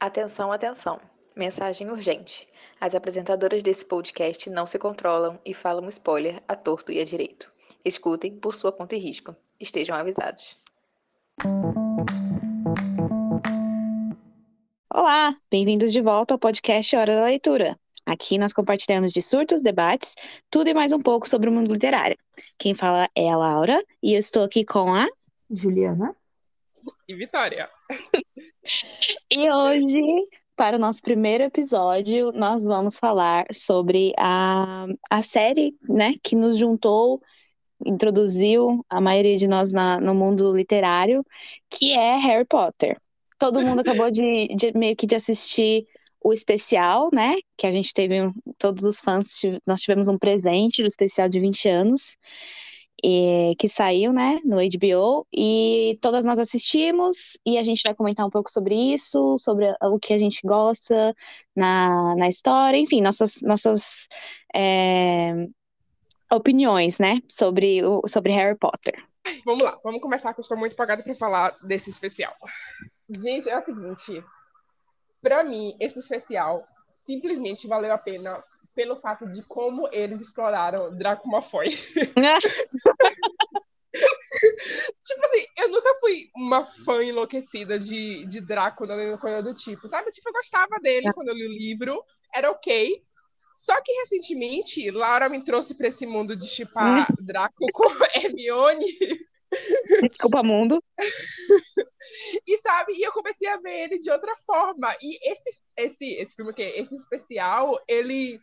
Atenção, 0.00 0.50
atenção. 0.50 0.98
Mensagem 1.36 1.90
urgente. 1.90 2.48
As 2.80 2.94
apresentadoras 2.94 3.62
desse 3.62 3.84
podcast 3.84 4.48
não 4.48 4.66
se 4.66 4.78
controlam 4.78 5.38
e 5.44 5.52
falam 5.52 5.86
spoiler 5.90 6.42
a 6.48 6.56
torto 6.56 6.90
e 6.90 6.98
a 6.98 7.04
direito. 7.04 7.52
Escutem 7.84 8.34
por 8.34 8.54
sua 8.54 8.72
conta 8.72 8.96
e 8.96 8.98
risco. 8.98 9.36
Estejam 9.60 9.94
avisados. 9.94 10.58
Olá, 14.90 15.36
bem-vindos 15.50 15.92
de 15.92 16.00
volta 16.00 16.32
ao 16.32 16.38
podcast 16.38 16.96
Hora 16.96 17.16
da 17.16 17.24
Leitura. 17.24 17.78
Aqui 18.06 18.38
nós 18.38 18.54
compartilhamos 18.54 19.12
de 19.12 19.20
surtos, 19.20 19.60
debates, 19.60 20.14
tudo 20.48 20.70
e 20.70 20.74
mais 20.74 20.92
um 20.92 21.00
pouco 21.02 21.28
sobre 21.28 21.50
o 21.50 21.52
mundo 21.52 21.74
literário. 21.74 22.16
Quem 22.56 22.72
fala 22.72 23.06
é 23.14 23.28
a 23.28 23.36
Laura 23.36 23.84
e 24.02 24.14
eu 24.14 24.18
estou 24.18 24.44
aqui 24.44 24.64
com 24.64 24.94
a 24.94 25.06
Juliana 25.50 26.16
e 27.06 27.14
Vitória. 27.14 27.68
E 29.30 29.50
hoje, 29.50 30.00
para 30.56 30.76
o 30.76 30.78
nosso 30.78 31.00
primeiro 31.00 31.44
episódio, 31.44 32.32
nós 32.32 32.64
vamos 32.64 32.98
falar 32.98 33.46
sobre 33.52 34.12
a, 34.18 34.86
a 35.10 35.22
série 35.22 35.74
né, 35.88 36.14
que 36.22 36.36
nos 36.36 36.56
juntou, 36.56 37.20
introduziu 37.84 38.84
a 38.88 39.00
maioria 39.00 39.36
de 39.36 39.48
nós 39.48 39.72
na, 39.72 39.98
no 40.00 40.14
mundo 40.14 40.54
literário, 40.54 41.24
que 41.70 41.92
é 41.92 42.16
Harry 42.16 42.44
Potter. 42.44 43.00
Todo 43.38 43.62
mundo 43.62 43.80
acabou 43.80 44.10
de, 44.10 44.48
de 44.54 44.76
meio 44.76 44.94
que 44.94 45.06
de 45.06 45.14
assistir 45.14 45.86
o 46.22 46.32
especial, 46.32 47.08
né? 47.10 47.36
Que 47.56 47.66
a 47.66 47.72
gente 47.72 47.94
teve, 47.94 48.16
todos 48.58 48.84
os 48.84 49.00
fãs, 49.00 49.28
nós 49.66 49.80
tivemos 49.80 50.08
um 50.08 50.18
presente 50.18 50.82
do 50.82 50.88
especial 50.88 51.28
de 51.28 51.40
20 51.40 51.68
anos 51.68 52.18
e, 53.02 53.54
que 53.58 53.68
saiu, 53.68 54.12
né, 54.12 54.40
no 54.44 54.56
HBO, 54.56 55.26
e 55.32 55.98
todas 56.00 56.24
nós 56.24 56.38
assistimos, 56.38 57.38
e 57.44 57.58
a 57.58 57.62
gente 57.62 57.82
vai 57.82 57.94
comentar 57.94 58.26
um 58.26 58.30
pouco 58.30 58.50
sobre 58.50 58.74
isso, 58.74 59.38
sobre 59.38 59.74
o 59.82 59.98
que 59.98 60.12
a 60.12 60.18
gente 60.18 60.40
gosta 60.44 61.14
na, 61.54 62.14
na 62.16 62.28
história, 62.28 62.76
enfim, 62.76 63.00
nossas, 63.00 63.40
nossas 63.42 64.08
é, 64.54 65.46
opiniões, 66.30 66.98
né, 66.98 67.20
sobre, 67.28 67.84
o, 67.84 68.02
sobre 68.06 68.32
Harry 68.32 68.56
Potter. 68.56 68.94
Vamos 69.44 69.62
lá, 69.62 69.78
vamos 69.84 70.00
começar, 70.00 70.32
que 70.32 70.40
eu 70.40 70.42
estou 70.42 70.56
muito 70.56 70.72
empolgada 70.72 71.02
para 71.02 71.14
falar 71.14 71.56
desse 71.62 71.90
especial. 71.90 72.34
Gente, 73.08 73.48
é 73.48 73.56
o 73.56 73.60
seguinte, 73.60 74.24
para 75.22 75.44
mim, 75.44 75.74
esse 75.80 75.98
especial 75.98 76.66
simplesmente 77.04 77.66
valeu 77.66 77.92
a 77.92 77.98
pena 77.98 78.42
pelo 78.74 79.00
fato 79.00 79.26
de 79.28 79.42
como 79.42 79.88
eles 79.92 80.20
exploraram 80.20 80.96
Draco 80.96 81.28
Malfoy. 81.28 81.68
tipo 83.90 85.26
assim, 85.26 85.44
eu 85.58 85.68
nunca 85.68 85.94
fui 86.00 86.30
uma 86.36 86.64
fã 86.64 87.02
enlouquecida 87.02 87.78
de, 87.78 88.24
de 88.26 88.40
Draco, 88.40 88.86
nem 88.86 89.16
coisa 89.16 89.42
do 89.42 89.54
tipo, 89.54 89.88
sabe? 89.88 90.10
Tipo, 90.10 90.28
eu 90.28 90.32
gostava 90.34 90.78
dele 90.80 91.08
é. 91.08 91.12
quando 91.12 91.28
eu 91.28 91.34
li 91.34 91.46
o 91.46 91.52
livro, 91.52 92.02
era 92.32 92.50
ok. 92.50 93.02
Só 93.54 93.78
que 93.82 93.92
recentemente, 93.92 94.90
Laura 94.90 95.28
me 95.28 95.44
trouxe 95.44 95.74
para 95.74 95.88
esse 95.88 96.06
mundo 96.06 96.34
de 96.34 96.46
chipar 96.46 97.10
hum. 97.10 97.16
Draco 97.20 97.66
com 97.72 97.84
Hermione. 98.14 98.86
Desculpa, 100.02 100.42
mundo. 100.42 100.82
e 102.46 102.58
sabe, 102.58 102.92
e 102.94 103.02
eu 103.02 103.12
comecei 103.12 103.48
a 103.48 103.58
ver 103.58 103.84
ele 103.84 103.98
de 103.98 104.10
outra 104.10 104.34
forma. 104.46 104.94
E 105.02 105.30
esse, 105.30 105.50
esse, 105.76 106.06
esse 106.14 106.36
filme 106.36 106.52
aqui, 106.52 106.62
esse 106.62 106.94
especial, 106.94 107.78
ele 107.88 108.40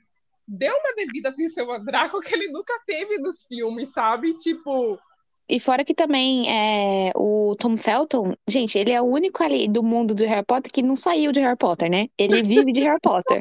deu 0.48 0.74
uma 0.74 0.96
devida 0.96 1.30
atenção 1.30 1.70
a 1.72 1.78
Draco 1.78 2.22
que 2.22 2.34
ele 2.34 2.48
nunca 2.48 2.74
teve 2.86 3.18
nos 3.18 3.44
filmes, 3.44 3.90
sabe? 3.90 4.34
Tipo. 4.36 4.98
E 5.50 5.60
fora 5.62 5.86
que 5.86 5.94
também 5.94 6.50
é, 6.50 7.12
o 7.16 7.56
Tom 7.58 7.78
Felton, 7.78 8.34
gente, 8.48 8.78
ele 8.78 8.92
é 8.92 9.02
o 9.02 9.06
único 9.06 9.42
ali 9.42 9.68
do 9.68 9.82
mundo 9.82 10.14
do 10.14 10.26
Harry 10.26 10.46
Potter 10.46 10.72
que 10.72 10.82
não 10.82 10.96
saiu 10.96 11.32
de 11.32 11.40
Harry 11.40 11.56
Potter, 11.56 11.90
né? 11.90 12.08
Ele 12.18 12.44
vive 12.44 12.74
de 12.74 12.82
Harry 12.82 13.00
Potter. 13.02 13.40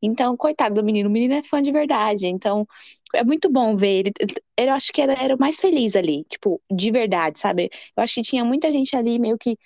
Então, 0.00 0.34
coitado 0.34 0.76
do 0.76 0.84
menino, 0.84 1.10
o 1.10 1.12
menino 1.12 1.34
é 1.34 1.42
fã 1.42 1.60
de 1.60 1.70
verdade. 1.70 2.26
Então, 2.26 2.66
é 3.14 3.22
muito 3.22 3.50
bom 3.50 3.76
ver 3.76 3.98
ele. 3.98 4.12
Eu 4.56 4.72
acho 4.72 4.90
que 4.92 5.02
era, 5.02 5.12
era 5.12 5.36
o 5.36 5.38
mais 5.38 5.60
feliz 5.60 5.94
ali, 5.94 6.24
tipo, 6.24 6.60
de 6.72 6.90
verdade, 6.90 7.38
sabe? 7.38 7.70
Eu 7.94 8.02
acho 8.02 8.14
que 8.14 8.22
tinha 8.22 8.44
muita 8.44 8.72
gente 8.72 8.96
ali 8.96 9.18
meio 9.18 9.36
que. 9.36 9.58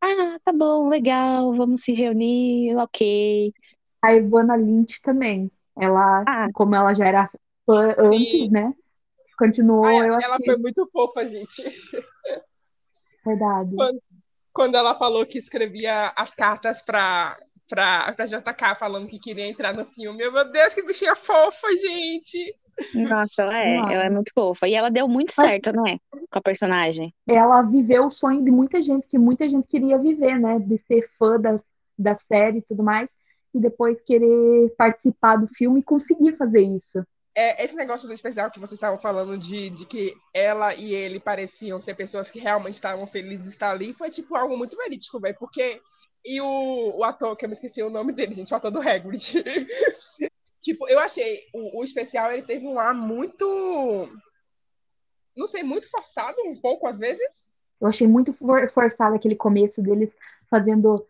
Ah, 0.00 0.38
tá 0.44 0.52
bom, 0.52 0.88
legal, 0.88 1.54
vamos 1.54 1.82
se 1.82 1.92
reunir, 1.92 2.76
ok. 2.76 3.52
A 4.02 4.14
Ivana 4.14 4.56
Lynch 4.56 5.00
também. 5.00 5.48
Ela, 5.78 6.24
ah. 6.26 6.48
como 6.52 6.74
ela 6.74 6.94
já 6.94 7.06
era 7.06 7.30
fã 7.66 7.94
antes, 7.98 8.50
né? 8.50 8.72
Continuou. 9.38 9.84
Ai, 9.84 10.08
eu 10.08 10.20
ela 10.20 10.38
foi 10.44 10.56
muito 10.56 10.88
fofa, 10.92 11.26
gente. 11.26 11.62
Verdade. 13.24 13.74
Quando, 13.74 14.02
quando 14.52 14.74
ela 14.76 14.94
falou 14.94 15.26
que 15.26 15.38
escrevia 15.38 16.12
as 16.16 16.34
cartas 16.34 16.82
para 16.82 17.36
pra, 17.68 18.12
pra 18.12 18.26
JK 18.26 18.78
falando 18.78 19.08
que 19.08 19.18
queria 19.18 19.46
entrar 19.46 19.74
no 19.74 19.84
filme. 19.84 20.18
Meu 20.18 20.52
Deus, 20.52 20.74
que 20.74 20.82
bichinha 20.82 21.16
fofa, 21.16 21.68
gente! 21.76 22.54
Nossa, 22.94 23.42
ela 23.42 23.56
é, 23.56 23.76
Nossa. 23.76 23.92
ela 23.92 24.04
é 24.04 24.10
muito 24.10 24.32
fofa. 24.34 24.68
E 24.68 24.74
ela 24.74 24.90
deu 24.90 25.08
muito 25.08 25.32
certo, 25.32 25.72
não 25.72 25.86
é? 25.86 25.98
Com 26.10 26.38
a 26.38 26.42
personagem. 26.42 27.14
Ela 27.26 27.62
viveu 27.62 28.06
o 28.06 28.10
sonho 28.10 28.42
de 28.42 28.50
muita 28.50 28.82
gente, 28.82 29.06
que 29.06 29.18
muita 29.18 29.48
gente 29.48 29.66
queria 29.66 29.98
viver, 29.98 30.38
né? 30.38 30.58
De 30.58 30.76
ser 30.78 31.08
fã 31.18 31.40
das, 31.40 31.64
da 31.98 32.16
série 32.28 32.58
e 32.58 32.62
tudo 32.62 32.82
mais 32.82 33.08
e 33.58 33.60
depois 33.60 34.00
querer 34.02 34.74
participar 34.76 35.36
do 35.36 35.48
filme 35.48 35.80
e 35.80 35.84
conseguir 35.84 36.36
fazer 36.36 36.62
isso. 36.62 37.04
É, 37.36 37.64
esse 37.64 37.74
negócio 37.74 38.06
do 38.06 38.14
especial 38.14 38.50
que 38.50 38.60
vocês 38.60 38.74
estavam 38.74 38.96
falando 38.96 39.36
de, 39.36 39.68
de 39.70 39.86
que 39.86 40.14
ela 40.32 40.72
e 40.74 40.94
ele 40.94 41.18
pareciam 41.18 41.80
ser 41.80 41.94
pessoas 41.94 42.30
que 42.30 42.38
realmente 42.38 42.76
estavam 42.76 43.06
felizes 43.08 43.44
de 43.44 43.50
estar 43.50 43.72
ali 43.72 43.92
foi 43.92 44.08
tipo 44.08 44.36
algo 44.36 44.56
muito 44.56 44.76
verídico, 44.76 45.18
velho, 45.18 45.36
porque 45.38 45.80
e 46.24 46.40
o, 46.40 46.98
o 46.98 47.04
ator, 47.04 47.36
que 47.36 47.44
eu 47.44 47.48
me 47.48 47.54
esqueci 47.54 47.82
o 47.82 47.90
nome 47.90 48.12
dele, 48.12 48.34
gente, 48.34 48.52
o 48.52 48.56
ator 48.56 48.70
do 48.70 48.80
Hagrid. 48.80 49.42
tipo, 50.62 50.88
eu 50.88 50.98
achei 51.00 51.40
o, 51.52 51.80
o 51.80 51.84
especial 51.84 52.30
ele 52.30 52.42
teve 52.42 52.66
um 52.66 52.78
ar 52.78 52.94
muito 52.94 54.08
não 55.36 55.48
sei, 55.48 55.62
muito 55.62 55.90
forçado 55.90 56.36
um 56.46 56.60
pouco 56.60 56.86
às 56.86 56.98
vezes. 56.98 57.52
Eu 57.80 57.88
achei 57.88 58.06
muito 58.06 58.32
for 58.34 58.70
forçado 58.70 59.14
aquele 59.14 59.34
começo 59.34 59.82
deles 59.82 60.10
fazendo 60.48 61.04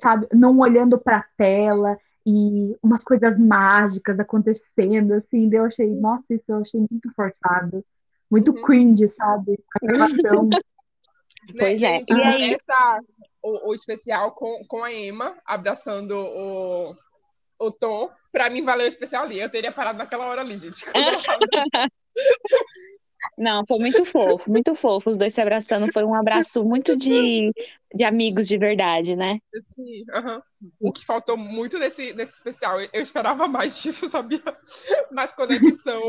sabe, 0.00 0.26
não 0.32 0.58
olhando 0.58 0.98
para 0.98 1.18
a 1.18 1.24
tela 1.36 1.98
e 2.26 2.76
umas 2.82 3.04
coisas 3.04 3.38
mágicas 3.38 4.18
acontecendo, 4.18 5.12
assim, 5.14 5.48
eu 5.52 5.64
achei, 5.64 5.88
nossa, 5.88 6.24
isso 6.30 6.44
eu 6.48 6.58
achei 6.58 6.80
muito 6.80 7.12
forçado, 7.14 7.84
muito 8.30 8.52
uhum. 8.52 8.62
cringe, 8.62 9.08
sabe, 9.10 9.58
a 9.74 9.78
gravação. 9.86 10.48
pois 11.58 11.82
é. 11.82 12.00
E 12.00 12.56
o, 13.42 13.70
o, 13.70 13.74
especial 13.74 14.32
com, 14.32 14.64
com 14.66 14.82
a 14.82 14.92
Emma 14.92 15.34
abraçando 15.44 16.16
o, 16.16 16.94
o 17.58 17.70
Tom, 17.70 18.10
pra 18.32 18.48
mim 18.48 18.64
valeu 18.64 18.86
o 18.86 18.88
especial 18.88 19.24
ali, 19.24 19.38
eu 19.38 19.50
teria 19.50 19.70
parado 19.70 19.98
naquela 19.98 20.26
hora 20.26 20.40
ali, 20.40 20.56
gente. 20.56 20.84
Não, 23.36 23.64
foi 23.66 23.78
muito 23.78 24.04
fofo, 24.04 24.50
muito 24.50 24.74
fofo. 24.74 25.10
Os 25.10 25.16
dois 25.16 25.34
se 25.34 25.40
abraçando. 25.40 25.92
Foi 25.92 26.04
um 26.04 26.14
abraço 26.14 26.64
muito 26.64 26.96
de, 26.96 27.52
de 27.94 28.04
amigos 28.04 28.46
de 28.46 28.56
verdade, 28.56 29.16
né? 29.16 29.38
Sim, 29.62 30.04
uhum. 30.12 30.40
o 30.80 30.92
que 30.92 31.04
faltou 31.04 31.36
muito 31.36 31.78
nesse, 31.78 32.12
nesse 32.14 32.34
especial. 32.34 32.80
Eu 32.80 33.02
esperava 33.02 33.48
mais 33.48 33.82
disso, 33.82 34.08
sabia? 34.10 34.42
Mais 35.10 35.32
conexão 35.32 36.00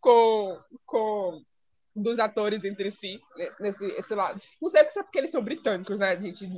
com, 0.00 0.58
com 0.84 1.42
dos 1.94 2.18
atores 2.18 2.64
entre 2.64 2.90
si, 2.90 3.20
nesse 3.60 3.86
esse 3.92 4.14
lado. 4.14 4.40
Não 4.60 4.68
sei 4.68 4.88
se 4.90 4.98
é 4.98 5.02
porque 5.02 5.18
eles 5.18 5.30
são 5.30 5.42
britânicos, 5.42 5.98
né, 5.98 6.16
gente? 6.20 6.48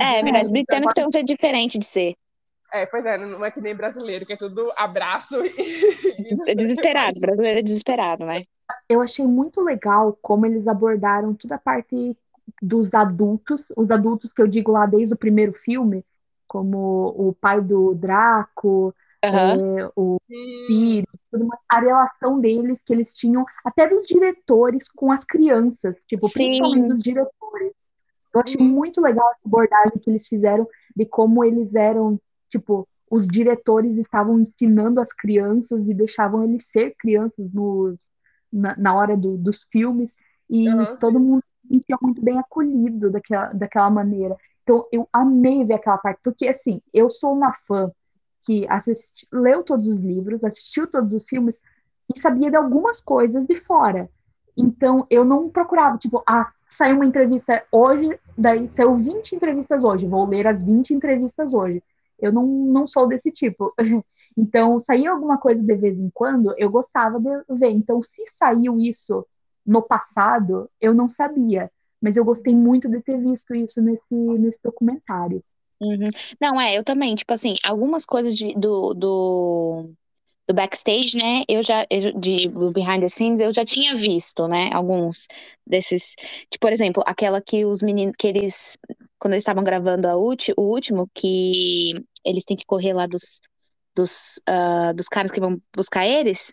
É, 0.00 0.22
verdade. 0.22 0.48
Britânico 0.48 0.94
tem 0.94 1.06
um 1.06 1.10
ser 1.10 1.24
diferente 1.24 1.78
de 1.78 1.84
ser. 1.84 2.14
É, 2.72 2.84
pois 2.84 3.06
é, 3.06 3.16
não 3.16 3.44
é 3.44 3.50
que 3.50 3.60
nem 3.60 3.74
brasileiro, 3.74 4.26
que 4.26 4.32
é 4.32 4.36
tudo 4.36 4.72
abraço 4.76 5.44
e. 5.44 6.50
É 6.50 6.54
desesperado, 6.54 7.18
brasileiro 7.20 7.58
é 7.60 7.62
desesperado, 7.62 8.24
né? 8.24 8.44
Eu 8.88 9.00
achei 9.00 9.26
muito 9.26 9.60
legal 9.60 10.16
como 10.22 10.46
eles 10.46 10.66
abordaram 10.66 11.34
toda 11.34 11.56
a 11.56 11.58
parte 11.58 12.16
dos 12.62 12.92
adultos, 12.94 13.64
os 13.76 13.90
adultos 13.90 14.32
que 14.32 14.40
eu 14.40 14.46
digo 14.46 14.72
lá 14.72 14.86
desde 14.86 15.14
o 15.14 15.18
primeiro 15.18 15.52
filme, 15.52 16.04
como 16.46 17.14
o 17.16 17.32
pai 17.32 17.60
do 17.60 17.94
Draco, 17.94 18.94
uhum. 19.24 19.78
é, 19.78 19.90
o 19.96 20.18
Sirius, 20.66 21.06
a 21.68 21.80
relação 21.80 22.40
deles 22.40 22.78
que 22.84 22.92
eles 22.92 23.12
tinham, 23.12 23.44
até 23.64 23.88
dos 23.88 24.06
diretores 24.06 24.88
com 24.88 25.10
as 25.10 25.24
crianças, 25.24 25.96
tipo, 26.06 26.28
Sim. 26.28 26.34
principalmente 26.34 26.88
dos 26.88 27.02
diretores. 27.02 27.72
Eu 28.34 28.40
achei 28.40 28.60
uhum. 28.60 28.68
muito 28.68 29.00
legal 29.00 29.26
a 29.26 29.36
abordagem 29.44 29.98
que 29.98 30.10
eles 30.10 30.26
fizeram 30.26 30.68
de 30.94 31.06
como 31.06 31.44
eles 31.44 31.74
eram, 31.74 32.20
tipo, 32.48 32.86
os 33.10 33.26
diretores 33.26 33.96
estavam 33.98 34.38
ensinando 34.40 35.00
as 35.00 35.12
crianças 35.12 35.88
e 35.88 35.94
deixavam 35.94 36.44
eles 36.44 36.64
ser 36.72 36.94
crianças 36.98 37.52
nos, 37.52 38.06
na, 38.52 38.76
na 38.76 38.94
hora 38.94 39.16
do, 39.16 39.36
dos 39.36 39.64
filmes, 39.70 40.12
e 40.48 40.68
uhum, 40.68 40.94
todo 41.00 41.20
mundo 41.20 41.42
se 41.62 41.74
sentia 41.74 41.96
muito 42.00 42.22
bem 42.22 42.38
acolhido 42.38 43.10
daquela, 43.10 43.52
daquela 43.52 43.90
maneira. 43.90 44.36
Então, 44.62 44.86
eu 44.92 45.08
amei 45.12 45.64
ver 45.64 45.74
aquela 45.74 45.98
parte, 45.98 46.20
porque, 46.22 46.48
assim, 46.48 46.80
eu 46.92 47.08
sou 47.10 47.32
uma 47.32 47.52
fã 47.66 47.90
que 48.42 48.66
assisti, 48.68 49.26
leu 49.32 49.62
todos 49.62 49.86
os 49.88 49.96
livros, 49.98 50.44
assistiu 50.44 50.86
todos 50.86 51.12
os 51.12 51.24
filmes 51.28 51.54
e 52.14 52.20
sabia 52.20 52.50
de 52.50 52.56
algumas 52.56 53.00
coisas 53.00 53.46
de 53.46 53.56
fora. 53.56 54.08
Então, 54.56 55.06
eu 55.10 55.24
não 55.24 55.50
procurava, 55.50 55.98
tipo, 55.98 56.22
ah, 56.26 56.50
saiu 56.66 56.96
uma 56.96 57.06
entrevista 57.06 57.64
hoje, 57.70 58.18
daí 58.36 58.68
saiu 58.72 58.96
20 58.96 59.34
entrevistas 59.34 59.84
hoje, 59.84 60.06
vou 60.06 60.26
ler 60.26 60.46
as 60.46 60.62
20 60.62 60.94
entrevistas 60.94 61.52
hoje. 61.52 61.82
Eu 62.18 62.32
não, 62.32 62.46
não 62.46 62.86
sou 62.86 63.06
desse 63.06 63.30
tipo. 63.30 63.74
Então, 64.36 64.78
saía 64.80 65.10
alguma 65.10 65.38
coisa 65.38 65.62
de 65.62 65.74
vez 65.74 65.98
em 65.98 66.10
quando, 66.12 66.54
eu 66.58 66.70
gostava 66.70 67.18
de 67.18 67.30
ver. 67.58 67.70
Então, 67.70 68.02
se 68.02 68.24
saiu 68.38 68.78
isso 68.78 69.26
no 69.64 69.82
passado, 69.82 70.70
eu 70.80 70.94
não 70.94 71.08
sabia. 71.08 71.70
Mas 72.00 72.16
eu 72.16 72.24
gostei 72.24 72.54
muito 72.54 72.88
de 72.88 73.00
ter 73.00 73.18
visto 73.18 73.54
isso 73.54 73.80
nesse, 73.80 74.14
nesse 74.14 74.58
documentário. 74.62 75.42
Uhum. 75.80 76.08
Não, 76.40 76.60
é, 76.60 76.76
eu 76.76 76.84
também, 76.84 77.14
tipo 77.14 77.32
assim, 77.32 77.54
algumas 77.64 78.04
coisas 78.04 78.34
de, 78.34 78.54
do, 78.54 78.94
do, 78.94 79.90
do 80.46 80.54
backstage, 80.54 81.16
né? 81.16 81.42
Eu 81.48 81.62
já, 81.62 81.86
eu, 81.90 82.12
de 82.18 82.48
do 82.48 82.70
behind 82.70 83.00
the 83.00 83.08
scenes, 83.08 83.40
eu 83.40 83.52
já 83.52 83.64
tinha 83.64 83.94
visto, 83.96 84.46
né? 84.46 84.70
Alguns 84.72 85.26
desses, 85.66 86.14
tipo, 86.50 86.60
por 86.60 86.72
exemplo, 86.72 87.02
aquela 87.06 87.40
que 87.40 87.64
os 87.64 87.82
meninos, 87.82 88.14
que 88.18 88.26
eles, 88.26 88.76
quando 89.18 89.34
eles 89.34 89.42
estavam 89.42 89.64
gravando 89.64 90.06
a 90.08 90.16
ulti, 90.16 90.52
o 90.56 90.62
último, 90.62 91.08
que 91.14 91.92
eles 92.24 92.44
têm 92.44 92.56
que 92.56 92.66
correr 92.66 92.92
lá 92.92 93.06
dos, 93.06 93.40
dos, 93.96 94.38
uh, 94.48 94.94
dos 94.94 95.08
caras 95.08 95.30
que 95.30 95.40
vão 95.40 95.60
buscar 95.74 96.06
eles, 96.06 96.52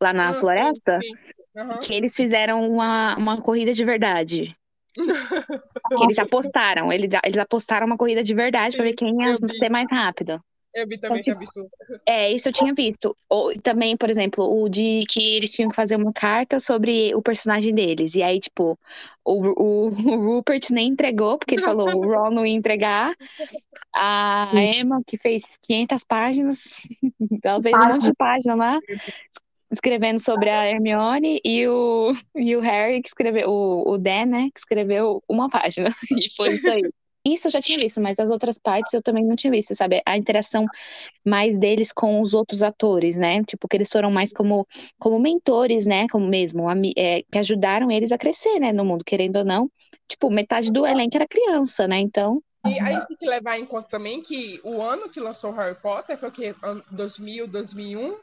lá 0.00 0.12
na 0.12 0.30
ah, 0.30 0.34
floresta, 0.34 0.98
sim, 1.00 1.14
sim. 1.14 1.60
Uhum. 1.60 1.78
que 1.80 1.92
eles 1.92 2.14
fizeram 2.14 2.68
uma, 2.68 3.16
uma 3.16 3.40
corrida 3.40 3.72
de 3.72 3.84
verdade. 3.84 4.56
eles 6.02 6.18
apostaram, 6.18 6.92
eles, 6.92 7.10
eles 7.24 7.38
apostaram 7.38 7.86
uma 7.86 7.96
corrida 7.96 8.22
de 8.22 8.34
verdade 8.34 8.76
para 8.76 8.86
ver 8.86 8.94
quem 8.94 9.22
ia 9.22 9.36
ser 9.58 9.68
mais 9.68 9.90
rápido. 9.90 10.40
Eu 10.74 10.86
vi 10.86 10.98
também, 10.98 11.20
então, 11.20 11.32
tipo, 11.34 11.38
visto. 11.38 11.70
É, 12.06 12.30
isso 12.30 12.48
eu 12.48 12.52
tinha 12.52 12.74
visto. 12.74 13.14
Ou 13.28 13.58
também, 13.60 13.96
por 13.96 14.10
exemplo, 14.10 14.44
o 14.44 14.68
de 14.68 15.04
que 15.08 15.36
eles 15.36 15.52
tinham 15.52 15.70
que 15.70 15.76
fazer 15.76 15.96
uma 15.96 16.12
carta 16.12 16.60
sobre 16.60 17.14
o 17.14 17.22
personagem 17.22 17.74
deles. 17.74 18.14
E 18.14 18.22
aí, 18.22 18.38
tipo, 18.38 18.78
o, 19.24 19.32
o, 19.32 19.86
o 19.88 20.34
Rupert 20.34 20.62
nem 20.70 20.88
entregou, 20.88 21.38
porque 21.38 21.54
ele 21.54 21.62
falou 21.62 21.88
o 21.88 22.06
Ron 22.06 22.30
não 22.30 22.46
ia 22.46 22.54
entregar. 22.54 23.14
A 23.94 24.50
Emma, 24.54 25.02
que 25.06 25.18
fez 25.18 25.56
500 25.62 26.04
páginas, 26.04 26.80
ela 27.42 27.62
fez 27.62 27.74
um 27.74 27.88
monte 27.88 28.04
de 28.04 28.14
página 28.14 28.54
lá, 28.54 28.78
escrevendo 29.70 30.18
sobre 30.18 30.50
a 30.50 30.66
Hermione, 30.66 31.40
e 31.44 31.66
o, 31.66 32.14
e 32.36 32.56
o 32.56 32.60
Harry, 32.60 33.00
que 33.02 33.08
escreveu, 33.08 33.50
o, 33.50 33.92
o 33.92 33.98
Dan, 33.98 34.26
né, 34.26 34.48
que 34.52 34.60
escreveu 34.60 35.22
uma 35.28 35.48
página. 35.48 35.90
E 36.10 36.34
foi 36.36 36.54
isso 36.54 36.70
aí. 36.70 36.82
Isso 37.32 37.48
eu 37.48 37.52
já 37.52 37.60
tinha 37.60 37.78
visto, 37.78 38.00
mas 38.00 38.18
as 38.18 38.30
outras 38.30 38.58
partes 38.58 38.92
eu 38.92 39.02
também 39.02 39.24
não 39.24 39.36
tinha 39.36 39.50
visto, 39.50 39.74
sabe? 39.74 40.02
A 40.06 40.16
interação 40.16 40.66
mais 41.24 41.58
deles 41.58 41.92
com 41.92 42.20
os 42.20 42.34
outros 42.34 42.62
atores, 42.62 43.16
né? 43.16 43.42
Tipo, 43.44 43.68
que 43.68 43.76
eles 43.76 43.90
foram 43.90 44.10
mais 44.10 44.32
como, 44.32 44.66
como 44.98 45.18
mentores, 45.18 45.86
né? 45.86 46.06
Como 46.08 46.26
mesmo, 46.26 46.66
é, 46.96 47.22
que 47.22 47.38
ajudaram 47.38 47.90
eles 47.90 48.12
a 48.12 48.18
crescer, 48.18 48.58
né? 48.58 48.72
No 48.72 48.84
mundo, 48.84 49.04
querendo 49.04 49.36
ou 49.36 49.44
não. 49.44 49.70
Tipo, 50.08 50.30
metade 50.30 50.72
do 50.72 50.86
elenco 50.86 51.16
era 51.16 51.28
criança, 51.28 51.86
né? 51.86 51.98
Então. 51.98 52.42
E 52.66 52.78
a 52.80 52.92
gente 52.92 53.08
tem 53.08 53.16
que 53.16 53.26
levar 53.26 53.58
em 53.58 53.64
conta 53.64 53.88
também 53.88 54.20
que 54.20 54.60
o 54.64 54.82
ano 54.82 55.08
que 55.08 55.20
lançou 55.20 55.52
Harry 55.52 55.76
Potter 55.80 56.18
foi 56.18 56.28
o 56.28 56.32
quê? 56.32 56.54
2000, 56.90 57.46
2001. 57.46 58.16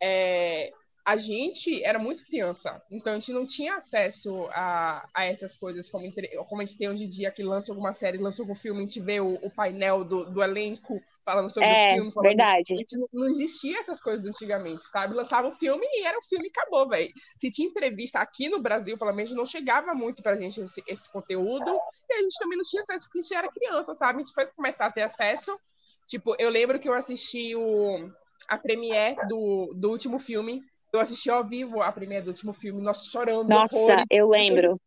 É, 0.00 0.72
a 1.08 1.16
gente 1.16 1.82
era 1.82 1.98
muito 1.98 2.22
criança, 2.22 2.82
então 2.90 3.14
a 3.14 3.16
gente 3.18 3.32
não 3.32 3.46
tinha 3.46 3.76
acesso 3.76 4.46
a, 4.50 5.08
a 5.14 5.24
essas 5.24 5.56
coisas 5.56 5.88
como, 5.88 6.06
como 6.46 6.60
a 6.60 6.66
gente 6.66 6.76
tem 6.76 6.86
hoje 6.86 7.04
em 7.04 7.08
dia, 7.08 7.30
que 7.30 7.42
lança 7.42 7.72
alguma 7.72 7.94
série, 7.94 8.18
lança 8.18 8.42
algum 8.42 8.54
filme, 8.54 8.80
a 8.80 8.86
gente 8.86 9.00
vê 9.00 9.18
o, 9.18 9.36
o 9.36 9.50
painel 9.50 10.04
do, 10.04 10.30
do 10.30 10.42
elenco 10.42 11.00
falando 11.24 11.48
sobre 11.48 11.66
é, 11.66 11.92
o 11.92 11.94
filme. 11.94 12.12
Falando, 12.12 12.28
verdade. 12.28 12.74
A 12.74 12.76
gente 12.76 12.98
não, 12.98 13.08
não, 13.10 13.26
existia 13.26 13.78
essas 13.78 14.02
coisas 14.02 14.26
antigamente, 14.26 14.82
sabe? 14.82 15.14
Lançava 15.14 15.48
o 15.48 15.52
filme 15.52 15.86
e 15.86 16.04
era 16.04 16.18
o 16.18 16.22
filme 16.22 16.48
e 16.48 16.50
acabou, 16.50 16.86
velho. 16.86 17.10
Se 17.38 17.50
tinha 17.50 17.66
entrevista 17.66 18.18
aqui 18.18 18.50
no 18.50 18.60
Brasil, 18.60 18.98
pelo 18.98 19.14
menos, 19.14 19.32
não 19.32 19.46
chegava 19.46 19.94
muito 19.94 20.22
pra 20.22 20.36
gente 20.36 20.60
esse, 20.60 20.82
esse 20.86 21.10
conteúdo, 21.10 21.70
e 22.06 22.12
a 22.12 22.20
gente 22.20 22.38
também 22.38 22.58
não 22.58 22.64
tinha 22.64 22.82
acesso 22.82 23.06
porque 23.06 23.20
a 23.20 23.22
gente 23.22 23.34
era 23.34 23.50
criança, 23.50 23.94
sabe? 23.94 24.16
A 24.16 24.24
gente 24.24 24.34
foi 24.34 24.46
começar 24.48 24.84
a 24.84 24.92
ter 24.92 25.02
acesso. 25.04 25.58
Tipo, 26.06 26.36
eu 26.38 26.50
lembro 26.50 26.78
que 26.78 26.88
eu 26.88 26.92
assisti 26.92 27.56
o, 27.56 28.10
a 28.46 28.58
premiere 28.58 29.26
do, 29.26 29.72
do 29.74 29.88
último 29.88 30.18
filme 30.18 30.62
eu 30.92 31.00
assisti 31.00 31.30
ao 31.30 31.46
vivo 31.46 31.82
a 31.82 31.92
primeira 31.92 32.24
do 32.24 32.28
último 32.28 32.52
filme, 32.52 32.80
nós 32.80 33.04
chorando. 33.06 33.48
Nossa, 33.48 33.76
horrores. 33.76 34.04
eu 34.10 34.28
lembro. 34.28 34.80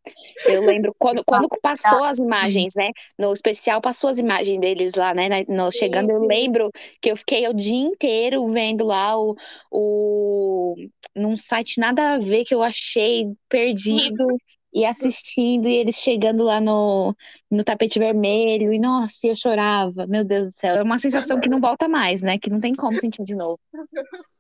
Eu 0.46 0.66
lembro. 0.66 0.96
Quando, 0.98 1.24
quando 1.24 1.48
passou 1.62 2.04
as 2.04 2.18
imagens, 2.18 2.74
né? 2.76 2.90
No 3.18 3.32
especial 3.32 3.80
passou 3.82 4.10
as 4.10 4.18
imagens 4.18 4.60
deles 4.60 4.96
lá, 4.96 5.14
né? 5.14 5.30
No, 5.48 5.72
sim, 5.72 5.80
chegando, 5.80 6.08
sim. 6.12 6.16
eu 6.16 6.22
lembro 6.28 6.72
que 7.00 7.12
eu 7.12 7.16
fiquei 7.16 7.48
o 7.48 7.54
dia 7.54 7.78
inteiro 7.78 8.48
vendo 8.52 8.86
lá 8.86 9.20
o, 9.20 9.36
o. 9.72 10.76
num 11.16 11.38
site 11.38 11.80
nada 11.80 12.14
a 12.14 12.18
ver 12.18 12.46
que 12.46 12.56
eu 12.56 12.64
achei 12.64 13.32
perdido. 13.48 14.26
e 14.74 14.86
assistindo, 14.86 15.68
e 15.68 15.76
eles 15.76 15.98
chegando 15.98 16.46
lá 16.46 16.62
no, 16.62 17.14
no 17.52 17.62
tapete 17.62 18.00
vermelho, 18.00 18.72
e 18.72 18.80
nossa, 18.80 19.28
eu 19.28 19.36
chorava, 19.36 20.08
meu 20.08 20.24
Deus 20.24 20.46
do 20.48 20.54
céu. 20.54 20.76
É 20.78 20.82
uma 20.82 20.98
sensação 20.98 21.42
que 21.42 21.50
não 21.50 21.60
volta 21.60 21.90
mais, 21.90 22.22
né? 22.22 22.40
Que 22.40 22.50
não 22.50 22.58
tem 22.58 22.74
como 22.74 22.98
sentir 22.98 23.22
de 23.24 23.36
novo. 23.36 23.60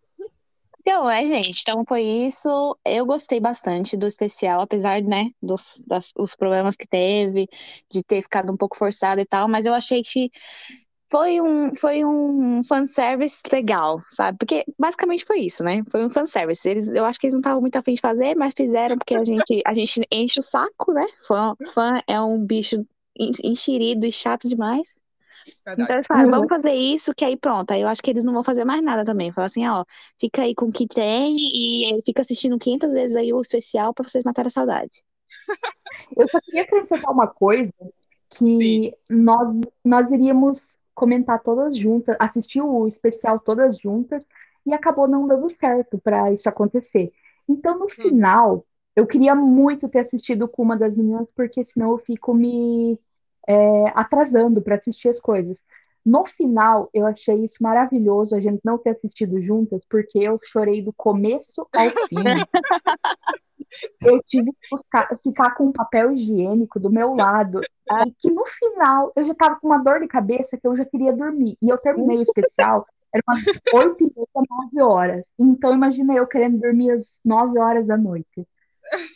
Então, 1.02 1.10
é, 1.10 1.26
gente, 1.26 1.62
então 1.62 1.84
foi 1.88 2.04
isso. 2.04 2.78
Eu 2.86 3.08
gostei 3.08 3.40
bastante 3.40 3.98
do 3.98 4.06
especial, 4.06 4.62
apesar, 4.62 5.02
né, 5.02 5.32
dos 5.42 5.82
das, 5.88 6.12
os 6.16 6.36
problemas 6.36 6.76
que 6.76 6.88
teve, 6.88 7.48
de 7.90 8.04
ter 8.04 8.22
ficado 8.22 8.54
um 8.54 8.56
pouco 8.56 8.78
forçado 8.78 9.20
e 9.20 9.26
tal, 9.26 9.48
mas 9.48 9.66
eu 9.66 9.74
achei 9.74 10.04
que 10.04 10.30
foi 11.10 11.42
um, 11.42 11.76
foi 11.76 12.06
um 12.06 12.64
fanservice 12.64 13.42
legal, 13.52 14.00
sabe? 14.12 14.38
Porque 14.38 14.64
basicamente 14.78 15.26
foi 15.26 15.40
isso, 15.40 15.64
né? 15.64 15.82
Foi 15.90 16.06
um 16.06 16.10
fanservice. 16.10 16.70
Eles, 16.70 16.88
eu 16.88 17.04
acho 17.04 17.20
que 17.20 17.26
eles 17.26 17.34
não 17.34 17.42
estavam 17.42 17.62
muito 17.62 17.78
afim 17.78 17.96
de 17.96 18.02
fazer, 18.02 18.36
mas 18.36 18.54
fizeram 18.56 18.96
porque 18.96 19.16
a 19.16 19.24
gente, 19.24 19.60
a 19.66 19.74
gente 19.74 20.02
enche 20.12 20.40
o 20.40 20.44
saco, 20.44 20.94
né? 20.94 21.08
Fã, 21.28 21.56
fã 21.74 22.00
é 22.08 22.22
um 22.22 22.46
bicho 22.46 22.86
enxerido 23.18 24.06
e 24.06 24.12
chato 24.12 24.48
demais. 24.48 25.01
Verdade. 25.66 25.82
Então 25.84 25.96
eles 25.96 26.08
falaram, 26.08 26.30
vamos 26.30 26.48
fazer 26.48 26.74
isso, 26.74 27.14
que 27.14 27.26
aí 27.26 27.38
pronto. 27.38 27.72
Aí 27.72 27.82
eu 27.82 27.88
acho 27.88 28.02
que 28.02 28.10
eles 28.10 28.24
não 28.24 28.34
vão 28.34 28.44
fazer 28.44 28.66
mais 28.66 28.82
nada 28.82 29.04
também. 29.04 29.32
Falar 29.32 29.48
assim, 29.48 29.68
ó, 29.68 29.84
fica 30.20 30.42
aí 30.44 30.54
com 30.56 30.66
o 30.66 30.72
que 30.72 30.88
tem 30.88 31.36
e 31.38 32.02
fica 32.04 32.22
assistindo 32.22 32.58
500 32.58 32.94
vezes 32.94 33.16
aí 33.16 33.34
o 33.34 33.42
especial 33.42 33.94
para 33.94 34.08
vocês 34.08 34.24
matarem 34.24 34.48
a 34.48 34.52
saudade. 34.52 35.04
Eu 36.18 36.28
só 36.30 36.40
queria 36.40 36.64
acrescentar 36.64 37.12
uma 37.12 37.28
coisa, 37.28 37.74
que 38.30 38.94
nós, 39.10 39.60
nós 39.84 40.12
iríamos 40.12 40.66
comentar 40.94 41.42
todas 41.42 41.76
juntas, 41.76 42.16
assistir 42.20 42.62
o 42.62 42.88
especial 42.88 43.40
todas 43.40 43.78
juntas, 43.78 44.24
e 44.66 44.74
acabou 44.74 45.08
não 45.08 45.28
dando 45.28 45.50
certo 45.50 45.98
para 46.00 46.32
isso 46.32 46.48
acontecer. 46.48 47.12
Então, 47.48 47.78
no 47.78 47.86
hum. 47.86 47.90
final, 47.90 48.66
eu 48.96 49.08
queria 49.08 49.34
muito 49.34 49.90
ter 49.90 50.00
assistido 50.00 50.48
com 50.48 50.64
uma 50.64 50.78
das 50.78 50.96
meninas, 50.96 51.32
porque 51.32 51.66
senão 51.66 51.92
eu 51.92 51.98
fico 51.98 52.34
me 52.34 53.00
é, 53.48 53.86
atrasando 53.96 54.62
para 54.62 54.76
assistir 54.76 55.10
as 55.10 55.20
coisas. 55.20 55.58
No 56.04 56.26
final, 56.26 56.90
eu 56.94 57.06
achei 57.06 57.46
isso 57.46 57.58
maravilhoso, 57.62 58.36
a 58.36 58.40
gente 58.40 58.60
não 58.64 58.78
ter 58.78 58.92
assistido 58.92 59.40
juntas, 59.42 59.86
porque 59.88 60.18
eu 60.18 60.40
chorei 60.44 60.82
do 60.82 60.92
começo 60.92 61.68
ao 61.72 61.90
fim. 62.10 62.24
eu 64.02 64.22
tive 64.24 64.52
que 64.52 64.68
buscar, 64.72 65.08
ficar 65.24 65.56
com 65.56 65.66
um 65.66 65.72
papel 65.72 66.12
higiênico 66.12 66.80
do 66.80 66.90
meu 66.90 67.14
lado. 67.14 67.62
E 68.08 68.12
que 68.18 68.32
no 68.32 68.46
final 68.46 69.12
eu 69.16 69.26
já 69.26 69.34
estava 69.34 69.60
com 69.60 69.68
uma 69.68 69.78
dor 69.78 70.00
de 70.00 70.08
cabeça 70.08 70.58
que 70.58 70.68
eu 70.68 70.76
já 70.76 70.86
queria 70.86 71.14
dormir. 71.14 71.56
E 71.62 71.70
eu 71.70 71.78
terminei 71.78 72.18
o 72.18 72.24
especial, 72.24 72.88
era 73.14 73.24
umas 73.28 73.44
8 73.72 74.04
e 74.04 74.12
meia, 74.16 74.48
9 74.76 74.82
horas. 74.82 75.24
Então 75.38 75.74
imagina 75.74 76.16
eu 76.16 76.26
querendo 76.26 76.60
dormir 76.60 76.92
às 76.92 77.14
9 77.24 77.60
horas 77.60 77.86
da 77.86 77.98
noite. 77.98 78.48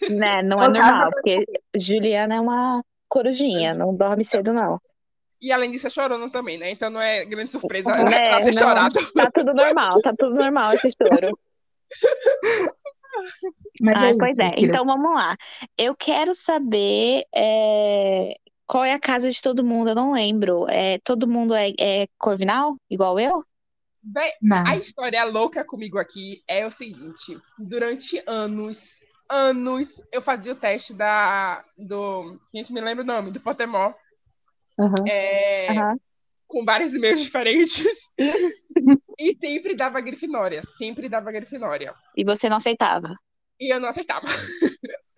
Né, 0.09 0.41
não 0.41 0.61
é 0.61 0.69
normal, 0.69 1.11
porque 1.11 1.45
Juliana 1.75 2.35
é 2.35 2.39
uma 2.39 2.83
corujinha, 3.07 3.73
não 3.73 3.95
dorme 3.95 4.23
cedo, 4.23 4.53
não. 4.53 4.79
E 5.41 5.51
além 5.51 5.71
disso, 5.71 5.87
é 5.87 5.89
chorando 5.89 6.29
também, 6.29 6.57
né? 6.57 6.71
Então 6.71 6.89
não 6.89 7.01
é 7.01 7.25
grande 7.25 7.51
surpresa 7.51 7.91
é, 7.91 8.29
ela 8.29 8.41
ter 8.41 8.53
não, 8.53 8.53
chorado. 8.53 8.95
Tá 9.13 9.29
tudo 9.31 9.53
normal, 9.53 10.01
tá 10.01 10.13
tudo 10.17 10.35
normal 10.35 10.73
esse 10.73 10.89
choro. 10.91 11.37
Mas 13.81 14.01
ah, 14.01 14.07
é 14.07 14.17
pois 14.17 14.39
é, 14.39 14.53
então 14.57 14.85
vamos 14.85 15.13
lá. 15.13 15.35
Eu 15.77 15.95
quero 15.95 16.33
saber 16.33 17.23
é, 17.33 18.35
qual 18.65 18.83
é 18.83 18.93
a 18.93 18.99
casa 18.99 19.29
de 19.29 19.41
todo 19.41 19.63
mundo, 19.63 19.89
eu 19.89 19.95
não 19.95 20.13
lembro. 20.13 20.67
É, 20.69 20.99
todo 20.99 21.27
mundo 21.27 21.53
é, 21.53 21.73
é 21.79 22.07
Corvinal, 22.17 22.75
igual 22.89 23.19
eu? 23.19 23.43
Bem, 24.01 24.31
a 24.67 24.77
história 24.77 25.23
louca 25.23 25.65
comigo 25.65 25.97
aqui 25.97 26.43
é 26.47 26.65
o 26.65 26.71
seguinte: 26.71 27.37
durante 27.57 28.21
anos 28.27 28.99
anos 29.29 30.01
eu 30.11 30.21
fazia 30.21 30.53
o 30.53 30.55
teste 30.55 30.93
da. 30.93 31.63
do. 31.77 32.39
A 32.53 32.57
gente 32.57 32.73
me 32.73 32.81
lembra 32.81 33.03
o 33.03 33.07
nome, 33.07 33.31
do 33.31 33.39
Potemó. 33.39 33.93
Uhum. 34.77 35.07
É, 35.07 35.71
uhum. 35.71 35.99
Com 36.47 36.65
vários 36.65 36.93
e-mails 36.93 37.19
diferentes. 37.23 38.09
e 39.19 39.33
sempre 39.35 39.75
dava 39.75 40.01
Grifinória. 40.01 40.61
Sempre 40.77 41.09
dava 41.09 41.31
Grifinória. 41.31 41.93
E 42.15 42.23
você 42.23 42.49
não 42.49 42.57
aceitava? 42.57 43.15
E 43.59 43.73
eu 43.73 43.79
não 43.79 43.89
aceitava. 43.89 44.27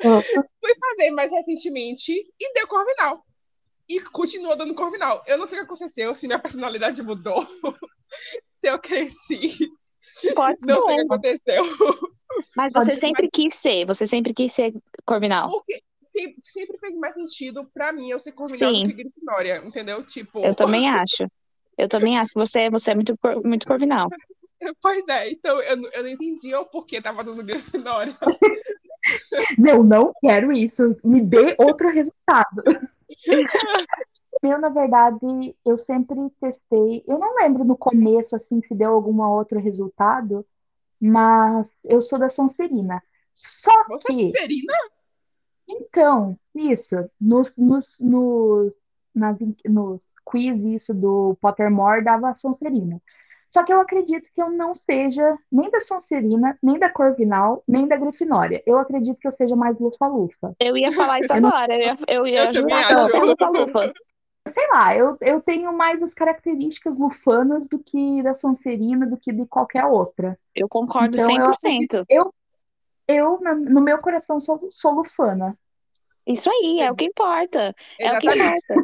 Uhum. 0.04 0.22
Fui 0.62 0.76
fazer 0.80 1.12
mais 1.12 1.32
recentemente 1.32 2.14
e 2.14 2.54
deu 2.54 2.68
Corvinal. 2.68 3.24
E 3.90 4.02
continua 4.02 4.56
dando 4.56 4.76
Corvinal. 4.76 5.24
Eu 5.26 5.38
não 5.38 5.48
sei 5.48 5.60
o 5.60 5.62
que 5.62 5.68
aconteceu, 5.68 6.14
se 6.14 6.28
minha 6.28 6.40
personalidade 6.40 7.02
mudou, 7.02 7.46
se 8.54 8.68
eu 8.68 8.78
cresci. 8.80 9.70
Pode 10.36 10.58
Não 10.66 10.82
sei 10.82 10.94
o 10.94 10.98
que 10.98 11.02
aconteceu. 11.04 11.64
Mas 12.56 12.74
Pode 12.74 12.86
você 12.86 12.92
ser, 12.92 12.98
sempre 12.98 13.30
quis 13.32 13.54
ser, 13.56 13.86
você 13.86 14.06
sempre 14.08 14.34
quis 14.34 14.54
ser 14.54 14.74
Corvinal. 15.06 15.50
Porque 15.50 15.82
sempre, 16.02 16.42
sempre 16.46 16.78
fez 16.78 16.96
mais 16.96 17.14
sentido 17.14 17.66
pra 17.74 17.92
mim 17.92 18.10
eu 18.10 18.20
ser 18.20 18.32
Corvinal 18.32 18.74
Sim. 18.74 18.84
do 18.84 18.90
que 18.90 19.04
Grifinória, 19.04 19.58
entendeu? 19.66 20.04
Tipo, 20.04 20.44
Eu 20.44 20.54
também 20.56 20.90
acho. 20.90 21.28
Eu 21.78 21.88
também 21.88 22.18
acho 22.18 22.34
que 22.34 22.40
você, 22.40 22.70
você 22.70 22.92
é 22.92 22.96
muito, 22.96 23.18
muito 23.44 23.68
Corvinal. 23.68 24.10
pois 24.82 25.08
é, 25.08 25.32
então 25.32 25.62
eu, 25.62 25.78
não- 25.78 25.90
eu 25.92 26.04
não 26.04 26.10
entendia 26.10 26.60
o 26.60 26.66
porquê 26.66 27.02
tava 27.02 27.24
dando 27.24 27.44
Grifinória. 27.44 28.16
Eu 29.66 29.84
não 29.84 30.12
quero 30.22 30.52
isso. 30.52 30.96
Me 31.04 31.22
dê 31.22 31.56
outro 31.58 31.90
resultado. 31.90 32.64
Eu, 34.44 34.60
na 34.60 34.70
verdade, 34.70 35.56
eu 35.66 35.78
sempre 35.78 36.18
testei. 36.40 37.04
Eu 37.08 37.18
não 37.18 37.36
lembro 37.36 37.64
no 37.64 37.78
começo, 37.78 38.36
assim, 38.36 38.62
se 38.62 38.76
deu 38.76 38.94
algum 38.94 39.22
outro 39.22 39.60
resultado, 39.60 40.46
mas 41.00 41.72
eu 41.84 42.02
sou 42.02 42.20
da 42.20 42.30
Sonserina. 42.30 43.02
Só 43.34 43.72
Você 43.90 44.12
é 44.12 44.16
que, 44.16 44.28
Serina? 44.30 44.74
então, 45.68 46.38
isso, 46.56 46.96
nos, 47.20 47.54
nos, 47.56 47.96
nos, 48.00 48.76
nas, 49.14 49.38
nos 49.66 50.02
quiz, 50.26 50.64
isso 50.64 50.94
do 50.94 51.38
Pottermore 51.42 52.04
dava 52.04 52.36
Sonserina. 52.36 53.02
Só 53.50 53.64
que 53.64 53.72
eu 53.72 53.80
acredito 53.80 54.30
que 54.34 54.42
eu 54.42 54.50
não 54.50 54.76
seja 54.76 55.38
nem 55.52 55.70
da 55.70 55.80
Sonserina, 55.80 56.58
nem 56.62 56.78
da 56.78 56.90
Corvinal, 56.90 57.64
nem 57.68 57.88
da 57.88 57.96
Grifinória. 57.96 58.62
Eu 58.66 58.78
acredito 58.78 59.18
que 59.18 59.28
eu 59.28 59.32
seja 59.32 59.56
mais 59.56 59.80
Lufa-Lufa. 59.80 60.54
Eu 60.60 60.78
ia 60.78 60.92
falar 60.92 61.20
isso 61.20 61.34
agora. 61.34 61.74
Eu 61.74 61.80
ia, 61.80 61.98
eu 62.08 62.28
ia 62.28 62.52
Eu 62.52 62.64
você 62.64 63.16
é 63.16 63.20
lufa-lufa. 63.20 63.94
Sei 64.58 64.68
lá, 64.72 64.96
eu, 64.98 65.16
eu 65.22 65.40
tenho 65.40 65.72
mais 65.72 66.02
as 66.02 66.14
características 66.16 66.98
lufanas 66.98 67.64
do 67.68 67.78
que 67.78 68.24
da 68.24 68.34
Sonserina, 68.34 69.06
do 69.06 69.16
que 69.16 69.32
de 69.32 69.46
qualquer 69.46 69.86
outra. 69.86 70.38
Eu 70.56 70.68
concordo 70.68 71.16
Então, 71.16 71.30
eu 71.30 71.52
100%. 71.54 72.06
Eu, 72.10 72.34
eu 73.08 73.40
na- 73.40 73.54
no 73.54 73.82
meu 73.82 74.00
coração, 74.00 74.40
sou, 74.40 74.68
sou 74.72 74.94
lufana. 74.94 75.56
Isso 76.26 76.50
aí, 76.50 76.80
é 76.82 76.92
o 76.92 76.96
que 76.96 77.06
importa. 77.06 77.76
É 78.00 78.14
o 78.14 78.20
que 78.20 78.28
Exatamente. 78.28 78.58
importa. 78.66 78.84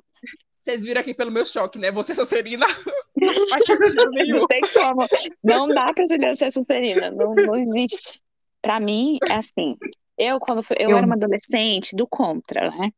Vocês 0.59 0.83
viram 0.83 1.01
aqui 1.01 1.13
pelo 1.13 1.31
meu 1.31 1.45
choque, 1.45 1.79
né? 1.79 1.91
Você 1.91 2.11
é 2.13 2.23
Serina. 2.23 2.65
Não 3.17 3.49
faz 3.49 3.65
sentido 3.65 4.09
nenhum. 4.11 4.37
Não 4.41 4.47
tem 4.47 4.61
como. 4.61 5.05
Não 5.43 5.67
dá 5.67 5.91
pra 5.91 6.05
Juliana 6.07 6.35
ser 6.35 6.51
Sonserina. 6.51 7.09
Não, 7.11 7.33
não 7.35 7.55
existe. 7.55 8.21
Pra 8.61 8.79
mim, 8.79 9.17
é 9.27 9.35
assim. 9.35 9.75
Eu, 10.17 10.39
quando 10.39 10.61
fui- 10.63 10.77
eu 10.79 10.91
Eu- 10.91 10.97
era 10.97 11.05
uma 11.05 11.15
adolescente 11.15 11.95
do 11.95 12.07
contra, 12.07 12.69
né? 12.69 12.91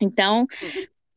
Então, 0.00 0.46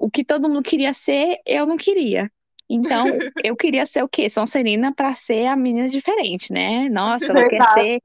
o 0.04 0.12
que 0.12 0.26
todo 0.26 0.50
mundo 0.50 0.62
queria 0.62 0.94
ser, 0.94 1.38
eu 1.46 1.66
não 1.66 1.78
queria. 1.78 2.30
Então, 2.70 3.06
eu 3.42 3.56
queria 3.56 3.86
ser 3.86 4.04
o 4.04 4.10
quê? 4.10 4.30
Sonserina 4.30 4.94
pra 4.94 5.16
ser 5.16 5.46
a 5.46 5.56
menina 5.56 5.88
diferente, 5.88 6.52
né? 6.52 6.90
Nossa, 6.90 7.28
ela 7.28 7.48
quer 7.48 7.74
ser, 7.74 8.02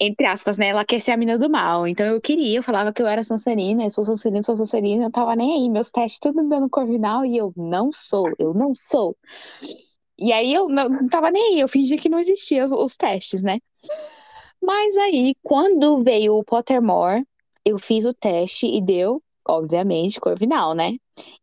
entre 0.00 0.26
aspas, 0.26 0.56
né? 0.56 0.68
Ela 0.68 0.84
quer 0.84 1.00
ser 1.00 1.10
a 1.10 1.16
menina 1.16 1.36
do 1.36 1.50
mal. 1.50 1.88
Então, 1.88 2.06
eu 2.06 2.20
queria, 2.20 2.58
eu 2.58 2.62
falava 2.62 2.92
que 2.92 3.02
eu 3.02 3.06
era 3.08 3.24
Sonserina, 3.24 3.82
eu 3.82 3.90
sou 3.90 4.04
Sonserina, 4.04 4.44
sou 4.44 4.54
Sonserina, 4.54 5.06
eu 5.06 5.10
tava 5.10 5.34
nem 5.34 5.54
aí. 5.54 5.68
Meus 5.68 5.90
testes 5.90 6.20
tudo 6.20 6.48
dando 6.48 6.70
Corvinal 6.70 7.24
e 7.24 7.36
eu 7.36 7.52
não 7.56 7.90
sou, 7.90 8.30
eu 8.38 8.54
não 8.54 8.72
sou. 8.76 9.16
E 10.16 10.32
aí 10.32 10.54
eu 10.54 10.68
não, 10.68 10.88
não 10.88 11.08
tava 11.08 11.32
nem 11.32 11.54
aí, 11.54 11.60
eu 11.60 11.66
fingi 11.66 11.96
que 11.96 12.08
não 12.08 12.20
existiam 12.20 12.64
os, 12.64 12.70
os 12.70 12.96
testes, 12.96 13.42
né? 13.42 13.58
Mas 14.62 14.96
aí, 14.96 15.34
quando 15.42 16.00
veio 16.04 16.36
o 16.36 16.44
Pottermore, 16.44 17.26
eu 17.64 17.76
fiz 17.76 18.04
o 18.04 18.14
teste 18.14 18.66
e 18.66 18.80
deu, 18.80 19.20
obviamente, 19.48 20.20
Corvinal, 20.20 20.74
né? 20.74 20.92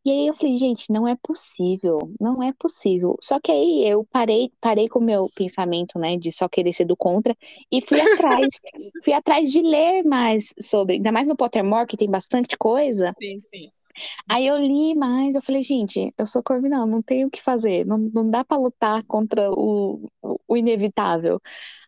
E 0.06 0.12
aí 0.12 0.28
eu 0.28 0.34
falei, 0.36 0.58
gente, 0.58 0.92
não 0.92 1.08
é 1.08 1.16
possível, 1.22 2.00
não 2.20 2.42
é 2.42 2.54
possível. 2.54 3.18
Só 3.22 3.40
que 3.40 3.52
aí 3.52 3.88
eu 3.88 4.06
parei, 4.12 4.52
parei 4.62 4.88
com 4.88 5.00
o 5.00 5.04
meu 5.04 5.30
pensamento, 5.36 5.98
né, 6.00 6.18
de 6.18 6.32
só 6.32 6.48
querer 6.48 6.74
ser 6.74 6.86
do 6.86 6.96
contra 6.96 7.36
e 7.72 7.82
fui 7.82 8.00
atrás, 8.00 8.48
fui 9.04 9.14
atrás 9.14 9.52
de 9.52 9.62
ler 9.62 10.04
mais 10.04 10.54
sobre, 10.62 10.96
ainda 10.96 11.12
mais 11.12 11.28
no 11.28 11.36
Pottermore, 11.36 11.88
que 11.88 11.98
tem 11.98 12.10
bastante 12.10 12.58
coisa. 12.58 13.12
Sim, 13.18 13.42
sim. 13.42 13.72
Aí 14.30 14.46
eu 14.48 14.58
li 14.58 14.94
mais, 14.96 15.36
eu 15.36 15.42
falei, 15.42 15.64
gente, 15.64 16.12
eu 16.18 16.28
sou 16.28 16.44
Corvinal, 16.44 16.86
não 16.86 17.02
tenho 17.02 17.28
o 17.28 17.32
que 17.32 17.42
fazer, 17.42 17.86
não, 17.86 17.98
não 17.98 18.30
dá 18.30 18.44
pra 18.44 18.58
lutar 18.58 19.04
contra 19.06 19.50
o, 19.52 20.10
o 20.48 20.58
inevitável. 20.58 21.40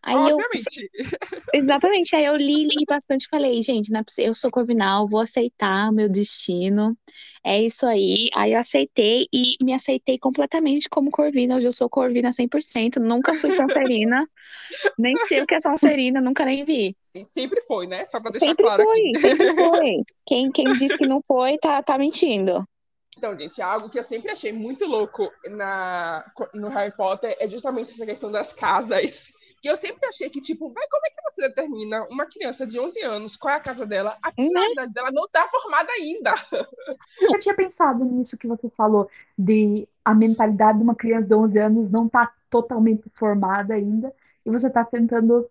Aí 0.04 0.16
eu, 0.16 0.38
Obviamente. 0.38 0.90
exatamente, 1.54 2.16
aí 2.16 2.26
eu 2.26 2.36
li, 2.36 2.64
li 2.64 2.86
bastante, 2.88 3.26
e 3.26 3.30
falei, 3.30 3.62
gente, 3.62 3.92
não 3.92 4.00
é 4.00 4.04
eu 4.20 4.34
sou 4.34 4.52
Corvinal, 4.52 5.08
vou 5.08 5.20
aceitar 5.20 5.90
o 5.90 5.94
meu 5.94 6.10
destino, 6.10 6.98
é 7.44 7.62
isso 7.62 7.86
aí. 7.86 8.30
Aí 8.36 8.54
eu 8.54 8.60
aceitei 8.60 9.28
e 9.34 9.56
me 9.62 9.74
aceitei 9.74 10.18
completamente 10.18 10.90
como 10.90 11.12
Corvina, 11.12 11.56
hoje 11.56 11.68
eu 11.68 11.74
sou 11.74 11.90
Corvina 11.90 12.32
100%, 12.32 12.98
nunca 12.98 13.34
fui 13.36 13.50
Sonserina, 13.92 14.28
nem 14.98 15.18
sei 15.28 15.42
o 15.42 15.46
que 15.46 15.56
é 15.56 15.60
Sonserina, 15.60 16.22
nunca 16.22 16.46
nem 16.46 16.64
vi. 16.64 16.96
Sempre 17.26 17.62
foi, 17.62 17.88
né? 17.88 18.06
Só 18.06 18.20
pra 18.20 18.30
deixar 18.30 18.48
Sempre 18.48 18.64
claro 18.64 18.84
foi, 18.84 19.00
aqui. 19.00 19.20
sempre 19.20 19.56
foi. 19.56 20.04
Quem, 20.28 20.52
quem 20.52 20.74
diz 20.74 20.96
que 20.96 21.08
não 21.08 21.22
foi, 21.26 21.58
tá, 21.58 21.82
tá 21.82 21.98
mentindo. 21.98 22.68
Então, 23.18 23.38
gente, 23.38 23.62
algo 23.62 23.90
que 23.90 23.98
eu 23.98 24.04
sempre 24.04 24.30
achei 24.30 24.54
muito 24.54 24.86
louco 24.86 25.32
na, 25.50 26.24
no 26.54 26.68
Harry 26.70 26.96
Potter 26.96 27.36
é 27.40 27.48
justamente 27.48 27.92
essa 27.92 28.06
questão 28.06 28.32
das 28.32 28.54
casas. 28.54 29.32
Que 29.62 29.70
eu 29.70 29.76
sempre 29.76 30.08
achei 30.08 30.30
que, 30.30 30.40
tipo, 30.40 30.70
vai, 30.72 30.88
como 30.88 31.06
é 31.06 31.10
que 31.10 31.22
você 31.30 31.42
determina 31.48 32.04
uma 32.10 32.28
criança 32.28 32.66
de 32.66 32.80
11 32.80 33.02
anos, 33.02 33.36
qual 33.36 33.54
é 33.54 33.58
a 33.58 33.62
casa 33.62 33.86
dela? 33.86 34.18
A 34.22 34.32
personalidade 34.32 34.94
dela 34.94 35.12
não 35.12 35.28
tá 35.28 35.48
formada 35.48 35.92
ainda. 35.94 36.34
Eu 37.22 37.40
tinha 37.40 37.56
pensado 37.56 38.06
nisso 38.06 38.38
que 38.38 38.48
você 38.48 38.70
falou, 38.70 39.10
de 39.38 39.88
a 40.06 40.14
mentalidade 40.14 40.78
de 40.78 40.84
uma 40.84 40.96
criança 40.96 41.28
de 41.28 41.34
11 41.34 41.58
anos 41.58 41.92
não 41.92 42.08
tá 42.08 42.32
totalmente 42.50 43.10
formada 43.16 43.74
ainda, 43.74 44.14
e 44.46 44.50
você 44.50 44.70
tá 44.70 44.86
tentando, 44.86 45.50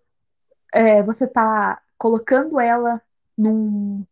é, 0.73 1.03
você 1.03 1.27
tá 1.27 1.81
colocando 1.97 2.59
ela 2.59 3.01
num. 3.37 4.05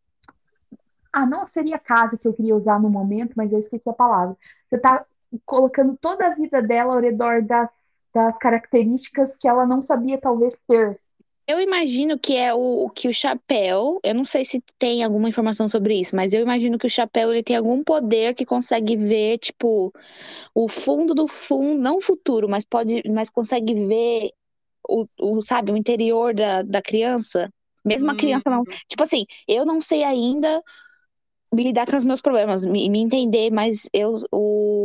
Ah, 1.11 1.25
não 1.25 1.47
seria 1.47 1.79
casa 1.79 2.17
que 2.17 2.27
eu 2.27 2.33
queria 2.33 2.55
usar 2.55 2.79
no 2.79 2.89
momento, 2.89 3.33
mas 3.35 3.51
eu 3.51 3.59
esqueci 3.59 3.87
a 3.89 3.93
palavra. 3.93 4.35
Você 4.69 4.77
tá 4.77 5.05
colocando 5.45 5.97
toda 5.97 6.27
a 6.27 6.35
vida 6.35 6.61
dela 6.61 6.93
ao 6.93 6.99
redor 6.99 7.41
das, 7.41 7.69
das 8.15 8.37
características 8.37 9.29
que 9.37 9.47
ela 9.47 9.65
não 9.65 9.81
sabia 9.81 10.17
talvez 10.17 10.57
ter. 10.65 10.97
Eu 11.45 11.59
imagino 11.59 12.17
que 12.17 12.35
é 12.35 12.53
o 12.53 12.89
que 12.89 13.07
o 13.07 13.13
chapéu, 13.13 13.99
eu 14.03 14.15
não 14.15 14.25
sei 14.25 14.45
se 14.45 14.63
tem 14.79 15.03
alguma 15.03 15.29
informação 15.29 15.67
sobre 15.67 15.99
isso, 15.99 16.15
mas 16.15 16.33
eu 16.33 16.41
imagino 16.41 16.77
que 16.79 16.87
o 16.87 16.89
chapéu 16.89 17.31
ele 17.31 17.43
tem 17.43 17.55
algum 17.55 17.83
poder 17.83 18.33
que 18.33 18.45
consegue 18.45 18.95
ver, 18.95 19.37
tipo, 19.37 19.93
o 20.55 20.67
fundo 20.67 21.13
do 21.13 21.27
fundo, 21.27 21.79
não 21.79 21.97
o 21.97 22.01
futuro, 22.01 22.49
mas 22.49 22.65
pode, 22.65 23.03
mas 23.07 23.29
consegue 23.29 23.75
ver 23.75 24.31
o, 24.89 25.05
o 25.19 25.41
sabe, 25.41 25.71
o 25.71 25.77
interior 25.77 26.33
da, 26.33 26.63
da 26.63 26.81
criança. 26.81 27.51
Mesmo 27.83 28.09
a 28.09 28.15
criança 28.15 28.49
não, 28.49 28.63
tipo 28.87 29.03
assim, 29.03 29.25
eu 29.47 29.65
não 29.65 29.79
sei 29.81 30.03
ainda 30.03 30.63
lidar 31.53 31.85
com 31.85 31.95
os 31.95 32.03
meus 32.03 32.21
problemas, 32.21 32.65
me, 32.65 32.89
me 32.89 32.99
entender, 32.99 33.51
mas 33.51 33.87
eu 33.93 34.17
o 34.31 34.84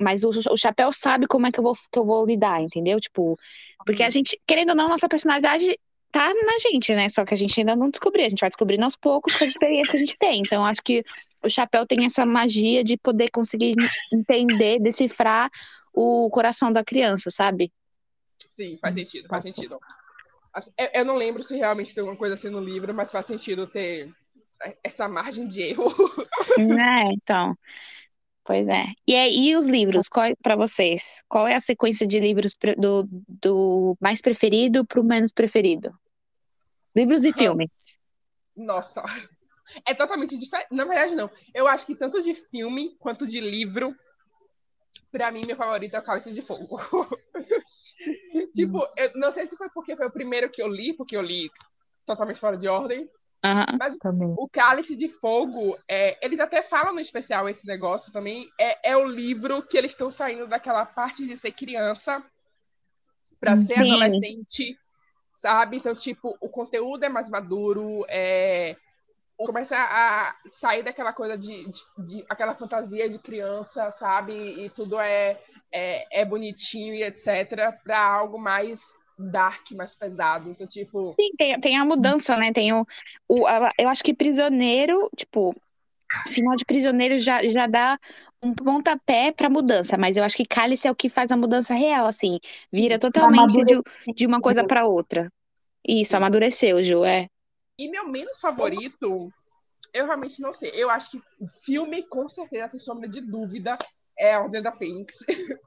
mas 0.00 0.24
o, 0.24 0.30
o 0.30 0.56
chapéu 0.56 0.92
sabe 0.92 1.26
como 1.26 1.46
é 1.46 1.52
que 1.52 1.58
eu 1.58 1.64
vou 1.64 1.74
que 1.74 1.98
eu 1.98 2.04
vou 2.04 2.26
lidar, 2.26 2.60
entendeu? 2.60 3.00
Tipo, 3.00 3.38
porque 3.84 4.02
a 4.02 4.10
gente, 4.10 4.40
querendo 4.46 4.70
ou 4.70 4.74
não, 4.74 4.88
nossa 4.88 5.08
personalidade 5.08 5.78
tá 6.10 6.32
na 6.32 6.58
gente, 6.58 6.94
né? 6.94 7.08
Só 7.08 7.24
que 7.24 7.34
a 7.34 7.36
gente 7.36 7.60
ainda 7.60 7.76
não 7.76 7.90
descobriu, 7.90 8.24
a 8.24 8.28
gente 8.28 8.40
vai 8.40 8.48
descobrindo 8.48 8.84
aos 8.84 8.96
poucos 8.96 9.34
com 9.36 9.44
as 9.44 9.50
experiências 9.50 9.90
que 9.90 9.96
a 9.96 10.00
gente 10.00 10.18
tem. 10.18 10.40
Então, 10.40 10.64
acho 10.64 10.82
que 10.82 11.04
o 11.44 11.48
chapéu 11.48 11.86
tem 11.86 12.04
essa 12.04 12.24
magia 12.24 12.82
de 12.82 12.96
poder 12.96 13.30
conseguir 13.30 13.74
entender, 14.12 14.80
decifrar 14.80 15.50
o 15.92 16.28
coração 16.30 16.72
da 16.72 16.84
criança, 16.84 17.30
sabe? 17.30 17.72
Sim, 18.38 18.78
faz 18.80 18.94
sentido, 18.94 19.28
faz 19.28 19.42
sentido. 19.42 19.78
Eu, 20.78 20.88
eu 20.94 21.04
não 21.04 21.16
lembro 21.16 21.42
se 21.42 21.56
realmente 21.56 21.94
tem 21.94 22.00
alguma 22.00 22.18
coisa 22.18 22.34
assim 22.34 22.48
no 22.48 22.60
livro, 22.60 22.94
mas 22.94 23.12
faz 23.12 23.26
sentido 23.26 23.66
ter 23.66 24.10
essa 24.82 25.08
margem 25.08 25.46
de 25.46 25.62
erro. 25.62 25.92
Né? 26.56 27.04
Então. 27.12 27.56
Pois 28.46 28.68
é. 28.68 28.84
E 29.04 29.16
aí, 29.16 29.48
e 29.48 29.56
os 29.56 29.66
livros, 29.66 30.08
qual 30.08 30.32
para 30.40 30.54
vocês? 30.54 31.24
Qual 31.28 31.48
é 31.48 31.56
a 31.56 31.60
sequência 31.60 32.06
de 32.06 32.20
livros 32.20 32.56
do, 32.78 33.04
do 33.28 33.96
mais 34.00 34.22
preferido 34.22 34.86
pro 34.86 35.02
menos 35.02 35.32
preferido? 35.32 35.92
Livros 36.94 37.24
e 37.24 37.32
filmes. 37.32 37.98
Nossa, 38.56 39.02
é 39.84 39.92
totalmente 39.94 40.38
diferente. 40.38 40.68
Na 40.70 40.84
verdade, 40.84 41.16
não. 41.16 41.28
Eu 41.52 41.66
acho 41.66 41.84
que 41.84 41.96
tanto 41.96 42.22
de 42.22 42.34
filme 42.34 42.96
quanto 43.00 43.26
de 43.26 43.40
livro, 43.40 43.92
pra 45.10 45.32
mim, 45.32 45.42
meu 45.44 45.56
favorito 45.56 45.96
é 45.96 45.98
o 45.98 46.02
Cálice 46.04 46.32
de 46.32 46.40
Fogo. 46.40 46.78
tipo, 48.54 48.78
eu 48.96 49.10
não 49.16 49.34
sei 49.34 49.48
se 49.48 49.56
foi 49.56 49.68
porque 49.70 49.96
foi 49.96 50.06
o 50.06 50.12
primeiro 50.12 50.48
que 50.48 50.62
eu 50.62 50.68
li, 50.68 50.94
porque 50.94 51.16
eu 51.16 51.22
li 51.22 51.50
totalmente 52.06 52.38
fora 52.38 52.56
de 52.56 52.68
ordem. 52.68 53.10
Aham. 53.46 53.78
Também. 54.00 54.34
O 54.36 54.48
Cálice 54.48 54.96
de 54.96 55.08
Fogo, 55.08 55.78
é, 55.88 56.18
eles 56.24 56.40
até 56.40 56.62
falam 56.62 56.94
no 56.94 57.00
especial 57.00 57.48
esse 57.48 57.64
negócio 57.66 58.12
também. 58.12 58.50
É, 58.58 58.90
é 58.90 58.96
o 58.96 59.04
livro 59.04 59.62
que 59.62 59.78
eles 59.78 59.92
estão 59.92 60.10
saindo 60.10 60.48
daquela 60.48 60.84
parte 60.84 61.24
de 61.26 61.36
ser 61.36 61.52
criança 61.52 62.22
para 63.38 63.56
ser 63.56 63.74
Sim. 63.74 63.80
adolescente, 63.92 64.78
sabe? 65.32 65.76
Então, 65.76 65.94
tipo, 65.94 66.36
o 66.40 66.48
conteúdo 66.48 67.04
é 67.04 67.08
mais 67.08 67.28
maduro, 67.28 68.04
é, 68.08 68.74
começa 69.36 69.76
a 69.76 70.34
sair 70.50 70.82
daquela 70.82 71.12
coisa 71.12 71.36
de, 71.36 71.70
de, 71.70 71.80
de, 71.98 72.24
aquela 72.28 72.54
fantasia 72.54 73.08
de 73.08 73.18
criança, 73.18 73.90
sabe? 73.90 74.32
E 74.32 74.70
tudo 74.70 74.98
é, 74.98 75.38
é, 75.70 76.22
é 76.22 76.24
bonitinho 76.24 76.94
e 76.94 77.04
etc. 77.04 77.78
para 77.84 78.00
algo 78.00 78.38
mais 78.38 78.80
dark, 79.18 79.70
mais 79.72 79.94
pesado. 79.94 80.50
Então, 80.50 80.66
tipo. 80.66 81.14
Sim, 81.18 81.30
tem, 81.36 81.60
tem 81.60 81.76
a 81.76 81.84
mudança, 81.84 82.36
né? 82.36 82.52
Tem 82.52 82.72
o, 82.72 82.86
o 83.28 83.46
a, 83.46 83.68
eu 83.78 83.88
acho 83.88 84.04
que 84.04 84.14
prisioneiro, 84.14 85.10
tipo, 85.16 85.54
final 86.28 86.56
de 86.56 86.64
prisioneiro 86.64 87.18
já, 87.18 87.42
já 87.48 87.66
dá 87.66 87.98
um 88.42 88.54
pontapé 88.54 89.32
para 89.32 89.50
mudança, 89.50 89.96
mas 89.96 90.16
eu 90.16 90.24
acho 90.24 90.36
que 90.36 90.46
Cálice 90.46 90.86
é 90.86 90.90
o 90.90 90.94
que 90.94 91.08
faz 91.08 91.30
a 91.30 91.36
mudança 91.36 91.74
real, 91.74 92.06
assim, 92.06 92.38
vira 92.72 92.98
totalmente 92.98 93.64
de, 93.64 93.80
de 94.14 94.26
uma 94.26 94.40
coisa 94.40 94.64
para 94.64 94.86
outra. 94.86 95.32
Isso, 95.86 96.16
amadureceu, 96.16 96.82
Ju, 96.82 97.04
é. 97.04 97.28
E 97.78 97.88
meu 97.90 98.08
menos 98.08 98.40
favorito, 98.40 99.30
eu 99.92 100.06
realmente 100.06 100.40
não 100.40 100.52
sei. 100.52 100.70
Eu 100.74 100.90
acho 100.90 101.10
que 101.10 101.20
filme, 101.64 102.02
com 102.04 102.28
certeza, 102.28 102.68
sem 102.68 102.80
sombra 102.80 103.08
de 103.08 103.20
dúvida, 103.20 103.76
é 104.18 104.34
A 104.34 104.40
Ordem 104.40 104.62
da 104.62 104.72
Fênix. 104.72 105.18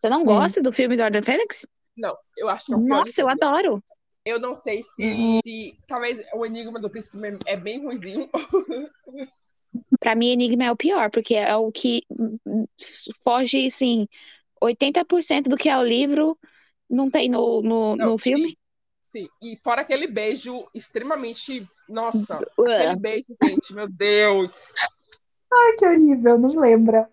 Você 0.00 0.08
não 0.08 0.24
gosta 0.24 0.60
hum. 0.60 0.62
do 0.62 0.72
filme 0.72 0.96
da 0.96 1.04
Ordem 1.04 1.20
da 1.20 1.26
Fênix? 1.26 1.66
Não, 1.98 2.16
eu 2.36 2.48
acho 2.48 2.66
que 2.66 2.72
é 2.72 2.76
o 2.76 2.80
Nossa, 2.80 3.20
eu 3.20 3.28
adoro. 3.28 3.82
Eu 4.24 4.40
não 4.40 4.56
sei 4.56 4.82
se, 4.82 5.40
se 5.42 5.78
talvez 5.86 6.22
o 6.34 6.46
Enigma 6.46 6.80
do 6.80 6.88
Príncipe 6.88 7.18
é 7.44 7.56
bem 7.56 7.82
ruimzinho. 7.82 8.28
Pra 10.00 10.14
mim, 10.14 10.30
Enigma 10.30 10.64
é 10.64 10.72
o 10.72 10.76
pior, 10.76 11.10
porque 11.10 11.34
é 11.34 11.54
o 11.56 11.70
que 11.72 12.02
foge, 13.22 13.66
assim, 13.66 14.08
80% 14.62 15.48
do 15.48 15.56
que 15.56 15.68
é 15.68 15.76
o 15.76 15.82
livro 15.82 16.38
não 16.88 17.10
tem 17.10 17.28
no, 17.28 17.60
no, 17.62 17.96
não, 17.96 18.06
no 18.10 18.18
filme. 18.18 18.48
Sim, 18.48 18.56
sim, 19.02 19.28
e 19.42 19.56
fora 19.56 19.82
aquele 19.82 20.06
beijo 20.06 20.66
extremamente. 20.74 21.66
Nossa, 21.88 22.40
aquele 22.58 22.96
beijo, 22.96 23.36
gente, 23.42 23.74
meu 23.74 23.88
Deus. 23.88 24.72
Ai, 25.52 25.76
que 25.78 25.86
horrível, 25.86 26.38
nem 26.38 26.58
lembra 26.58 27.10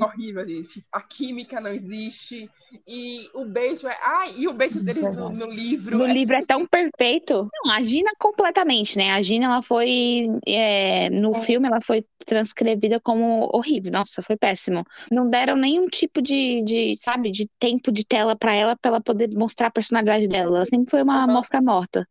horrível, 0.00 0.44
gente. 0.44 0.84
A 0.92 1.00
química 1.00 1.60
não 1.60 1.70
existe. 1.70 2.50
E 2.86 3.28
o 3.34 3.44
beijo 3.44 3.86
é. 3.86 3.96
Ah, 4.02 4.28
e 4.36 4.48
o 4.48 4.52
beijo 4.52 4.82
deles 4.82 5.16
no, 5.16 5.30
no 5.30 5.46
livro. 5.46 5.98
No 5.98 6.04
é 6.04 6.12
livro 6.12 6.36
é 6.36 6.44
tão 6.44 6.66
perfeito. 6.66 7.46
Não, 7.64 7.72
a 7.72 7.82
Gina 7.82 8.10
completamente, 8.18 8.96
né? 8.96 9.12
A 9.12 9.22
Gina, 9.22 9.46
ela 9.46 9.62
foi. 9.62 10.26
É, 10.46 11.10
no 11.10 11.34
é. 11.36 11.40
filme, 11.40 11.66
ela 11.66 11.80
foi 11.80 12.04
transcrevida 12.24 12.98
como 13.00 13.50
horrível. 13.52 13.92
Nossa, 13.92 14.22
foi 14.22 14.36
péssimo. 14.36 14.84
Não 15.10 15.28
deram 15.28 15.56
nenhum 15.56 15.86
tipo 15.88 16.22
de, 16.22 16.62
de 16.62 16.96
sabe, 16.96 17.30
de 17.30 17.48
tempo 17.58 17.92
de 17.92 18.06
tela 18.06 18.36
para 18.36 18.54
ela, 18.54 18.76
para 18.76 18.90
ela 18.90 19.00
poder 19.00 19.30
mostrar 19.34 19.68
a 19.68 19.72
personalidade 19.72 20.26
dela. 20.28 20.56
Ela 20.56 20.66
sempre 20.66 20.90
foi 20.90 21.02
uma 21.02 21.26
uhum. 21.26 21.32
mosca 21.32 21.60
morta. 21.60 22.08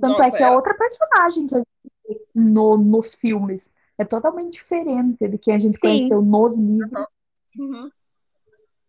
Tanto 0.00 0.14
é 0.14 0.24
Nossa, 0.24 0.36
é 0.36 0.38
que 0.38 0.44
é 0.44 0.50
outra 0.50 0.74
personagem 0.74 1.46
que 1.46 1.54
a 1.54 1.58
gente 1.58 1.72
no, 2.34 2.76
nos 2.76 3.14
filmes 3.14 3.60
é 3.98 4.04
totalmente 4.04 4.52
diferente 4.54 5.26
do 5.28 5.38
que 5.38 5.50
a 5.50 5.58
gente 5.58 5.76
Sim. 5.76 5.80
conheceu 5.80 6.22
nos 6.22 6.56
livros. 6.56 7.06
Uhum. 7.58 7.90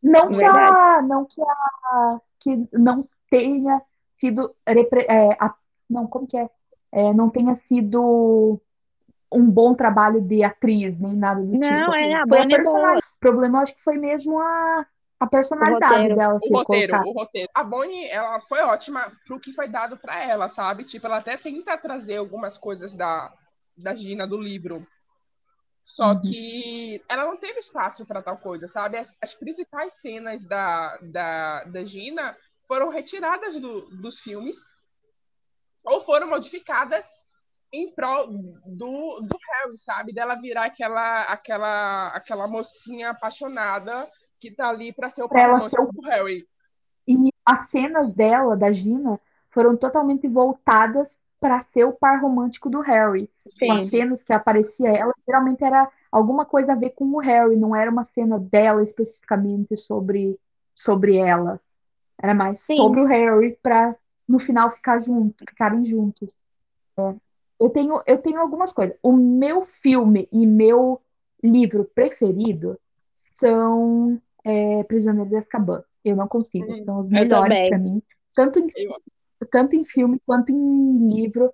Não 0.01 0.31
que 0.31 0.43
a, 0.43 1.01
não 1.01 1.25
que 1.25 1.41
a 1.41 2.19
que 2.39 2.67
não 2.73 3.03
tenha 3.29 3.81
sido 4.17 4.53
é, 4.65 5.29
a, 5.39 5.53
não 5.89 6.07
como 6.07 6.27
que 6.27 6.37
é? 6.37 6.49
é? 6.91 7.13
não 7.13 7.29
tenha 7.29 7.55
sido 7.55 8.59
um 9.31 9.49
bom 9.49 9.73
trabalho 9.73 10.21
de 10.21 10.43
atriz 10.43 10.99
nem 10.99 11.15
nada 11.15 11.41
do 11.41 11.53
não, 11.53 11.59
tipo. 11.59 11.73
Não, 11.73 11.95
é 11.95 12.13
a 12.15 12.25
Bonnie 12.25 12.55
é 12.55 12.63
boa. 12.63 12.97
O 12.97 13.19
problema 13.19 13.57
eu 13.59 13.63
acho 13.63 13.75
que 13.75 13.83
foi 13.83 13.97
mesmo 13.97 14.39
a 14.39 14.85
a 15.23 15.27
personalidade 15.27 16.11
o 16.11 16.15
dela. 16.15 16.39
O 16.41 16.57
roteiro, 16.57 16.97
o 16.97 17.13
roteiro. 17.13 17.49
A 17.53 17.63
Bonnie, 17.63 18.09
ela 18.09 18.41
foi 18.41 18.59
ótima 18.61 19.09
pro 19.25 19.39
que 19.39 19.53
foi 19.53 19.69
dado 19.69 19.95
para 19.95 20.21
ela, 20.21 20.49
sabe? 20.49 20.83
Tipo, 20.83 21.07
ela 21.07 21.17
até 21.17 21.37
tenta 21.37 21.77
trazer 21.77 22.17
algumas 22.17 22.57
coisas 22.57 22.93
da, 22.93 23.31
da 23.77 23.95
Gina 23.95 24.27
do 24.27 24.37
livro 24.37 24.85
só 25.85 26.13
uhum. 26.13 26.21
que 26.21 27.03
ela 27.09 27.25
não 27.25 27.37
teve 27.37 27.59
espaço 27.59 28.05
para 28.05 28.21
tal 28.21 28.37
coisa, 28.37 28.67
sabe? 28.67 28.97
As, 28.97 29.17
as, 29.21 29.33
principais 29.33 29.93
cenas 29.93 30.45
da, 30.45 30.97
da, 31.01 31.63
da 31.65 31.83
Gina 31.83 32.35
foram 32.67 32.89
retiradas 32.89 33.59
do, 33.59 33.89
dos 33.97 34.19
filmes 34.19 34.57
ou 35.83 35.99
foram 36.01 36.29
modificadas 36.29 37.07
em 37.71 37.93
prol 37.93 38.27
do, 38.27 39.19
do 39.21 39.37
Harry, 39.51 39.77
sabe? 39.77 40.13
Dela 40.13 40.35
virar 40.35 40.65
aquela, 40.65 41.23
aquela, 41.23 42.07
aquela 42.09 42.47
mocinha 42.47 43.09
apaixonada 43.09 44.07
que 44.39 44.51
tá 44.51 44.69
ali 44.69 44.93
para 44.93 45.09
ser 45.09 45.23
o 45.23 45.69
ser... 45.69 45.85
do 45.91 46.01
Harry. 46.07 46.47
E 47.07 47.29
as 47.45 47.69
cenas 47.69 48.11
dela, 48.11 48.55
da 48.55 48.71
Gina, 48.71 49.19
foram 49.49 49.75
totalmente 49.75 50.27
voltadas 50.27 51.07
para 51.43 51.59
ser 51.59 51.83
o 51.83 51.91
par 51.91 52.21
romântico 52.21 52.69
do 52.69 52.79
Harry. 52.79 53.29
Sim. 53.49 53.69
As 53.69 53.89
cenas 53.89 54.23
que 54.23 54.31
aparecia 54.31 54.87
ela 54.87 55.13
geralmente 55.27 55.61
era 55.61 55.91
alguma 56.09 56.45
coisa 56.45 56.71
a 56.71 56.75
ver 56.75 56.91
com 56.91 57.03
o 57.03 57.19
Harry, 57.19 57.57
não 57.57 57.75
era 57.75 57.91
uma 57.91 58.05
cena 58.05 58.39
dela 58.39 58.81
especificamente 58.81 59.75
sobre 59.75 60.39
sobre 60.73 61.17
ela. 61.17 61.59
Era 62.17 62.33
mais 62.33 62.61
Sim. 62.61 62.77
sobre 62.77 63.01
o 63.01 63.05
Harry 63.05 63.59
para 63.61 63.93
no 64.25 64.39
final 64.39 64.71
ficar 64.71 65.03
junto, 65.03 65.35
ficarem 65.45 65.85
juntos. 65.85 66.33
É. 66.97 67.13
Eu 67.59 67.69
tenho 67.69 68.01
eu 68.07 68.19
tenho 68.19 68.39
algumas 68.39 68.71
coisas. 68.71 68.95
O 69.03 69.11
meu 69.11 69.65
filme 69.81 70.29
e 70.31 70.47
meu 70.47 71.01
livro 71.43 71.83
preferido 71.93 72.79
são 73.37 74.17
é, 74.45 74.81
Prisioneiro 74.85 75.29
de 75.29 75.35
Azkaban. 75.35 75.83
Eu 76.05 76.15
não 76.15 76.29
consigo, 76.29 76.71
hum, 76.71 76.85
são 76.85 76.99
os 77.01 77.09
melhores 77.09 77.67
para 77.67 77.77
mim. 77.77 78.01
Tanto 78.33 78.59
em, 78.59 78.71
tanto 79.45 79.75
em 79.75 79.83
filme 79.83 80.21
quanto 80.25 80.51
em 80.51 81.07
livro. 81.13 81.53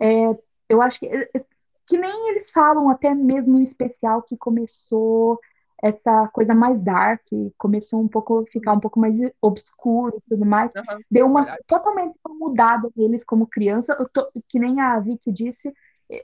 É, 0.00 0.36
eu 0.68 0.82
acho 0.82 0.98
que, 0.98 1.06
é, 1.06 1.28
é, 1.34 1.44
que 1.86 1.98
nem 1.98 2.30
eles 2.30 2.50
falam, 2.50 2.88
até 2.88 3.14
mesmo 3.14 3.54
no 3.54 3.62
especial, 3.62 4.22
que 4.22 4.36
começou 4.36 5.38
essa 5.82 6.28
coisa 6.28 6.54
mais 6.54 6.80
dark, 6.80 7.22
começou 7.58 8.00
um 8.00 8.08
pouco 8.08 8.44
ficar 8.50 8.72
um 8.72 8.80
pouco 8.80 8.98
mais 8.98 9.14
obscuro 9.40 10.16
e 10.16 10.30
tudo 10.30 10.46
mais. 10.46 10.72
Uhum, 10.74 11.00
Deu 11.10 11.26
uma 11.26 11.42
verdade. 11.42 11.62
totalmente 11.66 12.14
mudada 12.26 12.90
deles 12.96 13.22
como 13.22 13.46
criança, 13.46 13.94
tô, 14.12 14.26
que 14.48 14.58
nem 14.58 14.80
a 14.80 14.98
Vicky 14.98 15.30
disse, 15.30 15.72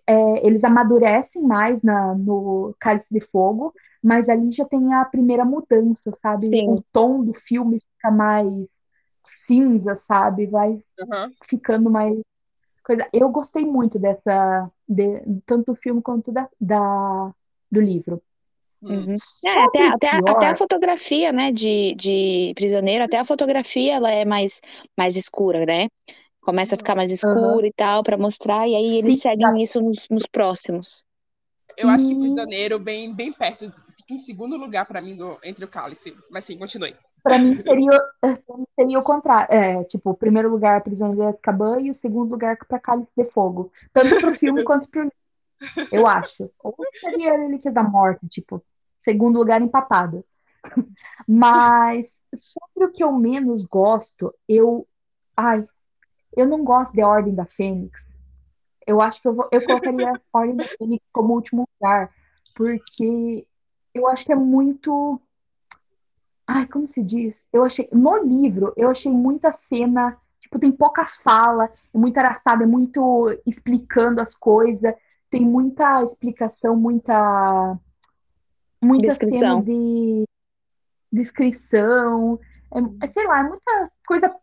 é, 0.07 0.47
eles 0.47 0.65
amadurecem 0.65 1.43
mais 1.43 1.83
na, 1.83 2.15
no 2.15 2.75
Cálice 2.79 3.07
de 3.11 3.21
Fogo, 3.21 3.75
mas 4.03 4.29
ali 4.29 4.51
já 4.51 4.65
tem 4.65 4.95
a 4.95 5.05
primeira 5.05 5.45
mudança, 5.45 6.17
sabe? 6.23 6.47
Sim. 6.47 6.71
O 6.71 6.83
tom 6.93 7.23
do 7.23 7.35
filme 7.35 7.81
fica 7.81 8.11
mais 8.11 8.47
cinza, 9.51 9.97
sabe? 9.97 10.47
Vai 10.47 10.71
uhum. 10.71 11.33
ficando 11.49 11.91
mais 11.91 12.17
coisa. 12.85 13.09
Eu 13.13 13.29
gostei 13.31 13.65
muito 13.65 13.99
dessa, 13.99 14.71
de, 14.89 15.21
tanto 15.45 15.73
do 15.73 15.75
filme 15.75 16.01
quanto 16.01 16.31
da, 16.31 16.49
da 16.61 17.33
do 17.71 17.81
livro. 17.81 18.23
Uhum. 18.81 19.17
É, 19.45 19.59
até, 19.59 19.89
até, 19.89 20.09
até, 20.09 20.47
a 20.47 20.55
fotografia, 20.55 21.33
né, 21.33 21.53
de, 21.53 21.95
de 21.97 22.53
prisioneiro, 22.55 23.05
até 23.05 23.19
a 23.19 23.25
fotografia 23.25 23.95
ela 23.95 24.11
é 24.11 24.25
mais, 24.25 24.61
mais 24.97 25.17
escura, 25.17 25.67
né? 25.67 25.89
Começa 26.41 26.75
a 26.75 26.79
ficar 26.79 26.95
mais 26.95 27.11
escura 27.11 27.37
uhum. 27.37 27.67
e 27.67 27.73
tal, 27.73 28.03
para 28.03 28.17
mostrar, 28.17 28.67
e 28.67 28.75
aí 28.75 28.97
eles 28.97 29.15
Sim, 29.15 29.21
seguem 29.21 29.47
tá. 29.47 29.59
isso 29.59 29.81
nos, 29.83 30.09
nos 30.09 30.27
próximos. 30.27 31.05
Eu 31.77 31.89
acho 31.89 32.07
que 32.07 32.15
Prisioneiro 32.15 32.79
bem, 32.79 33.15
bem 33.15 33.33
perto, 33.33 33.71
fica 33.97 34.15
em 34.15 34.19
segundo 34.19 34.57
lugar 34.57 34.87
para 34.87 35.03
mim 35.03 35.15
do, 35.15 35.39
entre 35.45 35.65
o 35.65 35.69
Cálice. 35.69 36.17
Mas 36.31 36.45
sim, 36.45 36.57
continue. 36.57 36.95
Para 37.23 37.39
mim 37.39 37.57
seria, 37.57 37.91
seria 38.75 38.99
o 38.99 39.03
contrário. 39.03 39.55
É, 39.55 39.85
tipo, 39.85 40.11
o 40.11 40.17
primeiro 40.17 40.51
lugar 40.51 40.83
Prisioneiro 40.83 41.23
de 41.23 41.37
Azkaban 41.37 41.81
e 41.81 41.91
o 41.91 41.95
segundo 41.95 42.31
lugar 42.31 42.57
para 42.67 42.79
Cálice 42.79 43.11
de 43.17 43.25
Fogo. 43.25 43.71
Tanto 43.93 44.21
pro 44.21 44.33
filme 44.33 44.65
quanto 44.65 44.89
pro 44.89 45.03
livro. 45.03 45.17
Eu 45.93 46.07
acho. 46.07 46.51
Ou 46.63 46.75
seria 46.95 47.37
Relíquias 47.37 47.75
da 47.75 47.83
Morte, 47.83 48.27
tipo, 48.29 48.63
segundo 49.01 49.39
lugar 49.39 49.61
empatado. 49.61 50.25
Mas 51.27 52.07
sobre 52.35 52.87
o 52.87 52.93
que 52.93 53.05
eu 53.05 53.13
menos 53.13 53.63
gosto, 53.65 54.35
eu. 54.49 54.87
Ai, 55.37 55.67
eu 56.37 56.47
não 56.47 56.65
gosto 56.65 56.93
de 56.93 57.03
Ordem 57.03 57.35
da 57.35 57.45
Fênix. 57.45 57.99
Eu 58.87 59.01
acho 59.01 59.21
que 59.21 59.29
eu, 59.29 59.35
vou, 59.35 59.49
eu 59.53 59.65
colocaria 59.65 60.13
a 60.13 60.39
Ordem 60.39 60.57
da 60.57 60.65
Fênix 60.65 61.05
como 61.13 61.35
último 61.35 61.69
lugar, 61.75 62.11
porque 62.55 63.47
eu 63.95 64.09
acho 64.09 64.25
que 64.25 64.33
é 64.33 64.37
muito 64.37 65.21
Ai, 66.53 66.67
como 66.67 66.85
se 66.89 67.01
diz? 67.01 67.33
Eu 67.53 67.65
achei. 67.65 67.89
No 67.93 68.17
livro, 68.17 68.73
eu 68.77 68.91
achei 68.91 69.11
muita 69.13 69.53
cena. 69.69 70.19
Tipo, 70.41 70.59
tem 70.59 70.73
pouca 70.73 71.07
fala, 71.23 71.71
é 71.95 71.99
muito 71.99 72.19
arrastado, 72.19 72.65
é 72.65 72.67
muito 72.67 73.41
explicando 73.47 74.21
as 74.21 74.35
coisas, 74.35 74.93
tem 75.31 75.43
muita 75.45 76.03
explicação, 76.03 76.75
muita. 76.75 77.79
Muita 78.83 79.09
descrição. 79.09 79.39
cena 79.39 79.63
de 79.63 80.25
descrição. 81.13 82.41
É, 82.75 83.07
é, 83.07 83.13
sei 83.13 83.27
lá, 83.29 83.41
é 83.41 83.49
muita 83.49 83.93
coisa 84.05 84.35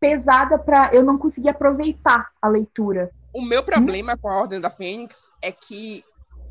pesada 0.00 0.58
para 0.58 0.94
eu 0.94 1.02
não 1.02 1.18
conseguir 1.18 1.50
aproveitar 1.50 2.30
a 2.40 2.48
leitura. 2.48 3.10
O 3.34 3.42
meu 3.42 3.62
problema 3.62 4.14
hum? 4.14 4.18
com 4.18 4.28
a 4.28 4.36
Ordem 4.40 4.62
da 4.62 4.70
Fênix 4.70 5.30
é 5.42 5.52
que 5.52 6.02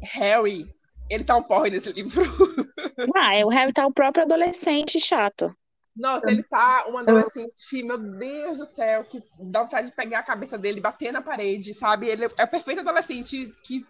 Harry 0.03 0.71
ele 1.09 1.23
tá 1.23 1.35
um 1.35 1.43
porre 1.43 1.69
nesse 1.69 1.91
livro. 1.91 2.23
Ah, 3.15 3.35
é, 3.35 3.43
o 3.43 3.49
Harry 3.49 3.73
tá 3.73 3.85
o 3.87 3.93
próprio 3.93 4.23
adolescente 4.23 4.99
chato. 4.99 5.53
Nossa, 5.95 6.29
ele 6.29 6.43
tá 6.43 6.85
um 6.89 6.97
adolescente, 6.97 7.83
meu 7.83 7.97
Deus 7.97 8.59
do 8.59 8.65
céu, 8.65 9.03
que 9.03 9.21
dá 9.39 9.63
vontade 9.63 9.89
de 9.89 9.95
pegar 9.95 10.19
a 10.19 10.23
cabeça 10.23 10.57
dele, 10.57 10.81
bater 10.81 11.11
na 11.11 11.21
parede, 11.21 11.73
sabe? 11.73 12.07
Ele 12.07 12.25
é 12.25 12.43
o 12.43 12.47
perfeito 12.47 12.81
adolescente 12.81 13.51
que 13.63 13.85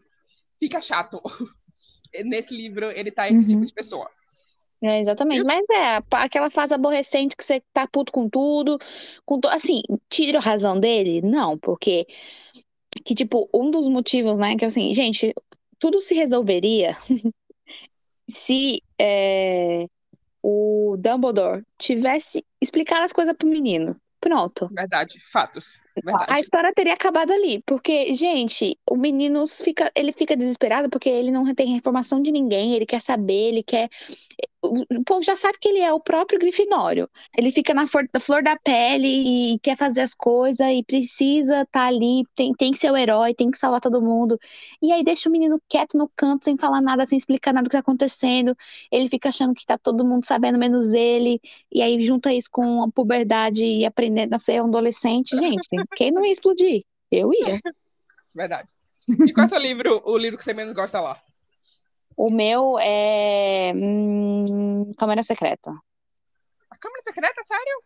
fica 0.59 0.81
chato. 0.81 1.21
Nesse 2.25 2.55
livro, 2.55 2.91
ele 2.91 3.11
tá 3.11 3.27
esse 3.27 3.41
uhum. 3.41 3.47
tipo 3.47 3.65
de 3.65 3.73
pessoa. 3.73 4.09
É, 4.81 4.99
exatamente. 4.99 5.43
Mas 5.45 5.63
é 5.71 6.03
aquela 6.11 6.49
fase 6.49 6.73
aborrecente 6.73 7.37
que 7.37 7.43
você 7.43 7.61
tá 7.73 7.87
puto 7.87 8.11
com 8.11 8.29
tudo, 8.29 8.77
com 9.25 9.39
to... 9.39 9.47
assim, 9.47 9.81
tira 10.09 10.39
a 10.39 10.41
razão 10.41 10.77
dele? 10.77 11.21
Não, 11.21 11.57
porque 11.57 12.05
que 13.05 13.15
tipo, 13.15 13.49
um 13.53 13.71
dos 13.71 13.87
motivos, 13.87 14.37
né, 14.37 14.55
que 14.55 14.65
assim, 14.65 14.93
gente, 14.93 15.33
tudo 15.83 15.99
se 15.99 16.15
resolveria 16.15 16.97
se 18.29 18.81
é, 18.97 19.85
o 20.41 20.95
Dumbledore 20.97 21.61
tivesse 21.77 22.41
explicado 22.61 23.03
as 23.03 23.11
coisas 23.11 23.35
pro 23.37 23.49
menino. 23.49 23.99
Pronto. 24.21 24.69
Verdade, 24.71 25.19
fatos. 25.29 25.81
Verdade. 25.95 26.25
A 26.29 26.39
história 26.39 26.73
teria 26.73 26.93
acabado 26.93 27.31
ali, 27.31 27.61
porque, 27.65 28.13
gente, 28.15 28.77
o 28.89 28.95
menino 28.95 29.45
fica, 29.47 29.91
ele 29.95 30.11
fica 30.11 30.35
desesperado 30.35 30.89
porque 30.89 31.09
ele 31.09 31.31
não 31.31 31.43
tem 31.53 31.75
informação 31.75 32.21
de 32.21 32.31
ninguém, 32.31 32.73
ele 32.73 32.85
quer 32.85 33.01
saber, 33.01 33.49
ele 33.49 33.63
quer 33.63 33.89
o 34.63 35.03
povo 35.03 35.21
já 35.21 35.35
sabe 35.35 35.57
que 35.59 35.67
ele 35.67 35.79
é 35.79 35.91
o 35.91 35.99
próprio 35.99 36.39
Grifinório. 36.39 37.09
Ele 37.37 37.51
fica 37.51 37.73
na 37.73 37.85
flor, 37.85 38.07
da 38.41 38.55
pele 38.55 39.53
e 39.53 39.59
quer 39.59 39.75
fazer 39.75 40.01
as 40.01 40.13
coisas 40.13 40.65
e 40.71 40.83
precisa 40.83 41.61
estar 41.61 41.67
tá 41.67 41.85
ali, 41.87 42.23
tem, 42.33 42.53
tem 42.53 42.71
que 42.71 42.77
ser 42.77 42.91
o 42.91 42.95
herói, 42.97 43.33
tem 43.33 43.51
que 43.51 43.57
salvar 43.57 43.81
todo 43.81 44.01
mundo. 44.01 44.39
E 44.81 44.91
aí 44.91 45.03
deixa 45.03 45.27
o 45.27 45.31
menino 45.31 45.61
quieto 45.67 45.97
no 45.97 46.09
canto, 46.15 46.45
sem 46.45 46.55
falar 46.55 46.81
nada, 46.81 47.05
sem 47.05 47.17
explicar 47.17 47.53
nada 47.53 47.65
do 47.65 47.69
que 47.69 47.75
tá 47.75 47.79
acontecendo. 47.79 48.55
Ele 48.91 49.09
fica 49.09 49.29
achando 49.29 49.53
que 49.53 49.65
tá 49.65 49.77
todo 49.77 50.05
mundo 50.05 50.25
sabendo, 50.25 50.57
menos 50.57 50.93
ele. 50.93 51.41
E 51.71 51.81
aí 51.81 51.99
junta 52.05 52.33
isso 52.33 52.49
com 52.51 52.83
a 52.83 52.89
puberdade 52.89 53.65
e 53.65 53.85
aprendendo 53.85 54.33
a 54.33 54.37
ser 54.37 54.61
um 54.61 54.67
adolescente. 54.67 55.37
Gente, 55.37 55.67
quem 55.95 56.11
não 56.11 56.23
ia 56.25 56.31
explodir? 56.31 56.83
Eu 57.11 57.31
ia. 57.33 57.59
Verdade. 58.33 58.71
E 59.07 59.33
qual 59.33 59.47
é 59.51 59.55
o 59.55 59.61
livro, 59.61 60.01
o 60.05 60.17
livro 60.17 60.37
que 60.37 60.43
você 60.43 60.53
menos 60.53 60.73
gosta 60.73 60.99
lá? 60.99 61.21
O 62.15 62.31
meu 62.31 62.77
é. 62.79 63.73
Hum, 63.75 64.91
Câmara 64.97 65.23
Secreta. 65.23 65.71
A 66.69 66.77
Câmara 66.77 67.01
Secreta, 67.01 67.41
sério? 67.43 67.83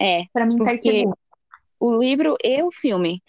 É. 0.00 0.24
Pra 0.32 0.46
mim 0.46 0.56
tá 0.58 0.74
em 0.74 0.80
segundo. 0.80 1.18
O 1.78 1.96
livro 1.96 2.36
e 2.42 2.62
o 2.62 2.70
filme. 2.72 3.22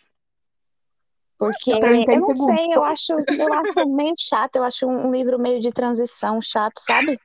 Porque 1.37 1.79
tá 1.79 1.87
eu 1.87 2.19
não 2.19 2.33
segundo. 2.33 2.55
sei, 2.55 2.67
eu 2.71 2.83
acho, 2.83 3.13
eu 3.13 3.53
acho 3.53 3.89
meio 3.89 4.13
chato, 4.17 4.57
eu 4.57 4.63
acho 4.63 4.85
um 4.85 5.11
livro 5.11 5.39
meio 5.39 5.59
de 5.59 5.71
transição 5.71 6.39
chato, 6.39 6.79
sabe? 6.79 7.19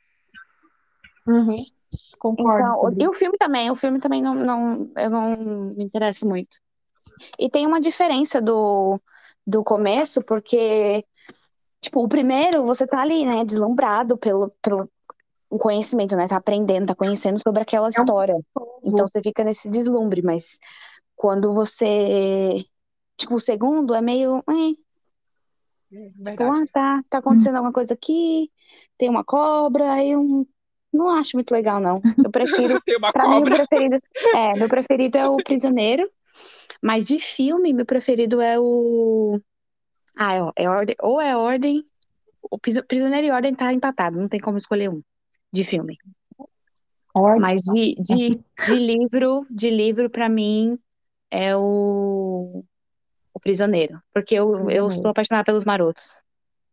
Uhum. 1.26 1.56
Concordo. 2.18 2.92
Então, 2.92 2.96
e 2.98 3.08
o 3.08 3.12
filme 3.12 3.36
também, 3.36 3.70
o 3.70 3.74
filme 3.74 4.00
também 4.00 4.22
não, 4.22 4.34
não, 4.34 4.90
eu 4.96 5.10
não 5.10 5.36
me 5.74 5.84
interesso 5.84 6.26
muito. 6.26 6.56
E 7.38 7.48
tem 7.48 7.66
uma 7.66 7.80
diferença 7.80 8.40
do, 8.40 9.00
do 9.46 9.62
começo, 9.64 10.22
porque 10.22 11.04
Tipo, 11.86 12.02
o 12.02 12.08
primeiro, 12.08 12.64
você 12.64 12.84
tá 12.84 13.00
ali, 13.00 13.24
né, 13.24 13.44
deslumbrado 13.44 14.16
pelo, 14.16 14.50
pelo 14.60 14.90
conhecimento, 15.50 16.16
né? 16.16 16.26
Tá 16.26 16.36
aprendendo, 16.36 16.86
tá 16.86 16.96
conhecendo 16.96 17.38
sobre 17.38 17.62
aquela 17.62 17.88
história. 17.88 18.32
É 18.32 18.36
um... 18.36 18.66
Então 18.84 19.06
você 19.06 19.22
fica 19.22 19.44
nesse 19.44 19.68
deslumbre, 19.68 20.20
mas 20.20 20.58
quando 21.14 21.52
você. 21.52 22.64
Tipo, 23.16 23.36
o 23.36 23.40
segundo 23.40 23.94
é 23.94 24.00
meio. 24.00 24.42
Eh, 24.50 24.74
tipo, 26.32 26.42
ah, 26.42 26.66
tá, 26.72 27.02
tá 27.08 27.18
acontecendo 27.18 27.54
alguma 27.56 27.72
coisa 27.72 27.94
aqui, 27.94 28.50
tem 28.98 29.08
uma 29.08 29.22
cobra, 29.22 29.92
aí 29.92 30.10
eu 30.10 30.46
não 30.92 31.08
acho 31.10 31.36
muito 31.36 31.52
legal, 31.52 31.78
não. 31.78 32.00
Eu 32.22 32.30
prefiro. 32.30 32.80
tem 32.84 32.96
uma 32.96 33.12
pra 33.12 33.24
cobra. 33.24 33.38
mim, 33.38 33.48
meu 33.48 33.66
preferido. 33.68 34.02
É, 34.34 34.58
meu 34.58 34.68
preferido 34.68 35.18
é 35.18 35.28
o 35.28 35.36
Prisioneiro. 35.36 36.10
Mas 36.82 37.04
de 37.04 37.18
filme, 37.18 37.72
meu 37.72 37.86
preferido 37.86 38.40
é 38.40 38.58
o 38.58 39.40
ah, 40.16 40.34
é, 40.34 40.64
é 40.64 40.68
ordem, 40.68 40.96
ou 41.00 41.20
é 41.20 41.36
ordem. 41.36 41.84
O 42.48 42.58
Prisioneiro 42.58 43.26
e 43.26 43.30
Ordem 43.30 43.54
tá 43.54 43.72
empatado, 43.72 44.18
não 44.18 44.28
tem 44.28 44.40
como 44.40 44.56
escolher 44.56 44.88
um 44.88 45.02
de 45.52 45.64
filme. 45.64 45.98
Ordem. 47.12 47.40
Mas 47.40 47.60
de, 47.62 47.96
de, 48.00 48.40
de 48.64 48.74
livro, 48.74 49.46
de 49.50 49.68
livro, 49.68 50.08
para 50.08 50.28
mim, 50.28 50.78
é 51.30 51.56
o, 51.56 52.64
o 53.34 53.40
Prisioneiro. 53.40 54.00
Porque 54.14 54.34
eu, 54.34 54.70
eu 54.70 54.88
estou 54.88 55.10
apaixonada 55.10 55.44
pelos 55.44 55.64
marotos. 55.64 56.22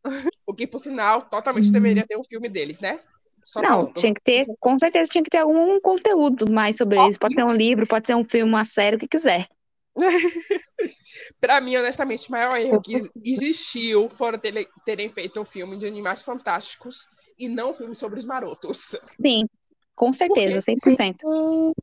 O 0.46 0.54
que, 0.54 0.68
por 0.68 0.80
sinal, 0.80 1.22
totalmente 1.22 1.70
hum. 1.70 1.72
deveria 1.72 2.06
ter 2.06 2.18
um 2.18 2.24
filme 2.26 2.50
deles, 2.50 2.82
né? 2.82 3.00
Só 3.46 3.62
não, 3.62 3.70
falando. 3.70 3.94
tinha 3.94 4.14
que 4.14 4.22
ter, 4.22 4.46
com 4.60 4.78
certeza 4.78 5.10
tinha 5.10 5.24
que 5.24 5.30
ter 5.30 5.38
algum 5.38 5.80
conteúdo 5.80 6.52
mais 6.52 6.76
sobre 6.76 7.00
eles. 7.00 7.18
Pode 7.18 7.34
ser 7.34 7.46
um 7.46 7.54
livro, 7.54 7.88
pode 7.88 8.06
ser 8.06 8.14
um 8.14 8.26
filme, 8.26 8.52
uma 8.52 8.66
série, 8.66 8.98
o 8.98 9.00
que 9.00 9.08
quiser. 9.08 9.48
pra 11.40 11.62
mim, 11.62 11.76
honestamente, 11.76 12.28
o 12.28 12.32
maior 12.32 12.56
erro 12.58 12.82
que 12.82 13.00
existiu 13.24 14.10
foram 14.10 14.40
terem 14.86 15.10
feito 15.10 15.40
um 15.40 15.46
filme 15.46 15.78
de 15.78 15.86
animais 15.86 16.22
fantásticos 16.22 17.08
e 17.38 17.48
não 17.48 17.72
um 17.72 17.74
filme 17.74 17.96
sobre 17.96 18.20
os 18.20 18.26
marotos. 18.26 18.96
Sim, 19.22 19.48
com 19.96 20.12
certeza, 20.12 20.60
Porque... 20.66 20.96
100%. 20.96 21.74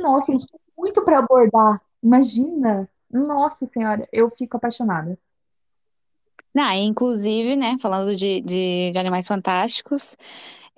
Nossa, 0.00 0.26
tem 0.26 0.38
muito 0.76 1.02
para 1.04 1.18
abordar. 1.18 1.80
Imagina. 2.02 2.88
Nossa 3.10 3.66
senhora, 3.72 4.06
eu 4.12 4.30
fico 4.30 4.56
apaixonada. 4.56 5.18
Ah, 6.56 6.76
inclusive, 6.76 7.56
né, 7.56 7.76
falando 7.78 8.16
de, 8.16 8.40
de, 8.40 8.90
de 8.90 8.98
animais 8.98 9.26
fantásticos, 9.26 10.16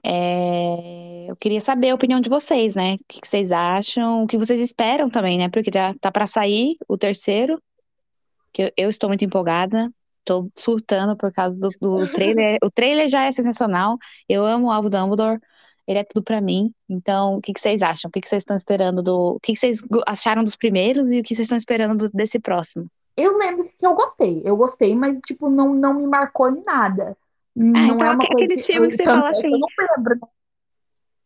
é, 0.05 1.27
eu 1.29 1.37
queria 1.37 1.61
saber 1.61 1.91
a 1.91 1.95
opinião 1.95 2.21
de 2.21 2.29
vocês, 2.29 2.75
né? 2.75 2.95
O 2.95 3.05
que, 3.09 3.21
que 3.21 3.29
vocês 3.29 3.53
acham, 3.53 4.25
o 4.25 4.27
que 4.27 4.39
vocês 4.39 4.61
esperam 4.61 5.11
também, 5.11 5.39
né? 5.39 5.49
Porque 5.49 5.71
tá, 5.71 5.95
tá 6.01 6.11
para 6.11 6.27
sair 6.27 6.77
o 6.89 6.97
terceiro, 6.97 7.61
que 8.53 8.63
eu, 8.63 8.73
eu, 8.77 8.91
estou 8.91 9.09
muito 9.09 9.25
empolgada, 9.25 9.93
estou 10.21 10.51
surtando 10.57 11.17
por 11.17 11.33
causa 11.33 11.59
do, 11.59 11.71
do 11.81 12.07
trailer. 12.13 12.59
o 12.63 12.71
trailer 12.71 13.09
já 13.09 13.25
é 13.25 13.33
sensacional, 13.33 13.97
eu 14.29 14.45
amo 14.45 14.69
o 14.69 14.71
Alvo 14.71 14.89
Dumbledore, 14.89 15.41
ele 15.87 15.99
é 15.99 16.05
tudo 16.05 16.23
para 16.23 16.41
mim. 16.41 16.73
Então, 16.89 17.37
o 17.37 17.41
que, 17.41 17.53
que 17.53 17.61
vocês 17.61 17.83
acham? 17.83 18.09
O 18.09 18.13
que, 18.13 18.21
que 18.21 18.29
vocês 18.29 18.43
estão 18.43 18.57
esperando 18.57 19.03
do. 19.03 19.35
O 19.35 19.41
que, 19.41 19.53
que 19.53 19.59
vocês 19.59 19.83
acharam 20.07 20.45
dos 20.45 20.57
primeiros 20.57 21.11
e 21.11 21.21
o 21.21 21.23
que 21.23 21.35
vocês 21.35 21.47
estão 21.47 21.59
esperando 21.59 22.09
do, 22.09 22.17
desse 22.17 22.39
próximo? 22.39 22.87
Eu 23.17 23.37
lembro 23.37 23.65
que 23.65 23.85
eu 23.85 23.95
gostei, 23.95 24.41
eu 24.45 24.57
gostei, 24.57 24.95
mas, 24.95 25.19
tipo, 25.27 25.51
não, 25.51 25.75
não 25.75 25.95
me 25.95 26.07
marcou 26.07 26.49
em 26.49 26.63
nada. 26.65 27.17
Ah, 27.57 27.63
não 27.63 27.95
então 27.95 28.07
é 28.07 28.11
uma 28.11 28.25
aqueles 28.25 28.67
filmes 28.67 28.97
que 28.97 29.03
você 29.03 29.05
fala 29.05 29.31
assim. 29.31 29.53
Eu 29.53 29.59
não 29.59 29.69
lembro. 29.97 30.21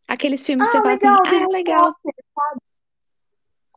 Aqueles 0.07 0.45
filmes 0.45 0.71
que 0.71 0.77
ah, 0.77 0.81
você 0.81 0.87
legal, 0.87 1.25
fala 1.25 1.37
assim, 1.37 1.43
ah, 1.43 1.47
legal. 1.47 1.95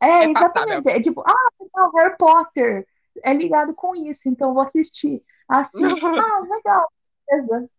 é, 0.01 0.09
é, 0.09 0.31
exatamente. 0.31 0.89
É 0.89 1.01
tipo, 1.01 1.21
ah, 1.21 1.49
legal, 1.59 1.91
Harry 1.95 2.17
Potter. 2.17 2.87
É 3.23 3.33
ligado 3.33 3.73
com 3.73 3.95
isso, 3.95 4.29
então 4.29 4.53
vou 4.53 4.63
assistir. 4.63 5.23
Assim, 5.47 5.71
ah, 6.23 6.39
legal, 6.41 6.91
beleza. 7.27 7.69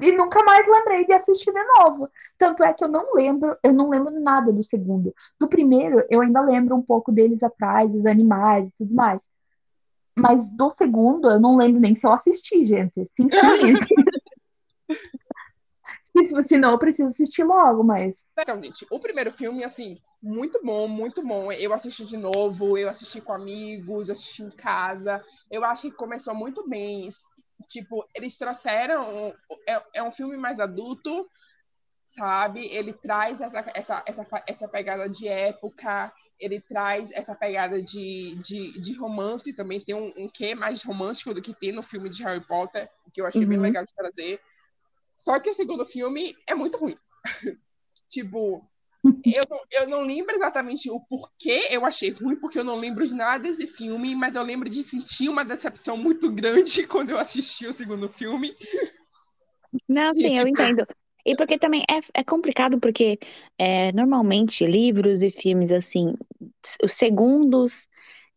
E 0.00 0.12
nunca 0.12 0.42
mais 0.44 0.66
lembrei 0.66 1.04
de 1.04 1.12
assistir 1.12 1.52
de 1.52 1.64
novo. 1.76 2.08
Tanto 2.38 2.62
é 2.62 2.72
que 2.72 2.84
eu 2.84 2.88
não 2.88 3.14
lembro, 3.14 3.56
eu 3.62 3.72
não 3.72 3.90
lembro 3.90 4.18
nada 4.20 4.52
do 4.52 4.62
segundo. 4.62 5.12
Do 5.40 5.48
primeiro, 5.48 6.04
eu 6.08 6.20
ainda 6.20 6.40
lembro 6.40 6.76
um 6.76 6.82
pouco 6.82 7.10
deles 7.10 7.42
atrás, 7.42 7.90
dos 7.90 8.06
animais 8.06 8.68
e 8.68 8.72
tudo 8.78 8.94
mais. 8.94 9.20
Mas 10.18 10.46
do 10.46 10.70
segundo, 10.70 11.30
eu 11.30 11.40
não 11.40 11.56
lembro 11.56 11.80
nem 11.80 11.94
se 11.94 12.06
eu 12.06 12.12
assisti, 12.12 12.66
gente. 12.66 13.08
Sinceramente. 13.16 13.94
Senão 16.48 16.72
eu 16.72 16.78
preciso 16.78 17.08
assistir 17.08 17.44
logo, 17.44 17.84
mas. 17.84 18.14
Gente, 18.60 18.86
o 18.90 18.98
primeiro 18.98 19.32
filme, 19.32 19.62
assim, 19.62 19.98
muito 20.22 20.60
bom, 20.64 20.88
muito 20.88 21.22
bom. 21.22 21.52
Eu 21.52 21.72
assisti 21.72 22.04
de 22.06 22.16
novo, 22.16 22.76
eu 22.76 22.90
assisti 22.90 23.20
com 23.20 23.32
amigos, 23.32 24.10
assisti 24.10 24.42
em 24.42 24.50
casa. 24.50 25.24
Eu 25.50 25.64
acho 25.64 25.82
que 25.82 25.96
começou 25.96 26.34
muito 26.34 26.68
bem. 26.68 27.08
Tipo, 27.66 28.04
eles 28.14 28.36
trouxeram. 28.36 29.32
É, 29.66 29.82
é 29.94 30.02
um 30.02 30.10
filme 30.10 30.36
mais 30.36 30.58
adulto, 30.58 31.28
sabe? 32.02 32.66
Ele 32.66 32.92
traz 32.92 33.40
essa, 33.40 33.64
essa, 33.74 34.02
essa, 34.06 34.26
essa 34.46 34.68
pegada 34.68 35.08
de 35.08 35.28
época, 35.28 36.12
ele 36.38 36.60
traz 36.60 37.10
essa 37.12 37.34
pegada 37.34 37.82
de, 37.82 38.36
de, 38.36 38.78
de 38.80 38.92
romance, 38.94 39.52
também 39.52 39.80
tem 39.80 39.94
um, 39.94 40.12
um 40.16 40.28
quê 40.28 40.54
mais 40.54 40.82
romântico 40.82 41.34
do 41.34 41.42
que 41.42 41.54
tem 41.54 41.72
no 41.72 41.82
filme 41.82 42.08
de 42.08 42.22
Harry 42.22 42.44
Potter, 42.44 42.88
que 43.12 43.20
eu 43.20 43.26
achei 43.26 43.42
uhum. 43.42 43.48
bem 43.48 43.58
legal 43.58 43.84
de 43.84 43.94
trazer. 43.94 44.40
Só 45.16 45.38
que 45.40 45.50
o 45.50 45.54
segundo 45.54 45.84
filme 45.84 46.36
é 46.46 46.54
muito 46.54 46.78
ruim. 46.78 46.96
tipo, 48.08 48.64
eu 49.04 49.44
não, 49.48 49.60
eu 49.70 49.88
não 49.88 50.00
lembro 50.02 50.34
exatamente 50.34 50.90
o 50.90 51.00
porquê 51.00 51.68
eu 51.70 51.84
achei 51.84 52.10
ruim, 52.10 52.36
porque 52.36 52.58
eu 52.58 52.64
não 52.64 52.76
lembro 52.76 53.06
de 53.06 53.14
nada 53.14 53.42
desse 53.42 53.66
filme, 53.66 54.14
mas 54.14 54.36
eu 54.36 54.42
lembro 54.42 54.68
de 54.68 54.82
sentir 54.82 55.28
uma 55.28 55.44
decepção 55.44 55.96
muito 55.96 56.30
grande 56.30 56.86
quando 56.86 57.10
eu 57.10 57.18
assisti 57.18 57.66
o 57.66 57.72
segundo 57.72 58.08
filme. 58.08 58.54
Não, 59.88 60.14
sim, 60.14 60.26
e, 60.26 60.30
tipo, 60.30 60.42
eu 60.42 60.48
entendo. 60.48 60.86
E 61.24 61.36
porque 61.36 61.58
também 61.58 61.84
é, 61.90 62.20
é 62.20 62.24
complicado, 62.24 62.80
porque 62.80 63.18
é, 63.58 63.92
normalmente 63.92 64.64
livros 64.64 65.20
e 65.20 65.30
filmes, 65.30 65.70
assim, 65.70 66.14
os 66.82 66.92
segundos 66.92 67.86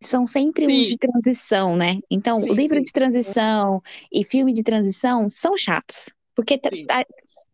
são 0.01 0.25
sempre 0.25 0.65
sim. 0.65 0.81
uns 0.81 0.87
de 0.87 0.97
transição, 0.97 1.75
né? 1.75 1.99
Então, 2.09 2.39
sim, 2.39 2.53
livro 2.53 2.77
sim. 2.77 2.83
de 2.83 2.91
transição 2.91 3.81
e 4.11 4.23
filme 4.23 4.53
de 4.53 4.63
transição 4.63 5.29
são 5.29 5.55
chatos. 5.55 6.09
Porque, 6.35 6.57
tá, 6.57 6.69
tá- 6.87 7.05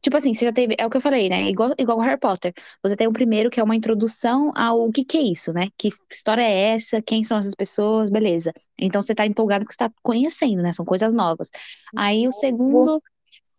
tipo 0.01 0.15
assim, 0.15 0.33
você 0.33 0.45
já 0.45 0.53
teve, 0.53 0.75
é 0.77 0.85
o 0.85 0.89
que 0.89 0.97
eu 0.97 1.01
falei, 1.01 1.27
né? 1.27 1.49
Igual, 1.49 1.73
igual 1.77 1.97
o 1.97 2.01
Harry 2.01 2.19
Potter. 2.19 2.53
Você 2.81 2.95
tem 2.95 3.07
o 3.07 3.11
primeiro, 3.11 3.49
que 3.49 3.59
é 3.59 3.63
uma 3.63 3.75
introdução 3.75 4.51
ao 4.55 4.89
que 4.91 5.03
que 5.03 5.17
é 5.17 5.21
isso, 5.21 5.51
né? 5.51 5.69
Que 5.77 5.89
história 6.09 6.41
é 6.41 6.75
essa? 6.75 7.01
Quem 7.01 7.23
são 7.23 7.37
essas 7.37 7.55
pessoas? 7.55 8.09
Beleza. 8.09 8.53
Então 8.79 9.01
você 9.01 9.13
tá 9.13 9.25
empolgado 9.25 9.65
porque 9.65 9.73
você 9.73 9.89
tá 9.89 9.91
conhecendo, 10.01 10.61
né? 10.61 10.71
São 10.73 10.85
coisas 10.85 11.13
novas. 11.13 11.49
Aí 11.95 12.27
o 12.27 12.31
segundo, 12.31 13.01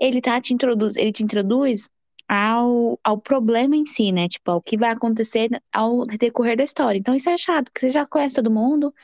ele 0.00 0.20
tá 0.20 0.40
te 0.40 0.54
introduz, 0.54 0.96
ele 0.96 1.12
te 1.12 1.22
introduz 1.24 1.88
ao, 2.28 2.98
ao 3.02 3.18
problema 3.18 3.76
em 3.76 3.86
si, 3.86 4.12
né? 4.12 4.28
Tipo, 4.28 4.52
ao 4.52 4.60
que 4.60 4.76
vai 4.76 4.90
acontecer 4.90 5.48
ao 5.72 6.06
decorrer 6.06 6.56
da 6.56 6.64
história. 6.64 6.98
Então 6.98 7.14
isso 7.14 7.30
é 7.30 7.38
chato, 7.38 7.66
porque 7.66 7.80
você 7.80 7.90
já 7.90 8.06
conhece 8.06 8.34
todo 8.36 8.50
mundo, 8.50 8.94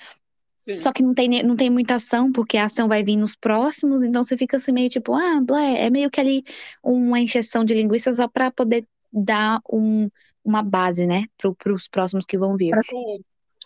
Sim. 0.59 0.79
só 0.79 0.93
que 0.93 1.03
não 1.03 1.15
tem, 1.15 1.43
não 1.43 1.57
tem 1.57 1.71
muita 1.71 1.97
ação, 1.97 2.33
porque 2.33 2.57
a 2.57 2.65
ação 2.65 2.89
vai 2.89 3.05
vir 3.05 3.17
nos 3.17 3.37
próximos, 3.37 4.03
então 4.03 4.25
você 4.25 4.37
fica 4.37 4.57
assim 4.57 4.73
meio 4.73 4.89
tipo, 4.89 5.15
ah, 5.15 5.41
blé, 5.41 5.85
é 5.87 5.91
meio 5.91 6.11
que 6.11 6.21
ali 6.21 6.45
uma 6.83 7.21
encheção 7.21 7.65
de 7.65 7.75
linguiça 7.75 8.13
só 8.13 8.27
pra 8.29 8.51
poder 8.51 8.87
dar 9.13 9.61
um, 9.71 10.09
uma 10.45 10.63
base, 10.63 11.07
né, 11.07 11.27
pro, 11.37 11.55
pros 11.55 11.87
próximos 11.87 12.27
que 12.27 12.37
vão 12.39 12.57
vir. 12.57 12.71
Pra- 12.71 12.81
Tipo, 12.81 13.21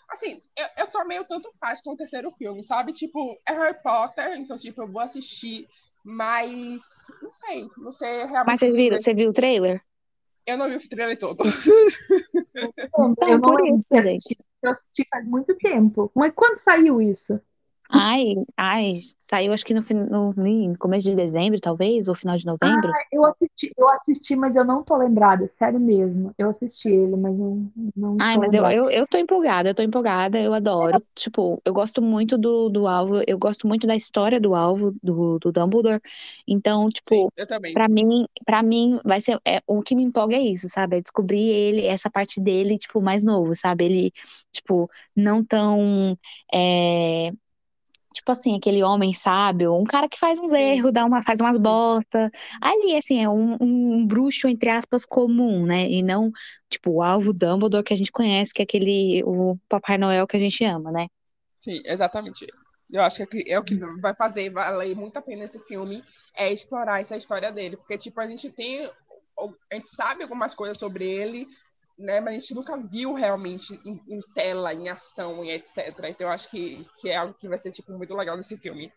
assim, 0.09 0.41
eu, 0.57 0.67
eu 0.79 0.87
tô 0.89 1.05
meio 1.05 1.25
tanto 1.25 1.51
faz 1.59 1.81
com 1.81 1.93
o 1.93 1.97
terceiro 1.97 2.31
filme, 2.33 2.63
sabe? 2.63 2.93
Tipo, 2.93 3.39
é 3.49 3.53
Harry 3.53 3.83
Potter, 3.83 4.37
então, 4.39 4.59
tipo, 4.59 4.83
eu 4.83 4.89
vou 4.89 5.01
assistir, 5.01 5.69
mas 6.09 6.81
não 7.23 7.31
sei, 7.31 7.69
não 7.77 7.93
sei 7.93 8.25
realmente. 8.25 8.47
Mas 8.47 8.61
vocês 8.61 8.75
viram, 8.75 8.99
você 8.99 9.13
viu 9.13 9.29
o 9.29 9.33
trailer? 9.33 9.83
Eu 10.47 10.57
não 10.57 10.67
vi 10.67 10.77
o 10.77 10.89
trailer 10.89 11.19
todo. 11.19 11.45
Então, 12.57 13.15
eu 13.29 13.39
não 13.39 13.41
por 13.41 13.67
isso, 13.69 13.87
gente. 13.93 14.17
assistir, 14.17 14.45
eu 14.63 14.71
assisti 14.73 15.07
faz 15.11 15.27
muito 15.27 15.55
tempo. 15.59 16.11
Mas 16.15 16.33
quando 16.35 16.59
saiu 16.61 17.03
isso? 17.03 17.39
Ai, 17.89 18.35
ai, 18.57 19.01
saiu 19.23 19.53
acho 19.53 19.65
que 19.65 19.75
no, 19.75 19.81
no, 20.11 20.33
no 20.35 20.79
começo 20.79 21.07
de 21.09 21.15
dezembro, 21.17 21.61
talvez, 21.61 22.09
ou 22.09 22.15
final 22.15 22.37
de 22.37 22.47
novembro. 22.47 22.97
Ah, 22.97 23.05
eu 23.13 23.25
assisti, 23.25 23.73
eu 23.77 23.89
assisti, 23.91 24.35
mas 24.37 24.55
eu 24.57 24.65
não 24.65 24.83
tô 24.83 24.97
lembrada, 24.97 25.47
sério 25.49 25.79
mesmo. 25.81 26.35
Eu 26.37 26.51
assisti 26.51 26.89
ele, 26.89 27.17
mas 27.17 27.37
não, 27.39 27.73
não 27.97 28.21
Ai, 28.21 28.37
tô 28.37 28.39
mas 28.39 28.53
eu, 28.53 28.65
lembrada. 28.65 28.67
eu, 28.67 28.91
eu 28.91 29.07
tô 29.07 29.17
empolgada, 29.17 29.69
eu 29.71 29.75
tô 29.75 29.83
empolgada, 29.83 30.41
eu 30.41 30.53
adoro. 30.53 31.05
Tipo, 31.15 31.61
eu 31.65 31.73
gosto 31.73 32.03
muito 32.03 32.37
do, 32.37 32.69
do 32.69 32.87
alvo, 32.89 33.23
eu 33.29 33.39
gosto 33.39 33.67
muito 33.69 33.87
da 33.87 33.95
história 33.95 34.41
do 34.41 34.55
alvo, 34.57 34.93
do, 35.03 35.39
do 35.39 35.53
Dumbledore. 35.53 36.01
Então, 36.47 36.89
tipo, 36.89 37.07
Sim, 37.09 37.33
eu 37.37 37.47
também. 37.47 37.75
Pra 37.75 37.89
mim, 37.89 38.27
para 38.45 38.63
mim 38.63 38.99
vai 39.05 39.21
ser 39.21 39.39
é, 39.47 39.63
o 39.67 39.83
que 39.83 39.95
me 39.95 40.03
empolga 40.03 40.35
é 40.37 40.41
isso, 40.41 40.69
sabe? 40.69 40.97
É 40.97 41.01
descobrir 41.03 41.49
ele, 41.49 41.87
essa 41.87 42.11
parte 42.11 42.41
dele, 42.41 42.77
tipo, 42.79 43.01
mais 43.01 43.23
novo, 43.23 43.55
sabe? 43.55 43.85
Ele, 43.85 44.13
tipo, 44.53 44.91
não 45.15 45.45
tão 45.45 46.19
é, 46.53 47.31
tipo 48.13 48.33
assim, 48.33 48.57
aquele 48.57 48.83
homem 48.83 49.13
sábio, 49.13 49.75
um 49.75 49.85
cara 49.85 50.09
que 50.09 50.19
faz 50.19 50.39
uns 50.41 50.51
Sim. 50.51 50.59
erros, 50.59 50.93
dá 50.93 51.05
uma, 51.05 51.23
faz 51.23 51.41
umas 51.41 51.61
bosta. 51.61 52.31
Ali, 52.61 52.97
assim, 52.97 53.23
é 53.23 53.29
um, 53.29 53.57
um 53.61 54.07
bruxo, 54.07 54.49
entre 54.49 54.71
aspas, 54.71 55.05
comum, 55.05 55.67
né? 55.67 55.89
E 55.89 56.03
não, 56.03 56.31
tipo, 56.69 56.91
o 56.91 57.03
alvo 57.03 57.33
Dumbledore 57.33 57.85
que 57.85 57.95
a 57.95 57.97
gente 57.97 58.13
conhece, 58.13 58.53
que 58.53 58.63
é 58.63 58.65
aquele, 58.65 59.23
o 59.25 59.57
Papai 59.69 59.99
Noel 59.99 60.27
que 60.27 60.37
a 60.37 60.41
gente 60.41 60.65
ama, 60.65 60.91
né? 60.91 61.07
Sim, 61.49 61.81
exatamente. 61.85 62.47
Eu 62.91 63.03
acho 63.03 63.27
que 63.27 63.45
é 63.47 63.59
o 63.59 63.65
que 63.65 63.75
vai 64.01 64.15
fazer 64.15 64.51
valer 64.51 64.97
muito 64.97 65.17
a 65.19 65.23
pena 65.23 65.45
esse 65.45 65.59
filme, 65.67 66.03
é 66.35 66.53
explorar 66.53 67.01
essa 67.01 67.17
história 67.17 67.53
dele. 67.53 67.77
Porque, 67.77 67.99
tipo, 67.99 68.21
a 68.21 68.27
gente 68.27 68.51
tem. 68.51 68.89
A 69.71 69.75
gente 69.75 69.89
sabe 69.89 70.23
algumas 70.23 70.55
coisas 70.55 70.79
sobre 70.79 71.05
ele, 71.05 71.47
né? 71.99 72.21
Mas 72.21 72.35
a 72.35 72.39
gente 72.39 72.55
nunca 72.55 72.77
viu 72.77 73.13
realmente 73.13 73.81
em, 73.85 74.01
em 74.09 74.21
tela, 74.35 74.73
em 74.73 74.89
ação 74.89 75.45
e 75.45 75.51
etc. 75.51 75.89
Então 76.09 76.27
eu 76.27 76.33
acho 76.33 76.51
que, 76.51 76.83
que 77.01 77.09
é 77.09 77.17
algo 77.17 77.35
que 77.35 77.49
vai 77.49 77.59
ser, 77.59 77.73
tipo, 77.73 77.93
muito 77.93 78.15
legal 78.15 78.37
nesse 78.37 78.57
filme. 78.57 78.93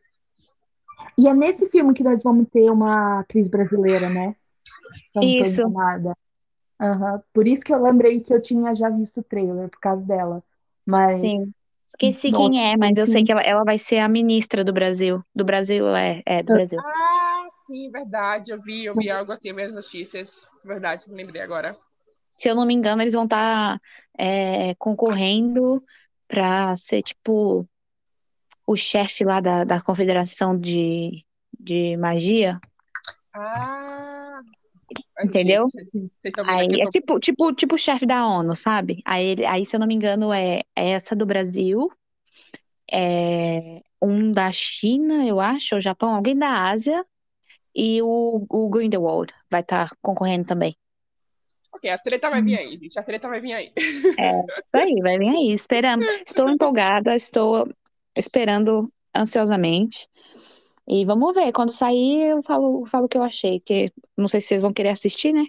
E 1.17 1.27
é 1.27 1.33
nesse 1.33 1.67
filme 1.69 1.93
que 1.93 2.03
nós 2.03 2.21
vamos 2.23 2.47
ter 2.49 2.69
uma 2.69 3.21
atriz 3.21 3.47
brasileira, 3.47 4.09
né? 4.09 4.35
Tô 5.13 5.21
Isso. 5.23 5.61
enganada. 5.61 6.15
Aham. 6.79 7.21
Por 7.33 7.47
isso 7.47 7.63
que 7.63 7.73
eu 7.73 7.81
lembrei 7.81 8.19
que 8.19 8.33
eu 8.33 8.41
tinha 8.41 8.75
já 8.75 8.89
visto 8.89 9.19
o 9.19 9.23
trailer, 9.23 9.69
por 9.69 9.79
causa 9.79 10.03
dela. 10.03 10.43
Mas 10.85 11.19
Sim. 11.19 11.53
Esqueci 11.87 12.31
Nossa, 12.31 12.49
quem 12.49 12.71
é, 12.71 12.77
mas 12.77 12.95
eu 12.95 13.05
sei 13.05 13.21
que 13.21 13.33
ela, 13.33 13.41
ela 13.41 13.65
vai 13.65 13.77
ser 13.77 13.97
a 13.97 14.07
ministra 14.07 14.63
do 14.63 14.71
Brasil. 14.71 15.21
Do 15.35 15.43
Brasil, 15.43 15.93
é, 15.93 16.23
é, 16.25 16.41
do 16.41 16.53
Brasil. 16.53 16.79
Ah, 16.79 17.47
sim, 17.65 17.91
verdade. 17.91 18.51
Eu 18.51 18.61
vi, 18.61 18.85
eu 18.85 18.95
vi 18.95 19.09
algo 19.11 19.31
assim, 19.31 19.51
minhas 19.51 19.73
notícias. 19.73 20.49
Verdade, 20.63 21.03
me 21.09 21.15
lembrei 21.15 21.41
agora. 21.41 21.77
Se 22.41 22.49
eu 22.49 22.55
não 22.55 22.65
me 22.65 22.73
engano, 22.73 23.03
eles 23.03 23.13
vão 23.13 23.25
estar 23.25 23.79
concorrendo 24.79 25.83
para 26.27 26.75
ser 26.75 27.03
tipo 27.03 27.69
o 28.65 28.75
chefe 28.75 29.23
lá 29.23 29.39
da, 29.39 29.63
da 29.63 29.79
Confederação 29.79 30.57
de, 30.57 31.23
de 31.59 31.95
Magia, 31.97 32.59
Ah, 33.31 34.41
entendeu? 35.23 35.65
Gente, 35.65 35.85
vocês 35.85 36.11
vocês 36.19 36.33
Aí 36.47 36.81
é 36.81 36.87
tipo, 36.87 37.19
tipo, 37.19 37.53
tipo 37.53 37.75
o 37.75 37.77
chefe 37.77 38.07
da 38.07 38.25
ONU, 38.25 38.55
sabe? 38.55 39.03
Aí, 39.05 39.35
aí, 39.45 39.63
se 39.63 39.75
eu 39.75 39.79
não 39.79 39.85
me 39.85 39.93
engano, 39.93 40.33
é, 40.33 40.61
é 40.75 40.89
essa 40.89 41.15
do 41.15 41.27
Brasil, 41.27 41.91
é 42.91 43.83
um 44.01 44.31
da 44.31 44.51
China, 44.51 45.27
eu 45.27 45.39
acho, 45.39 45.75
ou 45.75 45.81
Japão, 45.81 46.15
alguém 46.15 46.35
da 46.35 46.71
Ásia, 46.71 47.05
e 47.75 48.01
o, 48.01 48.47
o 48.49 48.67
Grindelwald 48.67 49.31
vai 49.47 49.61
estar 49.61 49.91
concorrendo 50.01 50.47
também. 50.47 50.75
A 51.89 51.97
treta 51.97 52.29
vai 52.29 52.41
vir 52.41 52.57
aí, 52.57 52.77
gente. 52.77 52.99
A 52.99 53.03
treta 53.03 53.27
vai 53.27 53.39
vir 53.39 53.53
aí. 53.53 53.71
Isso 53.75 54.75
aí, 54.75 54.95
vai 55.01 55.17
vir 55.17 55.29
aí, 55.29 55.51
esperamos. 55.51 56.05
Estou 56.25 56.49
empolgada, 56.49 57.15
estou 57.15 57.67
esperando 58.15 58.91
ansiosamente. 59.15 60.07
E 60.87 61.05
vamos 61.05 61.33
ver, 61.33 61.51
quando 61.51 61.71
sair 61.71 62.29
eu 62.29 62.43
falo, 62.43 62.85
falo 62.85 63.05
o 63.05 63.09
que 63.09 63.17
eu 63.17 63.23
achei, 63.23 63.59
que 63.59 63.91
não 64.17 64.27
sei 64.27 64.41
se 64.41 64.47
vocês 64.47 64.61
vão 64.61 64.73
querer 64.73 64.89
assistir, 64.89 65.31
né? 65.31 65.45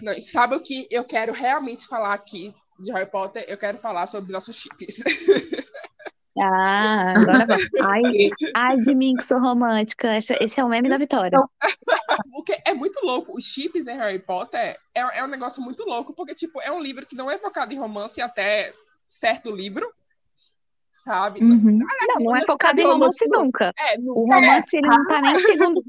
Não, 0.00 0.12
sabe 0.20 0.56
o 0.56 0.60
que 0.60 0.86
eu 0.90 1.04
quero 1.04 1.32
realmente 1.32 1.86
falar 1.86 2.12
aqui 2.12 2.52
de 2.80 2.92
Harry 2.92 3.10
Potter? 3.10 3.44
Eu 3.48 3.56
quero 3.56 3.78
falar 3.78 4.06
sobre 4.06 4.32
nossos 4.32 4.56
chips. 4.56 5.02
Ah, 6.38 7.14
agora 7.16 7.46
vai. 7.46 7.58
Ai, 7.82 8.02
ai 8.54 8.76
de 8.78 8.94
mim 8.94 9.14
que 9.14 9.24
sou 9.24 9.38
romântica. 9.38 10.16
Esse, 10.16 10.34
esse 10.40 10.58
é 10.58 10.64
o 10.64 10.68
meme 10.68 10.88
da 10.88 10.98
Vitória. 10.98 11.38
Porque 12.32 12.56
é 12.66 12.74
muito 12.74 13.04
louco. 13.04 13.36
Os 13.36 13.44
chips 13.44 13.86
em 13.86 13.96
Harry 13.96 14.18
Potter 14.18 14.76
é, 14.94 15.18
é 15.18 15.24
um 15.24 15.28
negócio 15.28 15.62
muito 15.62 15.84
louco, 15.84 16.12
porque, 16.12 16.34
tipo, 16.34 16.60
é 16.60 16.70
um 16.72 16.80
livro 16.80 17.06
que 17.06 17.14
não 17.14 17.30
é 17.30 17.38
focado 17.38 17.72
em 17.72 17.78
romance 17.78 18.20
até 18.20 18.72
certo 19.06 19.50
livro, 19.50 19.88
sabe? 20.90 21.40
Uhum. 21.40 21.78
Não, 21.78 22.24
não 22.24 22.36
é 22.36 22.44
focado 22.44 22.80
em 22.80 22.84
romance 22.84 23.24
nunca. 23.28 23.72
É, 23.78 23.96
O 23.98 24.02
nunca. 24.02 24.34
romance, 24.36 24.76
ele 24.76 24.88
não 24.88 25.06
tá 25.06 25.20
nem 25.20 25.34
em 25.34 25.38
segundo. 25.38 25.82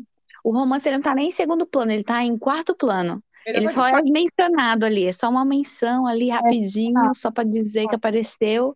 O 0.44 0.52
romance, 0.52 0.88
ele 0.88 0.98
não 0.98 1.04
tá 1.04 1.16
nem 1.16 1.30
em 1.30 1.32
segundo 1.32 1.66
plano, 1.66 1.92
ele 1.92 2.04
tá 2.04 2.24
em 2.24 2.38
quarto 2.38 2.76
plano. 2.76 3.24
É, 3.48 3.58
Ele 3.58 3.70
só 3.70 3.86
é 3.86 3.90
exatamente. 3.90 4.12
mencionado 4.12 4.86
ali, 4.86 5.06
é 5.06 5.12
só 5.12 5.30
uma 5.30 5.46
menção 5.46 6.08
ali 6.08 6.30
rapidinho, 6.30 7.14
só 7.14 7.30
pra 7.32 7.44
dizer 7.44 7.88
que 7.88 7.96
apareceu. 7.96 8.76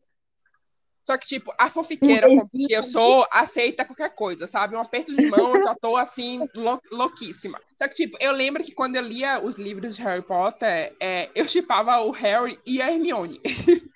Só 1.05 1.17
que, 1.17 1.25
tipo, 1.25 1.51
a 1.57 1.69
fofiqueira 1.69 2.27
que 2.53 2.71
eu 2.71 2.83
sou 2.83 3.25
aceita 3.31 3.83
qualquer 3.83 4.13
coisa, 4.13 4.45
sabe? 4.45 4.75
Um 4.75 4.79
aperto 4.79 5.13
de 5.13 5.25
mão, 5.25 5.55
eu 5.55 5.63
já 5.63 5.75
tô 5.75 5.97
assim, 5.97 6.47
lou- 6.55 6.79
louquíssima. 6.91 7.59
Só 7.77 7.87
que, 7.87 7.95
tipo, 7.95 8.17
eu 8.19 8.31
lembro 8.31 8.63
que 8.63 8.73
quando 8.73 8.95
eu 8.95 9.01
lia 9.01 9.43
os 9.43 9.57
livros 9.57 9.95
de 9.95 10.03
Harry 10.03 10.21
Potter, 10.21 10.95
é, 11.01 11.29
eu 11.33 11.47
chipava 11.47 11.99
o 12.01 12.11
Harry 12.11 12.59
e 12.65 12.79
a 12.81 12.91
Hermione. 12.91 13.41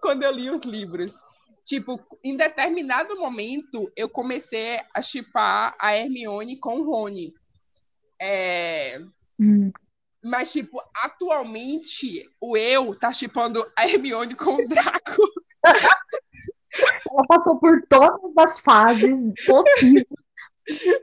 quando 0.00 0.22
eu 0.22 0.30
li 0.32 0.50
os 0.50 0.62
livros. 0.62 1.24
Tipo, 1.64 2.00
em 2.22 2.36
determinado 2.36 3.16
momento, 3.16 3.90
eu 3.96 4.08
comecei 4.08 4.80
a 4.94 5.02
chipar 5.02 5.74
a 5.80 5.96
Hermione 5.96 6.56
com 6.58 6.80
o 6.80 6.84
Rony. 6.84 7.32
É, 8.20 9.00
Hum. 9.38 9.70
mas, 10.22 10.50
tipo, 10.52 10.80
atualmente, 10.94 12.26
o 12.40 12.56
eu 12.56 12.94
tá 12.98 13.12
chipando 13.12 13.66
a 13.76 13.86
Hermione 13.86 14.34
com 14.34 14.54
o 14.54 14.68
Draco. 14.68 15.16
Ela 17.10 17.26
passou 17.26 17.58
por 17.58 17.82
todas 17.88 18.36
as 18.36 18.60
fases 18.60 19.14
possíveis 19.46 20.04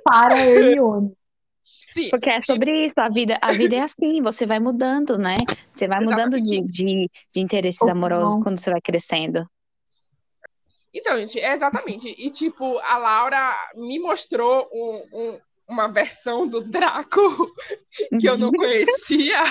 para 0.03 0.35
a 0.35 0.45
Hermione. 0.45 1.13
Sim, 1.61 2.09
Porque 2.09 2.29
é 2.29 2.41
sobre 2.41 2.85
isso, 2.85 2.95
a 2.97 3.07
vida, 3.07 3.37
a 3.41 3.53
vida 3.53 3.75
é 3.75 3.79
assim, 3.79 4.21
você 4.21 4.45
vai 4.45 4.59
mudando, 4.59 5.17
né? 5.17 5.37
Você 5.73 5.87
vai 5.87 6.01
mudando 6.01 6.41
de, 6.41 6.61
de, 6.61 7.09
de 7.33 7.39
interesses 7.39 7.81
Ou 7.81 7.89
amorosos 7.89 8.35
não. 8.35 8.43
quando 8.43 8.59
você 8.59 8.69
vai 8.69 8.81
crescendo. 8.81 9.47
Então, 10.93 11.17
gente, 11.17 11.39
é 11.39 11.53
exatamente. 11.53 12.07
E, 12.09 12.29
tipo, 12.29 12.77
a 12.79 12.97
Laura 12.97 13.55
me 13.75 13.97
mostrou 13.97 14.69
um- 14.73 15.07
um- 15.13 15.39
uma 15.67 15.87
versão 15.87 16.45
do 16.47 16.61
Draco 16.61 17.21
que 18.19 18.27
eu 18.27 18.37
não 18.37 18.51
conhecia. 18.53 19.41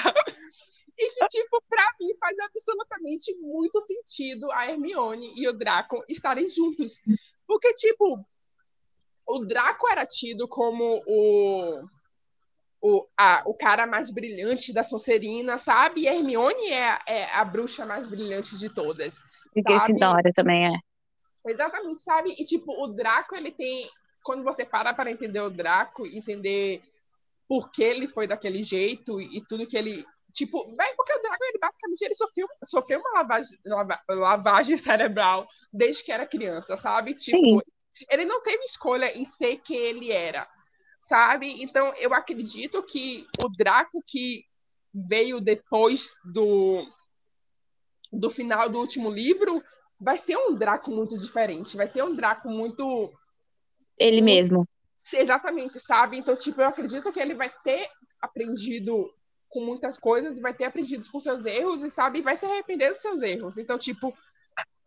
E 1.04 1.14
que, 1.14 1.26
tipo, 1.26 1.62
pra 1.68 1.84
mim 2.00 2.14
faz 2.18 2.38
absolutamente 2.38 3.36
muito 3.40 3.80
sentido 3.82 4.50
a 4.52 4.68
Hermione 4.70 5.32
e 5.36 5.48
o 5.48 5.52
Draco 5.52 6.04
estarem 6.08 6.48
juntos. 6.48 7.00
Porque, 7.46 7.72
tipo, 7.74 8.24
o 9.26 9.38
Draco 9.44 9.88
era 9.90 10.06
tido 10.06 10.46
como 10.48 11.02
o, 11.06 11.84
o, 12.80 13.06
a- 13.16 13.42
o 13.46 13.54
cara 13.54 13.86
mais 13.86 14.10
brilhante 14.10 14.72
da 14.72 14.82
Sonserina, 14.82 15.58
sabe? 15.58 16.02
E 16.02 16.08
a 16.08 16.14
Hermione 16.14 16.70
é, 16.70 16.98
é 17.06 17.34
a 17.34 17.44
bruxa 17.44 17.86
mais 17.86 18.06
brilhante 18.06 18.58
de 18.58 18.68
todas. 18.72 19.18
E? 19.54 19.62
Grifinória 19.62 20.32
também 20.34 20.74
é. 20.74 20.78
Exatamente, 21.50 22.00
sabe? 22.00 22.34
E 22.38 22.44
tipo, 22.44 22.72
o 22.72 22.88
Draco, 22.88 23.34
ele 23.34 23.50
tem 23.50 23.88
quando 24.22 24.44
você 24.44 24.64
para 24.64 24.94
para 24.94 25.10
entender 25.10 25.40
o 25.40 25.50
Draco, 25.50 26.06
entender 26.06 26.80
por 27.48 27.70
que 27.70 27.82
ele 27.82 28.06
foi 28.06 28.26
daquele 28.26 28.62
jeito 28.62 29.20
e 29.20 29.42
tudo 29.46 29.66
que 29.66 29.76
ele. 29.76 30.04
Tipo, 30.32 30.64
bem, 30.74 30.94
porque 30.96 31.12
o 31.12 31.22
Draco, 31.22 31.44
ele 31.44 31.58
basicamente 31.58 32.02
ele 32.02 32.14
sofreu, 32.14 32.48
sofreu 32.64 33.00
uma 33.00 33.20
lavagem, 33.20 33.58
lava, 33.66 34.00
lavagem 34.08 34.76
cerebral 34.78 35.46
desde 35.72 36.02
que 36.02 36.12
era 36.12 36.26
criança, 36.26 36.76
sabe? 36.76 37.14
Tipo, 37.14 37.36
Sim. 37.36 37.60
ele 38.10 38.24
não 38.24 38.42
teve 38.42 38.64
escolha 38.64 39.16
em 39.16 39.24
ser 39.24 39.58
quem 39.58 39.76
ele 39.76 40.10
era, 40.10 40.48
sabe? 40.98 41.62
Então, 41.62 41.92
eu 41.98 42.14
acredito 42.14 42.82
que 42.82 43.26
o 43.42 43.48
Draco 43.48 44.02
que 44.06 44.44
veio 44.94 45.40
depois 45.40 46.14
do, 46.24 46.86
do 48.12 48.30
final 48.30 48.68
do 48.68 48.78
último 48.78 49.10
livro 49.10 49.62
vai 50.00 50.16
ser 50.16 50.36
um 50.36 50.54
Draco 50.54 50.90
muito 50.90 51.18
diferente, 51.18 51.76
vai 51.76 51.86
ser 51.86 52.02
um 52.02 52.14
Draco 52.14 52.48
muito. 52.48 53.12
Ele 53.98 54.22
mesmo. 54.22 54.66
Exatamente, 55.12 55.78
sabe? 55.78 56.16
Então, 56.16 56.34
tipo, 56.36 56.60
eu 56.60 56.68
acredito 56.68 57.12
que 57.12 57.20
ele 57.20 57.34
vai 57.34 57.52
ter 57.62 57.88
aprendido 58.20 59.12
com 59.52 59.60
muitas 59.60 59.98
coisas, 59.98 60.40
vai 60.40 60.54
ter 60.54 60.64
aprendido 60.64 61.06
com 61.10 61.20
seus 61.20 61.44
erros 61.44 61.84
e, 61.84 61.90
sabe, 61.90 62.22
vai 62.22 62.36
se 62.36 62.46
arrepender 62.46 62.90
dos 62.90 63.02
seus 63.02 63.20
erros. 63.20 63.58
Então, 63.58 63.78
tipo, 63.78 64.12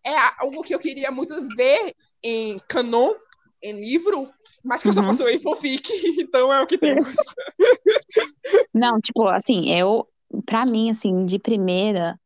é 0.04 0.16
algo 0.40 0.64
que 0.64 0.74
eu 0.74 0.80
queria 0.80 1.12
muito 1.12 1.36
ver 1.56 1.94
em 2.24 2.60
canon, 2.68 3.14
em 3.62 3.80
livro, 3.80 4.28
mas 4.64 4.82
que 4.82 4.88
uhum. 4.88 4.92
eu 4.92 4.94
só 4.96 5.02
uhum. 5.02 5.08
posso 5.08 5.30
em 5.30 5.40
fanfic, 5.40 5.88
então 6.20 6.52
é 6.52 6.62
o 6.62 6.68
que 6.68 6.80
temos. 6.80 7.16
Não, 8.74 9.00
tipo, 9.00 9.28
assim, 9.28 9.72
eu, 9.72 10.08
pra 10.46 10.66
mim, 10.66 10.90
assim, 10.90 11.26
de 11.26 11.38
primeira, 11.38 12.20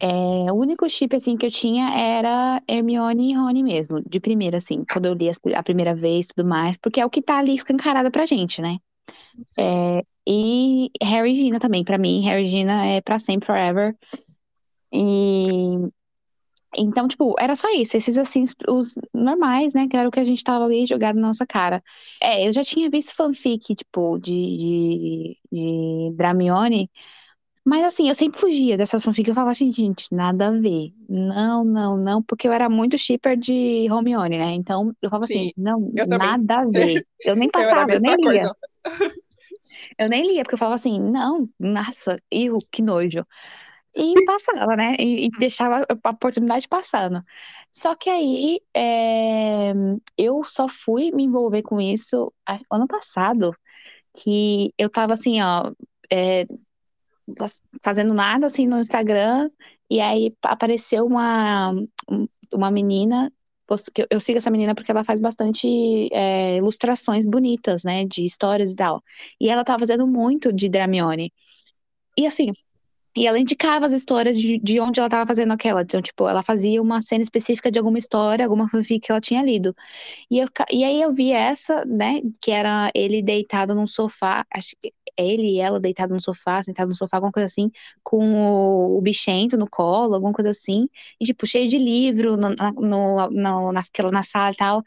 é, 0.00 0.50
o 0.50 0.54
único 0.54 0.88
chip, 0.88 1.14
assim, 1.14 1.36
que 1.36 1.44
eu 1.44 1.50
tinha 1.50 1.90
era 1.94 2.62
Hermione 2.66 3.30
e 3.30 3.34
Rony 3.34 3.62
mesmo, 3.62 4.02
de 4.08 4.18
primeira, 4.18 4.56
assim, 4.56 4.84
quando 4.90 5.06
eu 5.06 5.14
li 5.14 5.30
a 5.54 5.62
primeira 5.62 5.94
vez 5.94 6.24
e 6.24 6.28
tudo 6.34 6.48
mais, 6.48 6.78
porque 6.78 7.00
é 7.00 7.04
o 7.04 7.10
que 7.10 7.20
tá 7.20 7.38
ali 7.38 7.54
escancarado 7.54 8.10
pra 8.10 8.24
gente, 8.24 8.62
né? 8.62 8.78
É, 9.58 10.04
e 10.26 10.90
Harry 11.02 11.34
Gina 11.34 11.58
também, 11.58 11.84
pra 11.84 11.98
mim, 11.98 12.22
Harry 12.24 12.44
Gina 12.44 12.86
é 12.86 13.00
pra 13.00 13.18
sempre, 13.18 13.46
forever. 13.46 13.96
E 14.92 15.88
então, 16.76 17.08
tipo, 17.08 17.34
era 17.38 17.56
só 17.56 17.68
isso, 17.72 17.96
esses 17.96 18.18
assim, 18.18 18.44
os 18.68 18.94
normais, 19.12 19.72
né? 19.72 19.88
Que 19.88 19.96
era 19.96 20.08
o 20.08 20.12
que 20.12 20.20
a 20.20 20.24
gente 20.24 20.44
tava 20.44 20.64
ali 20.64 20.84
jogado 20.84 21.16
na 21.16 21.28
nossa 21.28 21.46
cara. 21.46 21.82
É, 22.22 22.46
eu 22.46 22.52
já 22.52 22.62
tinha 22.62 22.90
visto 22.90 23.14
fanfic, 23.14 23.74
tipo, 23.74 24.18
de, 24.18 24.56
de, 24.56 25.38
de 25.50 26.12
Dramione, 26.14 26.90
mas 27.64 27.84
assim, 27.84 28.08
eu 28.08 28.14
sempre 28.14 28.40
fugia 28.40 28.76
dessa 28.76 28.98
fanfic. 28.98 29.28
Eu 29.28 29.34
falava 29.34 29.50
assim, 29.52 29.70
gente, 29.72 30.14
nada 30.14 30.48
a 30.48 30.50
ver. 30.50 30.92
Não, 31.08 31.64
não, 31.64 31.96
não, 31.96 32.22
porque 32.22 32.46
eu 32.46 32.52
era 32.52 32.68
muito 32.68 32.96
shipper 32.96 33.36
de 33.36 33.86
Hermione, 33.86 34.38
né? 34.38 34.52
Então 34.52 34.92
eu 35.02 35.10
falava 35.10 35.24
assim, 35.24 35.34
Sim, 35.34 35.48
assim, 35.48 35.52
não, 35.56 35.90
nada 36.06 36.60
a 36.60 36.64
ver. 36.64 37.04
Eu 37.24 37.36
nem 37.36 37.48
passava, 37.52 37.90
eu, 37.90 37.96
eu 37.96 38.00
nem 38.00 38.16
lia. 38.16 38.50
Eu 39.98 40.08
nem 40.08 40.26
lia, 40.26 40.42
porque 40.42 40.54
eu 40.54 40.58
falava 40.58 40.74
assim, 40.76 40.98
não, 40.98 41.48
nossa, 41.58 42.16
erro, 42.30 42.58
que 42.70 42.82
nojo 42.82 43.24
e 43.98 44.24
passava, 44.24 44.76
né? 44.76 44.96
E, 44.98 45.26
e, 45.26 45.30
deixava 45.38 45.84
a 46.04 46.10
oportunidade 46.10 46.68
passando. 46.68 47.22
Só 47.72 47.94
que 47.94 48.08
aí 48.08 48.60
é, 48.74 49.72
eu 50.16 50.44
só 50.44 50.68
fui 50.68 51.10
me 51.12 51.24
envolver 51.24 51.62
com 51.62 51.80
isso 51.80 52.32
ano 52.70 52.86
passado, 52.86 53.54
que 54.14 54.72
eu 54.78 54.88
tava 54.90 55.14
assim, 55.14 55.40
ó, 55.42 55.72
é, 56.10 56.46
fazendo 57.82 58.14
nada 58.14 58.46
assim 58.46 58.66
no 58.66 58.78
Instagram, 58.78 59.50
e 59.90 60.00
aí 60.00 60.34
apareceu 60.42 61.06
uma, 61.06 61.72
uma 62.52 62.70
menina. 62.70 63.32
Eu 64.10 64.20
sigo 64.20 64.38
essa 64.38 64.50
menina 64.50 64.74
porque 64.74 64.90
ela 64.90 65.04
faz 65.04 65.20
bastante 65.20 66.08
é, 66.12 66.56
ilustrações 66.56 67.26
bonitas, 67.26 67.84
né? 67.84 68.04
De 68.04 68.24
histórias 68.24 68.72
e 68.72 68.76
tal. 68.76 69.02
E 69.40 69.48
ela 69.48 69.64
tava 69.64 69.80
fazendo 69.80 70.06
muito 70.06 70.52
de 70.52 70.68
Dramione. 70.68 71.32
E 72.16 72.26
assim, 72.26 72.52
e 73.18 73.26
ela 73.26 73.38
indicava 73.38 73.84
as 73.84 73.92
histórias 73.92 74.38
de, 74.38 74.58
de 74.58 74.78
onde 74.80 75.00
ela 75.00 75.08
estava 75.08 75.26
fazendo 75.26 75.52
aquela. 75.52 75.82
Então, 75.82 76.00
tipo, 76.00 76.28
ela 76.28 76.42
fazia 76.42 76.80
uma 76.80 77.02
cena 77.02 77.22
específica 77.22 77.70
de 77.70 77.78
alguma 77.78 77.98
história, 77.98 78.44
alguma 78.44 78.68
fanfic 78.68 79.00
que 79.06 79.12
ela 79.12 79.20
tinha 79.20 79.42
lido. 79.42 79.74
E, 80.30 80.38
eu, 80.38 80.48
e 80.70 80.84
aí 80.84 81.02
eu 81.02 81.12
vi 81.12 81.32
essa, 81.32 81.84
né, 81.84 82.20
que 82.40 82.50
era 82.50 82.90
ele 82.94 83.22
deitado 83.22 83.74
num 83.74 83.86
sofá, 83.86 84.46
acho 84.54 84.76
que 84.80 84.92
ele 85.18 85.56
e 85.56 85.60
ela 85.60 85.80
deitado 85.80 86.14
no 86.14 86.20
sofá, 86.20 86.62
sentado 86.62 86.88
no 86.88 86.94
sofá, 86.94 87.16
alguma 87.16 87.32
coisa 87.32 87.46
assim, 87.46 87.70
com 88.02 88.34
o, 88.34 88.98
o 88.98 89.00
bichento 89.02 89.56
no 89.56 89.68
colo, 89.68 90.14
alguma 90.14 90.32
coisa 90.32 90.50
assim, 90.50 90.88
e 91.20 91.24
tipo, 91.24 91.46
cheio 91.46 91.68
de 91.68 91.78
livro 91.78 92.36
no, 92.36 92.50
no, 92.50 93.30
no, 93.30 93.72
naquela, 93.72 94.10
na 94.10 94.22
sala 94.22 94.52
e 94.52 94.56
tal. 94.56 94.82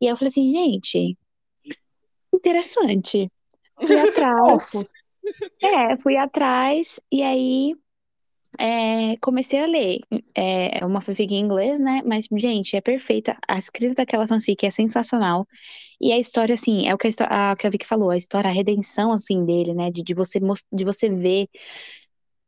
E 0.00 0.06
aí 0.06 0.12
eu 0.12 0.16
falei 0.16 0.28
assim, 0.28 0.50
gente, 0.50 1.16
interessante. 2.32 3.30
Fui 3.80 3.98
atrás. 4.00 4.88
É, 5.62 5.98
fui 5.98 6.16
atrás 6.16 7.00
e 7.10 7.22
aí 7.22 7.74
é, 8.60 9.16
comecei 9.18 9.62
a 9.62 9.66
ler. 9.66 10.00
É 10.34 10.84
uma 10.84 11.00
fanfic 11.00 11.32
em 11.34 11.40
inglês, 11.40 11.80
né? 11.80 12.02
Mas, 12.04 12.26
gente, 12.36 12.76
é 12.76 12.80
perfeita. 12.80 13.36
A 13.48 13.58
escrita 13.58 13.94
daquela 13.94 14.28
fanfic 14.28 14.66
é 14.66 14.70
sensacional. 14.70 15.46
E 16.00 16.12
a 16.12 16.18
história, 16.18 16.54
assim, 16.54 16.86
é 16.88 16.94
o 16.94 16.98
que 16.98 17.08
a, 17.20 17.52
a, 17.52 17.56
que 17.56 17.66
a 17.66 17.70
Vicky 17.70 17.86
falou, 17.86 18.10
a 18.10 18.16
história, 18.16 18.50
a 18.50 18.52
redenção, 18.52 19.12
assim, 19.12 19.44
dele, 19.44 19.74
né? 19.74 19.90
De, 19.90 20.02
de, 20.02 20.14
você, 20.14 20.38
de 20.72 20.84
você 20.84 21.08
ver 21.08 21.48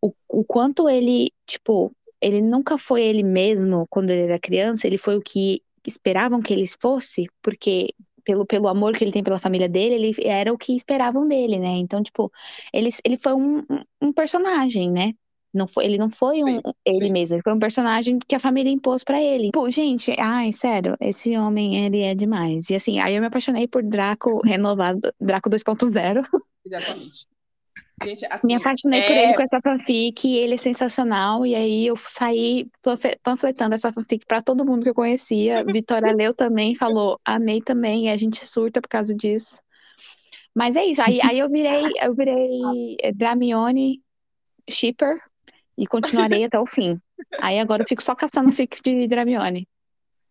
o, 0.00 0.12
o 0.28 0.44
quanto 0.44 0.88
ele, 0.88 1.32
tipo, 1.46 1.94
ele 2.20 2.40
nunca 2.40 2.78
foi 2.78 3.02
ele 3.02 3.22
mesmo 3.22 3.86
quando 3.88 4.10
ele 4.10 4.22
era 4.22 4.38
criança, 4.38 4.86
ele 4.86 4.98
foi 4.98 5.16
o 5.16 5.22
que 5.22 5.62
esperavam 5.86 6.40
que 6.40 6.52
ele 6.52 6.66
fosse, 6.80 7.26
porque 7.42 7.88
pelo, 8.24 8.46
pelo 8.46 8.68
amor 8.68 8.94
que 8.94 9.04
ele 9.04 9.12
tem 9.12 9.22
pela 9.24 9.38
família 9.38 9.68
dele, 9.68 9.94
ele 9.94 10.14
era 10.24 10.52
o 10.52 10.58
que 10.58 10.76
esperavam 10.76 11.26
dele, 11.26 11.58
né? 11.58 11.70
Então, 11.70 12.02
tipo, 12.02 12.30
ele, 12.72 12.90
ele 13.04 13.16
foi 13.16 13.34
um, 13.34 13.62
um 14.00 14.12
personagem, 14.12 14.90
né? 14.90 15.12
Não 15.52 15.66
foi, 15.66 15.84
ele 15.84 15.98
não 15.98 16.08
foi 16.08 16.40
sim, 16.40 16.58
um, 16.58 16.72
ele 16.84 17.06
sim. 17.06 17.12
mesmo, 17.12 17.36
ele 17.36 17.42
foi 17.42 17.52
um 17.52 17.58
personagem 17.58 18.18
que 18.18 18.34
a 18.34 18.38
família 18.38 18.72
impôs 18.72 19.04
para 19.04 19.20
ele. 19.20 19.50
Pô, 19.52 19.68
gente, 19.70 20.14
ai, 20.18 20.50
sério, 20.52 20.96
esse 20.98 21.36
homem, 21.36 21.84
ele 21.84 22.00
é 22.00 22.14
demais. 22.14 22.70
E 22.70 22.74
assim, 22.74 22.98
aí 22.98 23.14
eu 23.14 23.20
me 23.20 23.26
apaixonei 23.26 23.68
por 23.68 23.82
Draco 23.82 24.40
renovado, 24.44 25.12
Draco 25.20 25.50
2.0. 25.50 26.26
Exatamente. 26.64 27.26
Gente, 28.02 28.26
assim, 28.26 28.46
Me 28.46 28.54
apaixonei 28.54 29.00
é... 29.00 29.06
por 29.06 29.16
ele 29.16 29.34
com 29.34 29.42
essa 29.42 29.60
fanfic, 29.60 30.26
ele 30.26 30.54
é 30.54 30.56
sensacional, 30.56 31.46
e 31.46 31.54
aí 31.54 31.86
eu 31.86 31.96
saí 31.96 32.68
panfletando 33.22 33.74
essa 33.74 33.92
fanfic 33.92 34.24
para 34.26 34.42
todo 34.42 34.64
mundo 34.64 34.82
que 34.82 34.88
eu 34.88 34.94
conhecia. 34.94 35.62
Vitória 35.64 36.12
leu 36.12 36.34
também, 36.34 36.74
falou, 36.74 37.20
amei 37.24 37.60
também, 37.60 38.06
e 38.06 38.08
a 38.08 38.16
gente 38.16 38.46
surta 38.46 38.80
por 38.80 38.88
causa 38.88 39.14
disso. 39.14 39.60
Mas 40.54 40.76
é 40.76 40.84
isso, 40.84 41.00
aí, 41.00 41.20
aí 41.22 41.38
eu 41.38 41.48
virei, 41.48 41.92
eu 42.02 42.14
virei 42.14 42.96
Dramione 43.14 44.02
shipper 44.68 45.18
e 45.76 45.86
continuarei 45.86 46.44
até 46.44 46.58
o 46.58 46.66
fim. 46.66 47.00
Aí 47.40 47.58
agora 47.58 47.82
eu 47.82 47.86
fico 47.86 48.02
só 48.02 48.14
caçando 48.14 48.52
fic 48.52 48.80
de 48.82 49.06
Dramione. 49.06 49.68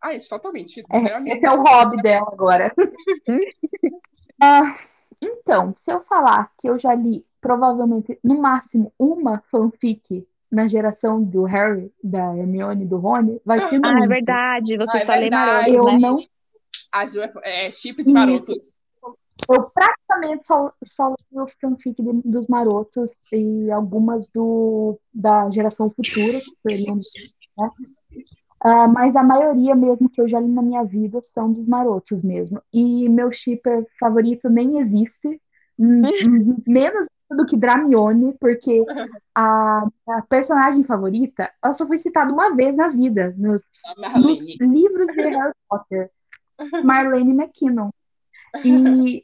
Ah, 0.02 0.14
isso 0.14 0.30
totalmente. 0.30 0.84
É, 0.92 1.32
esse 1.32 1.46
é 1.46 1.52
o 1.52 1.62
hobby 1.62 2.02
dela 2.02 2.28
agora. 2.32 2.74
ah, 4.42 4.80
então, 5.22 5.76
se 5.84 5.92
eu 5.92 6.02
falar 6.02 6.52
que 6.60 6.68
eu 6.68 6.80
já 6.80 6.96
li 6.96 7.24
provavelmente, 7.40 8.18
no 8.24 8.40
máximo, 8.40 8.94
uma 8.98 9.42
fanfic 9.50 10.26
na 10.50 10.68
geração 10.68 11.24
do 11.24 11.44
Harry, 11.44 11.92
da 12.04 12.38
Hermione 12.38 12.84
e 12.84 12.88
do 12.88 12.98
Rony, 12.98 13.42
vai 13.44 13.58
ser 13.68 13.80
Ah, 13.84 13.92
muito. 13.94 14.04
é 14.04 14.08
verdade, 14.08 14.78
você 14.78 14.98
ah, 14.98 15.02
é 15.02 15.04
só 15.06 15.14
verdade. 15.18 15.72
lê 15.72 15.78
marotos, 15.78 15.88
eu 15.88 15.94
né? 15.94 16.00
Não... 16.00 16.18
A 16.92 17.08
Ju 17.08 17.22
é, 17.22 17.68
é 17.68 17.72
chip 17.72 18.04
de 18.04 18.12
marotos. 18.12 18.76
Eu 19.50 19.70
praticamente 19.70 20.46
só, 20.46 20.74
só 20.84 21.16
leio 21.32 21.48
fanfic 21.60 22.02
de, 22.02 22.22
dos 22.24 22.48
marotos 22.48 23.14
e 23.32 23.72
algumas 23.72 24.28
do, 24.28 25.00
da 25.14 25.50
geração 25.50 25.90
futura, 25.90 26.40
que 26.40 26.56
foi 26.62 26.86
né? 27.58 27.70
Uh, 28.64 28.88
mas 28.94 29.16
a 29.16 29.24
maioria 29.24 29.74
mesmo 29.74 30.08
que 30.10 30.22
eu 30.22 30.28
já 30.28 30.40
li 30.40 30.48
na 30.48 30.62
minha 30.62 30.84
vida 30.84 31.20
são 31.34 31.52
dos 31.52 31.66
marotos 31.66 32.22
mesmo. 32.22 32.62
E 32.72 33.10
meu 33.10 33.32
shipper 33.32 33.86
favorito 34.00 34.50
nem 34.50 34.80
existe, 34.80 35.42
menos 36.68 37.08
do 37.30 37.46
que 37.46 37.58
Dramione, 37.58 38.36
porque 38.40 38.84
a, 39.34 39.88
a, 40.08 40.22
personagem 40.24 40.84
favorita, 40.84 41.50
ela 41.64 41.74
só 41.74 41.88
foi 41.88 41.98
citada 41.98 42.32
uma 42.32 42.54
vez 42.56 42.76
na 42.76 42.90
vida, 42.90 43.34
nos, 43.38 43.64
nos 43.98 44.58
livros 44.60 45.08
de 45.08 45.22
Harry 45.24 45.54
Potter. 45.68 46.12
Marlene 46.84 47.34
McKinnon. 47.34 47.90
E, 48.64 49.24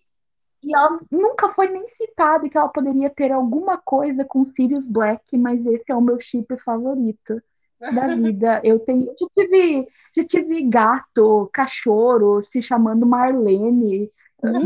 e 0.63 0.75
ela 0.75 0.99
nunca 1.11 1.49
foi 1.49 1.69
nem 1.69 1.87
citada 1.89 2.49
que 2.49 2.57
ela 2.57 2.69
poderia 2.69 3.09
ter 3.09 3.31
alguma 3.31 3.77
coisa 3.77 4.25
com 4.25 4.43
Sirius 4.43 4.85
Black, 4.85 5.37
mas 5.37 5.65
esse 5.65 5.91
é 5.91 5.95
o 5.95 6.01
meu 6.01 6.19
chip 6.19 6.57
favorito 6.57 7.41
da 7.79 8.07
vida. 8.15 8.61
Eu 8.63 8.79
tenho, 8.79 9.05
já 9.05 9.27
tive, 9.35 9.87
já 10.15 10.25
tive 10.25 10.61
gato, 10.63 11.49
cachorro 11.53 12.43
se 12.43 12.61
chamando 12.61 13.05
Marlene, 13.05 14.11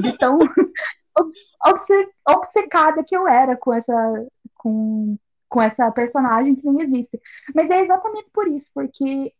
de 0.02 0.18
tão 0.18 0.40
obcecada 2.28 3.04
que 3.04 3.16
eu 3.16 3.28
era 3.28 3.56
com 3.58 3.74
essa, 3.74 4.28
com, 4.56 5.18
com 5.50 5.62
essa 5.62 5.92
personagem 5.92 6.56
que 6.56 6.70
nem 6.70 6.84
existe. 6.84 7.22
Mas 7.54 7.70
é 7.70 7.84
exatamente 7.84 8.30
por 8.34 8.48
isso, 8.48 8.70
porque 8.74 9.34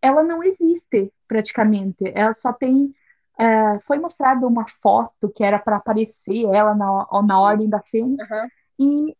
ela 0.00 0.22
não 0.22 0.42
existe 0.42 1.12
praticamente. 1.26 2.10
Ela 2.14 2.34
só 2.40 2.52
tem 2.52 2.94
é, 3.38 3.78
foi 3.86 3.98
mostrada 3.98 4.46
uma 4.46 4.66
foto 4.82 5.28
que 5.34 5.44
era 5.44 5.58
para 5.58 5.76
aparecer 5.76 6.44
ela 6.52 6.74
na, 6.74 7.06
na 7.26 7.40
ordem 7.40 7.68
da 7.68 7.80
Fênix, 7.80 8.28
Aham. 8.30 8.48
e, 8.78 9.16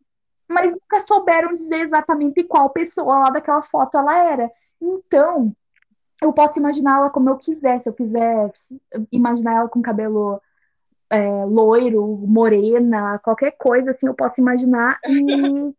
mas 0.49 0.73
nunca 0.73 1.01
souberam 1.03 1.55
dizer 1.55 1.87
exatamente 1.87 2.43
qual 2.45 2.71
pessoa 2.71 3.21
lá 3.21 3.31
daquela 3.31 3.63
foto 3.63 3.97
ela 3.97 4.17
era. 4.17 4.51
Então, 4.81 5.55
eu 6.21 6.33
posso 6.33 6.59
imaginá-la 6.59 7.11
como 7.11 7.31
eu 7.31 7.37
quiser. 7.37 7.81
Se 7.83 7.89
eu 7.89 7.93
quiser 7.93 8.53
imaginar 9.13 9.57
ela 9.57 9.69
com 9.69 9.81
cabelo 9.81 10.41
é, 11.11 11.45
loiro, 11.45 12.05
morena, 12.27 13.19
qualquer 13.21 13.53
coisa 13.53 13.93
assim, 13.93 14.07
eu 14.07 14.15
posso 14.15 14.41
imaginar. 14.41 14.99
E, 15.07 15.75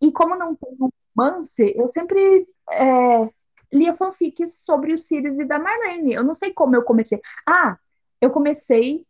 e 0.08 0.12
como 0.12 0.36
não 0.36 0.54
tem 0.54 0.76
romance, 1.16 1.74
eu 1.76 1.88
sempre 1.88 2.46
é, 2.70 3.28
lia 3.72 3.94
fanfics 3.96 4.52
sobre 4.64 4.92
os 4.92 5.02
Sirius 5.02 5.38
e 5.38 5.44
da 5.44 5.58
Marlene. 5.58 6.14
Eu 6.14 6.24
não 6.24 6.34
sei 6.34 6.52
como 6.52 6.76
eu 6.76 6.82
comecei. 6.82 7.20
Ah, 7.46 7.78
eu 8.20 8.30
comecei 8.30 9.06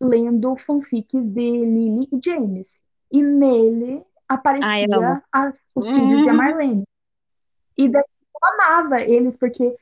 lendo 0.00 0.56
fanfics 0.56 1.22
de 1.24 1.40
Lily 1.40 2.08
e 2.12 2.20
James. 2.24 2.72
E 3.10 3.22
nele 3.22 4.04
aparecia 4.28 4.86
eu 4.92 4.98
amo. 4.98 5.22
as, 5.32 5.58
os 5.74 5.86
Sirius 5.88 6.24
e 6.24 6.28
a 6.28 6.32
Uhum. 6.32 6.38
Marlene. 6.38 6.84
E 7.76 7.88
daí 7.88 8.02
eu 8.02 8.48
amava 8.48 9.00
eles, 9.02 9.36
porque 9.36 9.76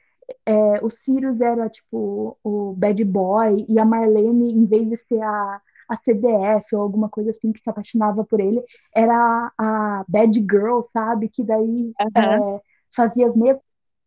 é, 0.46 0.84
o 0.84 0.90
Sirius 0.90 1.40
era 1.40 1.68
tipo 1.68 2.38
o 2.42 2.74
bad 2.76 3.02
boy, 3.04 3.66
e 3.68 3.78
a 3.78 3.84
Marlene, 3.84 4.52
em 4.52 4.66
vez 4.66 4.88
de 4.88 4.96
ser 4.96 5.22
a, 5.22 5.60
a 5.88 5.96
CDF 5.96 6.74
ou 6.76 6.82
alguma 6.82 7.08
coisa 7.08 7.30
assim 7.30 7.52
que 7.52 7.60
se 7.60 7.68
apaixonava 7.70 8.24
por 8.24 8.40
ele, 8.40 8.62
era 8.94 9.52
a 9.58 10.04
bad 10.08 10.34
girl, 10.40 10.80
sabe? 10.92 11.28
Que 11.28 11.44
daí 11.44 11.94
Aham. 12.00 12.44
é, 12.56 12.60
fazia 12.94 13.28
as 13.28 13.36
mesmas 13.36 13.62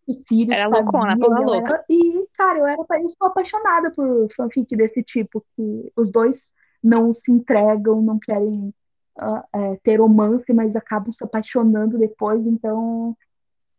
que 0.05 0.11
o 0.11 0.15
Sirius 0.27 0.55
Era 0.57 0.69
loucona, 0.69 1.17
ela 1.19 1.39
louca. 1.41 1.73
era- 1.73 1.85
E, 1.89 2.27
cara, 2.37 2.59
eu 2.59 2.67
era 2.67 2.81
eu 3.01 3.09
sou 3.09 3.27
apaixonada 3.27 3.91
por 3.91 4.27
fanfic 4.35 4.75
desse 4.75 5.03
tipo, 5.03 5.43
que 5.55 5.91
os 5.95 6.11
dois 6.11 6.41
não 6.83 7.13
se 7.13 7.31
entregam, 7.31 8.01
não 8.01 8.19
querem 8.19 8.73
ah, 9.17 9.45
é, 9.53 9.75
ter 9.83 9.99
romance, 9.99 10.51
mas 10.53 10.75
acabam 10.75 11.11
se 11.11 11.23
apaixonando 11.23 11.97
depois, 11.97 12.45
então 12.45 13.17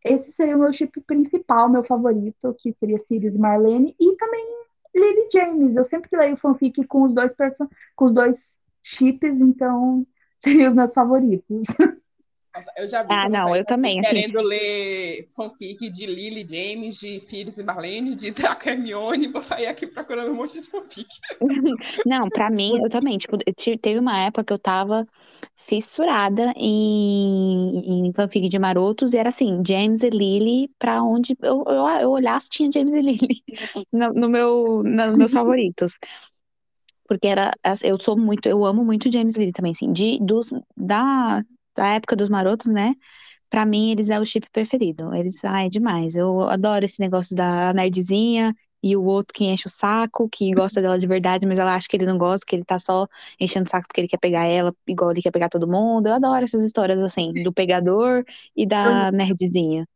esse 0.04 0.32
seria 0.32 0.56
o 0.56 0.60
meu 0.60 0.72
chip 0.72 1.00
principal, 1.02 1.68
meu 1.68 1.84
favorito, 1.84 2.54
que 2.58 2.72
seria 2.74 2.98
Sirius 3.00 3.34
e 3.34 3.38
Marlene, 3.38 3.94
e 4.00 4.16
também 4.16 4.44
Lily 4.94 5.28
James. 5.32 5.76
Eu 5.76 5.84
sempre 5.84 6.16
leio 6.16 6.36
fanfic 6.36 6.84
com 6.86 7.02
os 7.02 7.14
dois 7.14 7.32
perso 7.34 7.68
com 7.96 8.06
os 8.06 8.14
dois 8.14 8.38
chips, 8.82 9.40
então 9.40 10.06
seriam 10.42 10.70
os 10.70 10.76
meus 10.76 10.94
favoritos. 10.94 11.62
Eu 12.76 12.86
já 12.88 13.02
vi 13.02 13.12
Ah, 13.12 13.28
não, 13.28 13.48
saiu 13.48 13.56
eu 13.56 13.64
também, 13.64 14.00
assim. 14.00 14.16
querendo 14.16 14.40
ler 14.40 15.26
fanfic 15.34 15.90
de 15.90 16.06
Lily 16.06 16.46
James, 16.48 16.98
de 16.98 17.20
Sirius 17.20 17.58
e 17.58 17.62
Marlene, 17.62 18.14
de 18.14 18.30
Draco 18.30 18.68
Hermione, 18.68 19.28
vou 19.28 19.42
sair 19.42 19.66
aqui 19.66 19.86
procurando 19.86 20.32
um 20.32 20.36
monte 20.36 20.60
de 20.60 20.68
fanfic. 20.68 21.06
Não, 22.06 22.28
pra 22.28 22.50
mim, 22.50 22.78
eu 22.82 22.88
também. 22.88 23.18
Tipo, 23.18 23.36
teve 23.80 23.98
uma 23.98 24.18
época 24.18 24.44
que 24.44 24.52
eu 24.52 24.58
tava 24.58 25.06
fissurada 25.56 26.52
em, 26.56 28.06
em 28.06 28.12
fanfic 28.12 28.48
de 28.48 28.58
marotos 28.58 29.12
e 29.12 29.16
era 29.16 29.30
assim, 29.30 29.60
James 29.66 30.02
e 30.02 30.10
Lily, 30.10 30.70
pra 30.78 31.02
onde 31.02 31.36
eu, 31.42 31.64
eu, 31.66 31.88
eu 32.00 32.10
olhasse 32.10 32.48
tinha 32.48 32.70
James 32.70 32.94
e 32.94 33.02
Lily 33.02 33.42
no, 33.92 34.12
no 34.12 34.28
meu, 34.28 34.82
nos 34.82 35.14
meus 35.14 35.32
favoritos. 35.32 35.98
Porque 37.08 37.28
era, 37.28 37.52
eu 37.84 38.00
sou 38.00 38.18
muito, 38.18 38.48
eu 38.48 38.64
amo 38.64 38.84
muito 38.84 39.12
James 39.12 39.36
e 39.36 39.40
Lily 39.40 39.52
também, 39.52 39.72
assim, 39.72 39.92
de, 39.92 40.18
dos, 40.20 40.52
da, 40.76 41.42
da 41.76 41.86
época 41.94 42.16
dos 42.16 42.28
marotos, 42.28 42.72
né? 42.72 42.94
Pra 43.50 43.66
mim, 43.66 43.90
eles 43.92 44.10
é 44.10 44.20
o 44.20 44.24
chip 44.26 44.48
preferido. 44.50 45.14
Eles, 45.14 45.44
ai, 45.44 45.66
é 45.66 45.68
demais. 45.70 46.16
Eu 46.16 46.42
adoro 46.42 46.84
esse 46.84 47.00
negócio 47.00 47.34
da 47.36 47.72
nerdzinha 47.74 48.54
e 48.82 48.96
o 48.96 49.04
outro 49.04 49.34
que 49.34 49.44
enche 49.44 49.66
o 49.66 49.70
saco, 49.70 50.28
que 50.28 50.52
gosta 50.52 50.82
dela 50.82 50.98
de 50.98 51.06
verdade, 51.06 51.46
mas 51.46 51.58
ela 51.58 51.74
acha 51.74 51.88
que 51.88 51.96
ele 51.96 52.06
não 52.06 52.18
gosta, 52.18 52.46
que 52.46 52.54
ele 52.56 52.64
tá 52.64 52.78
só 52.78 53.06
enchendo 53.40 53.66
o 53.66 53.70
saco 53.70 53.88
porque 53.88 54.00
ele 54.02 54.08
quer 54.08 54.18
pegar 54.18 54.44
ela, 54.46 54.74
igual 54.86 55.10
ele 55.12 55.22
quer 55.22 55.30
pegar 55.32 55.48
todo 55.48 55.68
mundo. 55.68 56.06
Eu 56.08 56.14
adoro 56.14 56.44
essas 56.44 56.62
histórias 56.62 57.02
assim, 57.02 57.40
do 57.42 57.52
pegador 57.52 58.24
e 58.56 58.66
da 58.66 59.10
nerdzinha. 59.12 59.86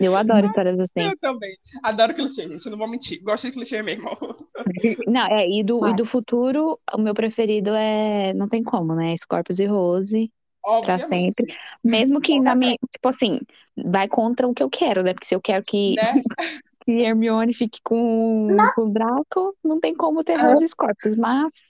Eu 0.00 0.16
adoro 0.16 0.44
histórias 0.46 0.78
assim. 0.78 1.00
Eu 1.00 1.16
também. 1.18 1.56
Adoro 1.82 2.14
clichê, 2.14 2.48
gente. 2.48 2.68
Não 2.68 2.78
vou 2.78 2.88
mentir. 2.88 3.22
Gosto 3.22 3.46
de 3.46 3.52
clichê 3.52 3.82
mesmo. 3.82 4.10
Não, 5.06 5.26
é, 5.26 5.46
e 5.48 5.62
do, 5.62 5.78
e 5.78 5.80
Vai. 5.80 5.94
do 5.94 6.06
futuro, 6.06 6.78
o 6.92 6.98
meu 6.98 7.14
preferido 7.14 7.70
é. 7.70 8.32
Não 8.34 8.48
tem 8.48 8.62
como, 8.62 8.94
né? 8.94 9.16
Scorpius 9.16 9.58
e 9.58 9.66
Rose. 9.66 10.32
Pra 10.62 10.94
Obviamente. 10.94 11.34
sempre. 11.34 11.54
Mesmo 11.82 12.20
que 12.20 12.40
na 12.40 12.54
minha. 12.54 12.76
Tipo 12.90 13.08
assim, 13.08 13.40
vai 13.76 14.08
contra 14.08 14.48
o 14.48 14.54
que 14.54 14.62
eu 14.62 14.70
quero, 14.70 15.02
né? 15.02 15.12
Porque 15.12 15.26
se 15.26 15.34
eu 15.34 15.40
quero 15.40 15.64
que, 15.64 15.94
Né? 15.94 16.22
que 16.84 16.92
Hermione 16.92 17.52
fique 17.52 17.80
com, 17.82 18.48
com 18.74 18.82
o 18.82 18.90
Draco, 18.90 19.56
não 19.62 19.78
tem 19.78 19.94
como 19.94 20.24
ter. 20.24 20.36
Rose 20.36 20.64
e 20.64 20.68
Scorpius. 20.68 21.16
Mas 21.16 21.62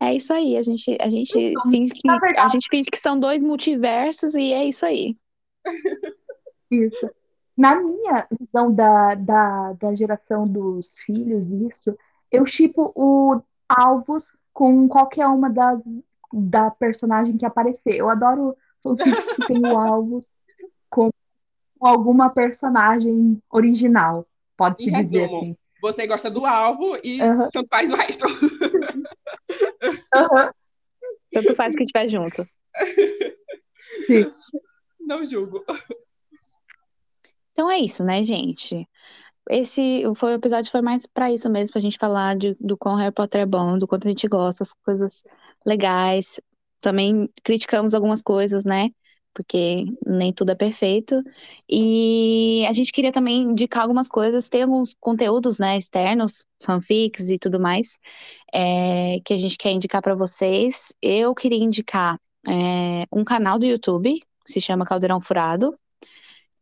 é 0.00 0.14
isso 0.14 0.32
aí. 0.32 0.56
A 0.56 0.62
gente, 0.62 0.96
a 1.00 1.08
gente 1.08 1.38
Então, 1.38 1.70
finge 1.70 1.92
que. 1.92 2.08
A 2.10 2.48
gente 2.48 2.68
finge 2.68 2.90
que 2.90 2.98
são 2.98 3.18
dois 3.18 3.42
multiversos 3.42 4.34
e 4.34 4.52
é 4.52 4.64
isso 4.64 4.84
aí. 4.84 5.16
Isso. 6.74 7.10
Na 7.56 7.76
minha 7.76 8.26
visão 8.30 8.72
da, 8.72 9.14
da, 9.14 9.72
da 9.74 9.94
geração 9.94 10.46
dos 10.46 10.92
filhos, 11.04 11.46
isso, 11.46 11.96
eu 12.30 12.44
chipo 12.46 12.92
o 12.96 13.40
Alvos 13.68 14.24
com 14.52 14.88
qualquer 14.88 15.26
uma 15.26 15.48
das 15.48 15.80
da 16.32 16.70
personagem 16.70 17.36
que 17.36 17.46
aparecer. 17.46 17.94
Eu 17.94 18.08
adoro 18.10 18.56
fanfics 18.82 19.36
que 19.36 19.44
tem 19.44 19.64
o 19.64 19.76
Alvos 19.78 20.26
com 20.90 21.10
alguma 21.80 22.30
personagem 22.30 23.40
original, 23.50 24.26
pode-se 24.56 24.90
dizer 24.90 25.24
assim. 25.26 25.56
Você 25.80 26.06
gosta 26.06 26.30
do 26.30 26.46
alvo 26.46 26.96
e 27.04 27.20
Aham. 27.20 27.50
tanto 27.52 27.68
faz 27.68 27.92
o 27.92 27.96
resto. 27.96 28.24
Aham, 30.14 30.50
Tanto 31.30 31.54
faz 31.54 31.74
que 31.74 31.84
tiver 31.84 32.08
junto. 32.08 32.48
sim. 34.06 34.32
Não 35.00 35.24
julgo. 35.24 35.64
Então 37.54 37.70
é 37.70 37.78
isso, 37.78 38.02
né, 38.04 38.24
gente? 38.24 38.88
Esse 39.50 40.02
foi 40.16 40.32
o 40.32 40.36
episódio 40.36 40.70
foi 40.70 40.82
mais 40.82 41.06
pra 41.06 41.32
isso 41.32 41.50
mesmo, 41.50 41.72
pra 41.72 41.80
gente 41.80 41.98
falar 41.98 42.36
de, 42.36 42.56
do 42.60 42.76
quão 42.76 42.96
Harry 42.96 43.12
Potter 43.14 43.42
é 43.42 43.46
bom, 43.46 43.78
do 43.78 43.86
quanto 43.88 44.06
a 44.06 44.10
gente 44.10 44.28
gosta, 44.28 44.64
as 44.64 44.72
coisas 44.74 45.22
legais. 45.66 46.40
Também 46.80 47.28
criticamos 47.44 47.94
algumas 47.94 48.22
coisas, 48.22 48.64
né? 48.64 48.90
Porque 49.34 49.86
nem 50.06 50.32
tudo 50.32 50.50
é 50.52 50.54
perfeito. 50.56 51.22
E 51.68 52.66
a 52.68 52.72
gente 52.74 52.92
queria 52.92 53.12
também 53.12 53.42
indicar 53.42 53.82
algumas 53.84 54.08
coisas, 54.08 54.48
tem 54.48 54.62
alguns 54.62 54.94
conteúdos, 55.00 55.58
né, 55.58 55.76
externos, 55.78 56.46
fanfics 56.62 57.30
e 57.30 57.38
tudo 57.38 57.60
mais, 57.60 57.98
é, 58.52 59.20
que 59.24 59.34
a 59.34 59.36
gente 59.38 59.58
quer 59.58 59.72
indicar 59.72 60.02
pra 60.02 60.14
vocês. 60.16 60.92
Eu 61.02 61.34
queria 61.34 61.58
indicar 61.64 62.20
é, 62.48 63.06
um 63.12 63.24
canal 63.24 63.58
do 63.58 63.66
YouTube 63.66 64.20
que 64.44 64.52
se 64.52 64.60
chama 64.60 64.86
Caldeirão 64.86 65.20
Furado. 65.20 65.78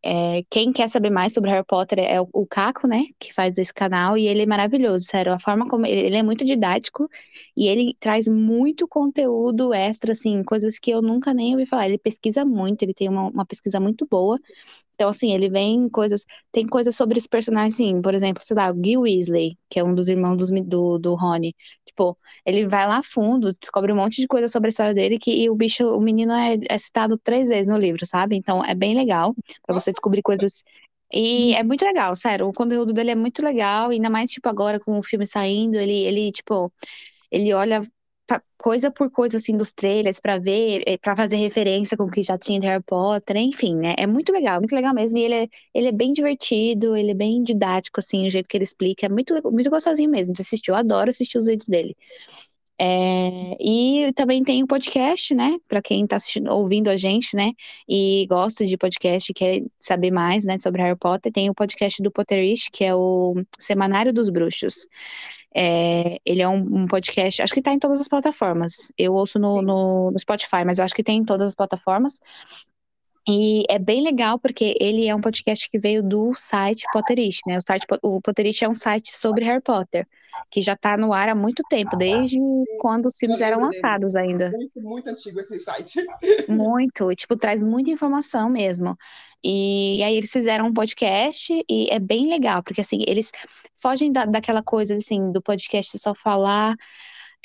É, 0.05 0.43
quem 0.49 0.73
quer 0.73 0.89
saber 0.89 1.09
mais 1.09 1.33
sobre 1.33 1.49
Harry 1.49 1.65
Potter 1.65 1.99
é 1.99 2.19
o, 2.21 2.27
o 2.33 2.45
Caco, 2.45 2.87
né? 2.87 3.05
Que 3.19 3.33
faz 3.33 3.57
esse 3.57 3.73
canal, 3.73 4.17
e 4.17 4.27
ele 4.27 4.41
é 4.43 4.45
maravilhoso, 4.45 5.05
sério. 5.05 5.31
A 5.33 5.39
forma 5.39 5.67
como 5.67 5.85
ele, 5.85 6.01
ele 6.07 6.15
é 6.17 6.23
muito 6.23 6.43
didático 6.43 7.09
e 7.55 7.67
ele 7.67 7.95
traz 7.99 8.27
muito 8.27 8.87
conteúdo 8.87 9.73
extra, 9.73 10.11
assim, 10.11 10.43
coisas 10.43 10.77
que 10.77 10.91
eu 10.91 11.01
nunca 11.01 11.33
nem 11.33 11.53
ouvi 11.53 11.65
falar. 11.65 11.87
Ele 11.87 11.97
pesquisa 11.97 12.43
muito, 12.45 12.83
ele 12.83 12.93
tem 12.93 13.07
uma, 13.09 13.29
uma 13.29 13.45
pesquisa 13.45 13.79
muito 13.79 14.05
boa. 14.09 14.39
Então, 14.95 15.09
assim, 15.09 15.31
ele 15.33 15.49
vem 15.49 15.89
coisas. 15.89 16.25
Tem 16.51 16.65
coisas 16.67 16.95
sobre 16.95 17.17
os 17.19 17.27
personagens, 17.27 17.73
assim, 17.73 18.01
por 18.01 18.13
exemplo, 18.13 18.43
sei 18.45 18.55
lá, 18.55 18.71
o 18.71 18.75
Gil 18.83 19.01
Weasley, 19.01 19.57
que 19.69 19.79
é 19.79 19.83
um 19.83 19.93
dos 19.95 20.07
irmãos 20.09 20.37
dos, 20.37 20.49
do, 20.65 20.97
do 20.99 21.15
Rony. 21.15 21.55
Tipo, 21.85 22.17
ele 22.45 22.65
vai 22.67 22.87
lá 22.87 23.01
fundo, 23.03 23.51
descobre 23.59 23.91
um 23.91 23.95
monte 23.95 24.21
de 24.21 24.27
coisa 24.27 24.47
sobre 24.47 24.67
a 24.67 24.69
história 24.69 24.93
dele, 24.93 25.19
que 25.19 25.31
e 25.43 25.49
o 25.49 25.55
bicho, 25.55 25.85
o 25.85 25.99
menino 26.01 26.31
é, 26.33 26.57
é 26.69 26.77
citado 26.77 27.17
três 27.17 27.49
vezes 27.49 27.67
no 27.67 27.77
livro, 27.77 28.05
sabe? 28.05 28.35
Então 28.35 28.63
é 28.63 28.73
bem 28.75 28.95
legal 28.95 29.35
pra 29.65 29.73
você 29.73 29.91
descobrir 29.91 30.21
coisas. 30.21 30.63
E 31.11 31.53
é 31.53 31.63
muito 31.63 31.83
legal, 31.85 32.15
sério. 32.15 32.47
O 32.47 32.53
conteúdo 32.53 32.91
dele 32.93 33.11
é 33.11 33.15
muito 33.15 33.43
legal, 33.43 33.89
ainda 33.91 34.09
mais, 34.09 34.31
tipo, 34.31 34.49
agora 34.49 34.79
com 34.79 34.97
o 34.97 35.03
filme 35.03 35.27
saindo, 35.27 35.75
ele, 35.77 35.93
ele 36.05 36.31
tipo, 36.31 36.71
ele 37.31 37.53
olha 37.53 37.81
coisa 38.57 38.89
por 38.91 39.11
coisa, 39.11 39.37
assim, 39.37 39.57
dos 39.57 39.71
trailers 39.71 40.19
pra 40.19 40.37
ver, 40.37 40.83
eh, 40.87 40.97
pra 40.97 41.15
fazer 41.15 41.35
referência 41.35 41.97
com 41.97 42.05
o 42.05 42.11
que 42.11 42.23
já 42.23 42.37
tinha 42.37 42.59
de 42.59 42.65
Harry 42.67 42.83
Potter, 42.83 43.35
enfim, 43.37 43.75
né? 43.75 43.93
É 43.97 44.07
muito 44.07 44.31
legal, 44.31 44.59
muito 44.59 44.73
legal 44.73 44.93
mesmo. 44.93 45.17
E 45.17 45.23
ele 45.23 45.33
é, 45.35 45.47
ele 45.73 45.87
é 45.89 45.91
bem 45.91 46.13
divertido, 46.13 46.95
ele 46.95 47.11
é 47.11 47.13
bem 47.13 47.43
didático, 47.43 47.99
assim, 47.99 48.25
o 48.25 48.29
jeito 48.29 48.47
que 48.47 48.55
ele 48.57 48.63
explica. 48.63 49.05
É 49.05 49.09
muito, 49.09 49.33
muito 49.51 49.69
gostosinho 49.69 50.09
mesmo 50.09 50.33
de 50.33 50.41
assistir. 50.41 50.71
Eu 50.71 50.75
adoro 50.75 51.09
assistir 51.09 51.37
os 51.37 51.45
vídeos 51.45 51.67
dele. 51.67 51.95
É, 52.79 53.55
e 53.61 54.11
também 54.13 54.43
tem 54.43 54.63
o 54.63 54.67
podcast, 54.67 55.33
né? 55.35 55.57
Para 55.67 55.81
quem 55.81 56.03
está 56.03 56.17
ouvindo 56.49 56.89
a 56.89 56.95
gente, 56.95 57.35
né? 57.35 57.51
E 57.87 58.25
gosta 58.27 58.65
de 58.65 58.77
podcast 58.77 59.31
quer 59.33 59.63
saber 59.79 60.11
mais, 60.11 60.43
né? 60.43 60.57
Sobre 60.59 60.81
Harry 60.81 60.97
Potter, 60.97 61.31
tem 61.31 61.49
o 61.49 61.53
podcast 61.53 62.01
do 62.01 62.11
Potterish, 62.11 62.69
que 62.71 62.83
é 62.83 62.95
o 62.95 63.35
Semanário 63.59 64.11
dos 64.11 64.29
Bruxos. 64.29 64.87
É, 65.55 66.19
ele 66.25 66.41
é 66.41 66.47
um, 66.47 66.83
um 66.83 66.85
podcast, 66.85 67.41
acho 67.41 67.53
que 67.53 67.59
está 67.59 67.71
em 67.71 67.79
todas 67.79 68.01
as 68.01 68.07
plataformas. 68.07 68.91
Eu 68.97 69.13
ouço 69.13 69.37
no, 69.37 69.61
no, 69.61 70.11
no 70.11 70.19
Spotify, 70.19 70.63
mas 70.65 70.79
eu 70.79 70.85
acho 70.85 70.95
que 70.95 71.03
tem 71.03 71.19
em 71.19 71.25
todas 71.25 71.49
as 71.49 71.55
plataformas. 71.55 72.19
E 73.27 73.63
é 73.69 73.79
bem 73.79 74.03
legal 74.03 74.37
porque 74.37 74.75
ele 74.79 75.07
é 75.07 75.15
um 75.15 75.21
podcast 75.21 75.69
que 75.69 75.79
veio 75.79 76.03
do 76.03 76.33
site 76.35 76.83
Potterish, 76.91 77.39
né? 77.47 77.57
O, 77.57 77.61
site, 77.65 77.85
o 78.01 78.21
Potterish 78.21 78.63
é 78.63 78.69
um 78.69 78.73
site 78.73 79.15
sobre 79.15 79.45
Harry 79.45 79.61
Potter, 79.61 80.05
que 80.51 80.61
já 80.61 80.73
está 80.73 80.97
no 80.97 81.13
ar 81.13 81.29
há 81.29 81.35
muito 81.35 81.63
tempo, 81.69 81.95
desde 81.95 82.37
quando 82.79 83.05
os 83.05 83.17
filmes 83.17 83.39
eram 83.39 83.61
lançados 83.61 84.13
ainda. 84.13 84.51
Muito, 84.51 84.81
muito 84.81 85.07
antigo 85.09 85.39
esse 85.39 85.57
site. 85.59 86.05
Muito, 86.49 87.09
e, 87.11 87.15
tipo, 87.15 87.37
traz 87.37 87.63
muita 87.63 87.91
informação 87.91 88.49
mesmo. 88.49 88.97
E, 89.41 89.99
e 89.99 90.03
aí 90.03 90.15
eles 90.17 90.31
fizeram 90.31 90.67
um 90.67 90.73
podcast 90.73 91.53
e 91.69 91.87
é 91.89 91.99
bem 91.99 92.27
legal, 92.27 92.61
porque 92.61 92.81
assim, 92.81 93.03
eles 93.07 93.31
fogem 93.77 94.11
da, 94.11 94.25
daquela 94.25 94.61
coisa 94.61 94.97
assim, 94.97 95.31
do 95.31 95.41
podcast 95.41 95.97
só 95.97 96.13
falar 96.13 96.75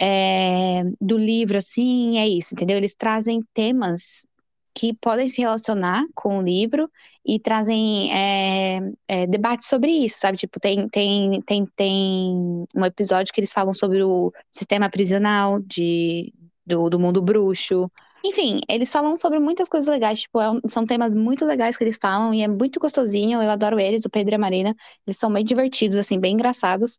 é, 0.01 0.83
do 1.01 1.19
livro, 1.19 1.59
assim, 1.59 2.19
é 2.19 2.29
isso, 2.29 2.55
entendeu? 2.55 2.77
Eles 2.77 2.95
trazem 2.95 3.43
temas 3.53 4.28
que 4.75 4.95
podem 4.95 5.29
se 5.29 5.41
relacionar 5.41 6.05
com 6.15 6.39
o 6.39 6.43
livro 6.43 6.91
e 7.25 7.39
trazem 7.39 8.11
é, 8.13 8.79
é, 9.07 9.27
sobre 9.61 9.91
isso, 9.91 10.19
sabe? 10.19 10.39
Tipo, 10.39 10.59
tem, 10.59 10.89
tem, 10.89 11.43
tem, 11.43 11.67
tem 11.77 12.67
um 12.75 12.85
episódio 12.85 13.33
que 13.33 13.41
eles 13.41 13.53
falam 13.53 13.75
sobre 13.75 14.03
o 14.03 14.33
sistema 14.51 14.89
prisional 14.89 15.61
de, 15.61 16.33
do, 16.65 16.89
do 16.89 16.99
mundo 16.99 17.21
bruxo. 17.21 17.91
Enfim, 18.25 18.61
eles 18.69 18.91
falam 18.91 19.17
sobre 19.17 19.39
muitas 19.39 19.69
coisas 19.69 19.89
legais, 19.89 20.21
tipo, 20.23 20.41
é, 20.41 20.47
são 20.69 20.85
temas 20.85 21.15
muito 21.15 21.45
legais 21.45 21.77
que 21.77 21.85
eles 21.85 21.97
falam 22.01 22.35
e 22.35 22.43
é 22.43 22.49
muito 22.49 22.81
gostosinho, 22.81 23.41
eu 23.41 23.51
adoro 23.51 23.79
eles, 23.79 24.05
o 24.05 24.11
Pedro 24.11 24.35
e 24.35 24.37
a 24.37 24.39
Marina, 24.39 24.75
eles 25.07 25.17
são 25.19 25.33
bem 25.33 25.45
divertidos, 25.45 25.97
assim, 25.99 26.19
bem 26.19 26.35
engraçados 26.35 26.99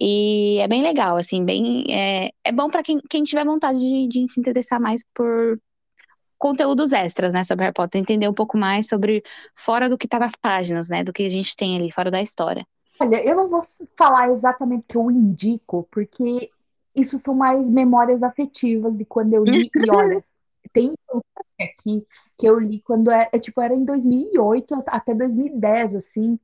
e 0.00 0.58
é 0.60 0.68
bem 0.68 0.82
legal, 0.82 1.16
assim, 1.16 1.44
bem, 1.44 1.84
é, 1.90 2.30
é 2.44 2.52
bom 2.52 2.68
para 2.68 2.82
quem, 2.84 3.00
quem 3.10 3.24
tiver 3.24 3.44
vontade 3.44 3.78
de, 3.80 4.06
de 4.06 4.32
se 4.32 4.38
interessar 4.38 4.80
mais 4.80 5.02
por, 5.12 5.58
conteúdos 6.40 6.90
extras, 6.90 7.32
né, 7.32 7.44
sobre 7.44 7.64
Harry 7.64 7.74
Potter, 7.74 8.00
entender 8.00 8.26
um 8.26 8.34
pouco 8.34 8.56
mais 8.56 8.88
sobre 8.88 9.22
fora 9.54 9.88
do 9.88 9.98
que 9.98 10.08
tá 10.08 10.18
nas 10.18 10.34
páginas, 10.34 10.88
né, 10.88 11.04
do 11.04 11.12
que 11.12 11.24
a 11.24 11.28
gente 11.28 11.54
tem 11.54 11.76
ali, 11.76 11.92
fora 11.92 12.10
da 12.10 12.22
história. 12.22 12.66
Olha, 12.98 13.22
eu 13.22 13.36
não 13.36 13.48
vou 13.48 13.64
falar 13.96 14.30
exatamente 14.30 14.80
o 14.80 14.84
que 14.88 14.96
eu 14.96 15.10
indico, 15.10 15.86
porque 15.90 16.50
isso 16.96 17.20
são 17.24 17.34
mais 17.34 17.64
memórias 17.64 18.22
afetivas 18.22 18.96
de 18.96 19.04
quando 19.04 19.34
eu 19.34 19.44
li, 19.44 19.70
e 19.74 19.90
olha, 19.90 20.24
tem 20.72 20.94
aqui 21.60 22.06
que 22.38 22.46
eu 22.46 22.58
li 22.58 22.80
quando 22.80 23.10
é, 23.10 23.28
é, 23.32 23.38
tipo, 23.38 23.60
era 23.60 23.74
em 23.74 23.84
2008 23.84 24.82
até 24.86 25.14
2010, 25.14 25.96
assim, 25.96 26.38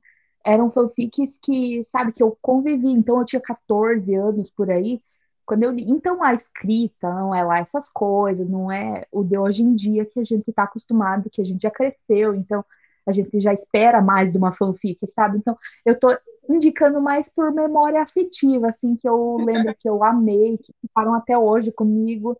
eram 0.45 0.69
fanfics 0.69 1.37
que, 1.41 1.85
sabe, 1.91 2.11
que 2.11 2.21
eu 2.21 2.37
convivi, 2.39 2.89
então 2.89 3.19
eu 3.19 3.25
tinha 3.25 3.41
14 3.41 4.13
anos 4.13 4.51
por 4.51 4.69
aí, 4.69 5.01
quando 5.47 5.63
eu 5.63 5.71
li, 5.71 5.89
então 5.89 6.21
a 6.21 6.33
escrita 6.33 7.09
não 7.09 7.33
é 7.33 7.41
lá 7.41 7.59
essas 7.59 7.87
coisas, 7.87 8.47
não 8.49 8.69
é 8.69 9.05
o 9.09 9.23
de 9.23 9.37
hoje 9.37 9.63
em 9.63 9.73
dia 9.73 10.05
que 10.05 10.19
a 10.19 10.23
gente 10.23 10.49
está 10.49 10.63
acostumado, 10.63 11.29
que 11.29 11.41
a 11.41 11.45
gente 11.45 11.61
já 11.61 11.71
cresceu, 11.71 12.35
então 12.35 12.63
a 13.05 13.13
gente 13.13 13.39
já 13.39 13.53
espera 13.53 14.01
mais 14.01 14.29
de 14.29 14.37
uma 14.37 14.51
fanfic, 14.51 14.99
sabe? 15.15 15.37
Então 15.37 15.57
eu 15.85 15.93
estou 15.93 16.15
indicando 16.49 17.01
mais 17.01 17.29
por 17.29 17.53
memória 17.53 18.01
afetiva, 18.01 18.69
assim, 18.69 18.97
que 18.97 19.07
eu 19.07 19.37
lembro 19.39 19.73
que 19.79 19.87
eu 19.87 20.03
amei, 20.03 20.57
que 20.57 20.73
ficaram 20.81 21.13
até 21.13 21.37
hoje 21.37 21.71
comigo, 21.71 22.37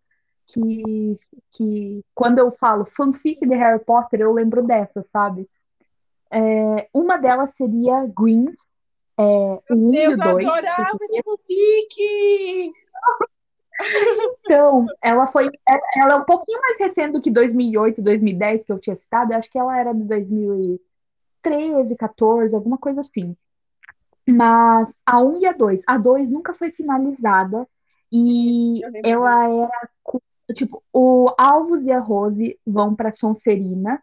que, 0.48 1.18
que 1.54 2.04
quando 2.14 2.40
eu 2.40 2.52
falo 2.52 2.86
fanfic 2.86 3.40
de 3.48 3.56
Harry 3.56 3.84
Potter, 3.84 4.20
eu 4.20 4.34
lembro 4.34 4.62
dessa, 4.62 5.06
sabe? 5.14 5.50
É, 6.30 6.90
uma 6.94 7.16
delas 7.16 7.52
seria 7.58 8.06
Greens, 8.06 8.58
é, 9.20 9.62
Meu 9.72 10.16
Deus, 10.16 10.20
eu 10.20 10.38
adorava 10.38 10.98
esse 11.02 11.24
fanfic! 11.24 12.74
Então, 14.40 14.88
ela 15.02 15.28
foi. 15.28 15.50
Ela 15.96 16.14
é 16.14 16.16
um 16.16 16.24
pouquinho 16.24 16.60
mais 16.62 16.80
recente 16.80 17.12
do 17.12 17.22
que 17.22 17.30
2008, 17.30 18.02
2010, 18.02 18.64
que 18.64 18.72
eu 18.72 18.80
tinha 18.80 18.96
citado. 18.96 19.34
Eu 19.34 19.38
acho 19.38 19.50
que 19.52 19.58
ela 19.58 19.78
era 19.78 19.94
de 19.94 20.04
2013, 20.04 21.96
14, 21.96 22.56
alguma 22.56 22.78
coisa 22.78 23.02
assim. 23.02 23.36
Mas 24.28 24.90
a 25.06 25.22
1 25.22 25.38
e 25.42 25.46
a 25.46 25.54
2. 25.54 25.82
A 25.88 25.98
2 25.98 26.30
nunca 26.32 26.54
foi 26.54 26.72
finalizada. 26.72 27.68
E 28.12 28.82
Sim, 28.84 29.02
ela 29.04 29.44
disso. 29.44 29.64
era. 29.64 29.90
Tipo, 30.54 30.82
o 30.94 31.34
Alvos 31.38 31.84
e 31.84 31.92
a 31.92 32.00
Rose 32.00 32.58
vão 32.66 32.96
para 32.96 33.12
Sonserina. 33.12 34.02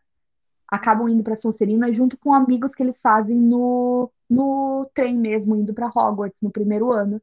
Acabam 0.68 1.08
indo 1.08 1.22
para 1.22 1.36
Sonserina 1.36 1.92
junto 1.92 2.18
com 2.18 2.34
amigos 2.34 2.74
que 2.74 2.82
eles 2.82 3.00
fazem 3.00 3.36
no, 3.36 4.10
no 4.28 4.86
trem 4.94 5.16
mesmo, 5.16 5.56
indo 5.56 5.72
para 5.72 5.88
Hogwarts 5.88 6.42
no 6.42 6.50
primeiro 6.50 6.92
ano. 6.92 7.20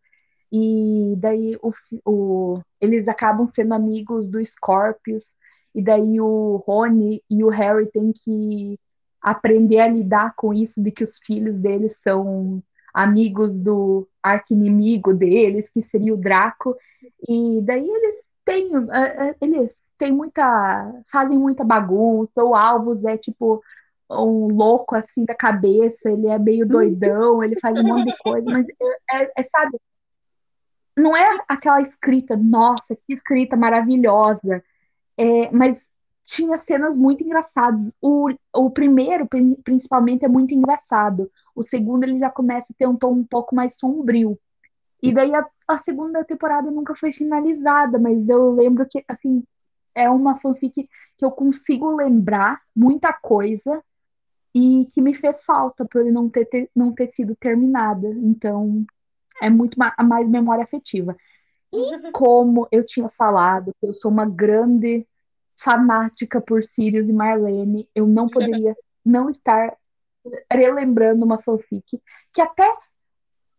E 0.52 1.16
daí 1.18 1.58
o, 1.62 1.74
o, 2.06 2.62
eles 2.80 3.08
acabam 3.08 3.48
sendo 3.48 3.74
amigos 3.74 4.28
do 4.28 4.44
Scorpius, 4.44 5.32
e 5.74 5.82
daí 5.82 6.20
o 6.20 6.58
Rony 6.68 7.24
e 7.30 7.44
o 7.44 7.50
Harry 7.50 7.88
têm 7.88 8.12
que 8.12 8.78
aprender 9.22 9.80
a 9.80 9.88
lidar 9.88 10.34
com 10.36 10.54
isso 10.54 10.82
de 10.82 10.92
que 10.92 11.04
os 11.04 11.18
filhos 11.20 11.56
deles 11.56 11.96
são 12.04 12.62
amigos 12.94 13.56
do 13.56 14.08
arqui-inimigo 14.22 15.14
deles, 15.14 15.70
que 15.74 15.82
seria 15.84 16.14
o 16.14 16.18
Draco. 16.18 16.76
E 17.28 17.62
daí 17.62 17.88
eles 17.88 18.16
têm, 18.44 18.72
é, 18.92 19.30
é, 19.30 19.36
eles 19.40 19.72
têm 19.98 20.12
muita, 20.12 21.04
fazem 21.12 21.38
muita 21.38 21.64
bagunça. 21.64 22.44
O 22.44 22.56
Alvos 22.56 23.06
é 23.06 23.18
tipo 23.18 23.64
um 24.10 24.48
louco 24.48 24.96
assim 24.96 25.24
da 25.24 25.34
cabeça, 25.34 26.10
ele 26.10 26.28
é 26.28 26.38
meio 26.38 26.68
doidão, 26.68 27.42
ele 27.42 27.58
faz 27.60 27.80
um 27.80 27.84
monte 27.84 28.12
de 28.12 28.18
coisa, 28.18 28.46
mas 28.46 28.66
é, 28.68 29.24
é, 29.24 29.32
é 29.38 29.44
sabe, 29.44 29.80
não 31.02 31.16
é 31.16 31.28
aquela 31.48 31.82
escrita, 31.82 32.38
nossa, 32.38 32.96
que 32.96 33.14
escrita 33.14 33.58
maravilhosa, 33.58 34.64
é, 35.18 35.52
mas 35.52 35.80
tinha 36.26 36.58
cenas 36.60 36.96
muito 36.96 37.24
engraçadas. 37.24 37.94
O, 38.02 38.30
o 38.54 38.70
primeiro, 38.70 39.28
principalmente, 39.64 40.24
é 40.24 40.28
muito 40.28 40.54
engraçado. 40.54 41.30
O 41.56 41.62
segundo, 41.64 42.04
ele 42.04 42.18
já 42.20 42.30
começa 42.30 42.68
a 42.72 42.76
ter 42.78 42.88
um 42.88 42.96
tom 42.96 43.14
um 43.14 43.26
pouco 43.26 43.56
mais 43.56 43.76
sombrio. 43.78 44.40
E 45.02 45.14
daí 45.14 45.34
a, 45.36 45.46
a 45.68 45.80
segunda 45.80 46.24
temporada 46.24 46.70
nunca 46.72 46.96
foi 46.96 47.12
finalizada, 47.12 47.98
mas 48.00 48.30
eu 48.30 48.52
lembro 48.54 48.86
que, 48.88 49.04
assim, 49.08 49.44
é 49.96 50.10
uma 50.10 50.40
fanfic 50.40 50.88
que 51.18 51.26
eu 51.26 51.32
consigo 51.32 51.96
lembrar 51.96 52.62
muita 52.76 53.12
coisa 53.12 53.84
e 54.54 54.88
que 54.94 55.02
me 55.02 55.14
fez 55.14 55.44
falta 55.44 55.86
por 55.86 56.04
não 56.06 56.30
ter, 56.30 56.46
ter 56.46 56.70
não 56.76 56.94
ter 56.94 57.08
sido 57.08 57.36
terminada. 57.36 58.08
Então, 58.08 58.86
é 59.42 59.50
muito 59.50 59.78
ma 59.78 59.94
mais 60.04 60.28
memória 60.30 60.64
afetiva. 60.64 61.16
E 61.74 62.12
como 62.12 62.68
eu 62.72 62.86
tinha 62.86 63.10
falado, 63.10 63.74
eu 63.82 63.94
sou 63.94 64.12
uma 64.12 64.26
grande 64.26 65.08
fanática 65.56 66.42
por 66.42 66.64
Sirius 66.64 67.08
e 67.08 67.14
Marlene, 67.14 67.88
eu 67.96 68.08
não 68.08 68.28
poderia 68.28 68.76
não 69.06 69.30
estar 69.30 69.76
relembrando 70.52 71.26
uma 71.26 71.42
fanfic 71.42 72.02
que 72.32 72.42
até 72.42 72.72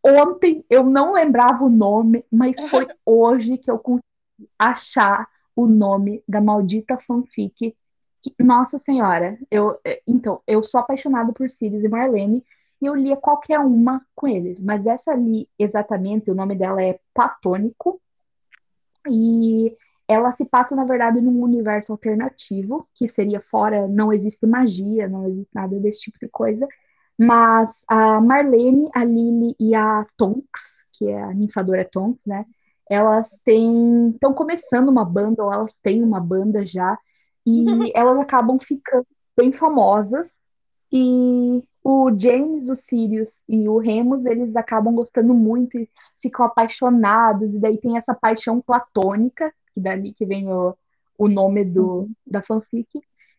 ontem 0.04 0.64
eu 0.68 0.84
não 0.84 1.12
lembrava 1.12 1.64
o 1.64 1.70
nome, 1.70 2.24
mas 2.30 2.54
foi 2.68 2.86
hoje 3.06 3.58
que 3.58 3.70
eu 3.70 3.78
consegui 3.78 4.02
achar 4.58 5.28
o 5.54 5.66
nome 5.66 6.22
da 6.28 6.40
maldita 6.40 6.98
fanfic. 6.98 7.76
Que, 8.20 8.34
nossa 8.38 8.78
senhora, 8.78 9.38
eu 9.50 9.78
então, 10.06 10.40
eu 10.46 10.62
sou 10.62 10.80
apaixonada 10.80 11.32
por 11.32 11.50
Sirius 11.50 11.82
e 11.82 11.88
Marlene 11.88 12.44
e 12.82 12.86
eu 12.86 12.96
lia 12.96 13.16
qualquer 13.16 13.60
uma 13.60 14.04
com 14.12 14.26
eles, 14.26 14.58
mas 14.60 14.84
essa 14.84 15.12
ali, 15.12 15.48
exatamente, 15.56 16.28
o 16.28 16.34
nome 16.34 16.56
dela 16.56 16.82
é 16.82 16.98
Platônico, 17.14 18.00
e 19.08 19.76
ela 20.08 20.32
se 20.32 20.44
passa, 20.44 20.74
na 20.74 20.84
verdade, 20.84 21.20
num 21.20 21.40
universo 21.42 21.92
alternativo, 21.92 22.88
que 22.92 23.06
seria 23.06 23.40
fora, 23.40 23.86
não 23.86 24.12
existe 24.12 24.44
magia, 24.46 25.08
não 25.08 25.28
existe 25.28 25.50
nada 25.54 25.78
desse 25.78 26.00
tipo 26.00 26.18
de 26.18 26.28
coisa, 26.28 26.66
mas 27.16 27.72
a 27.86 28.20
Marlene, 28.20 28.90
a 28.92 29.04
Lily 29.04 29.54
e 29.60 29.76
a 29.76 30.04
Tonks, 30.16 30.62
que 30.92 31.06
é 31.06 31.22
a 31.22 31.32
ninfadora 31.32 31.84
Tonks, 31.84 32.20
né, 32.26 32.44
elas 32.90 33.30
têm, 33.44 34.10
estão 34.10 34.34
começando 34.34 34.88
uma 34.88 35.04
banda, 35.04 35.44
ou 35.44 35.52
elas 35.52 35.72
têm 35.84 36.02
uma 36.02 36.18
banda 36.20 36.66
já, 36.66 36.98
e 37.46 37.64
elas 37.94 38.18
acabam 38.18 38.58
ficando 38.58 39.06
bem 39.36 39.52
famosas, 39.52 40.26
e 40.92 41.62
o 41.84 42.10
James, 42.16 42.68
o 42.68 42.76
Sirius 42.76 43.30
e 43.48 43.68
o 43.68 43.78
Remus, 43.78 44.24
eles 44.24 44.54
acabam 44.54 44.94
gostando 44.94 45.34
muito 45.34 45.78
e 45.78 45.88
ficam 46.20 46.44
apaixonados, 46.46 47.52
e 47.52 47.58
daí 47.58 47.76
tem 47.78 47.96
essa 47.96 48.14
paixão 48.14 48.60
platônica, 48.60 49.52
que 49.74 49.80
dali 49.80 50.12
que 50.12 50.24
vem 50.24 50.48
o, 50.48 50.76
o 51.18 51.28
nome 51.28 51.64
do, 51.64 52.08
da 52.26 52.42
fanfic, 52.42 52.88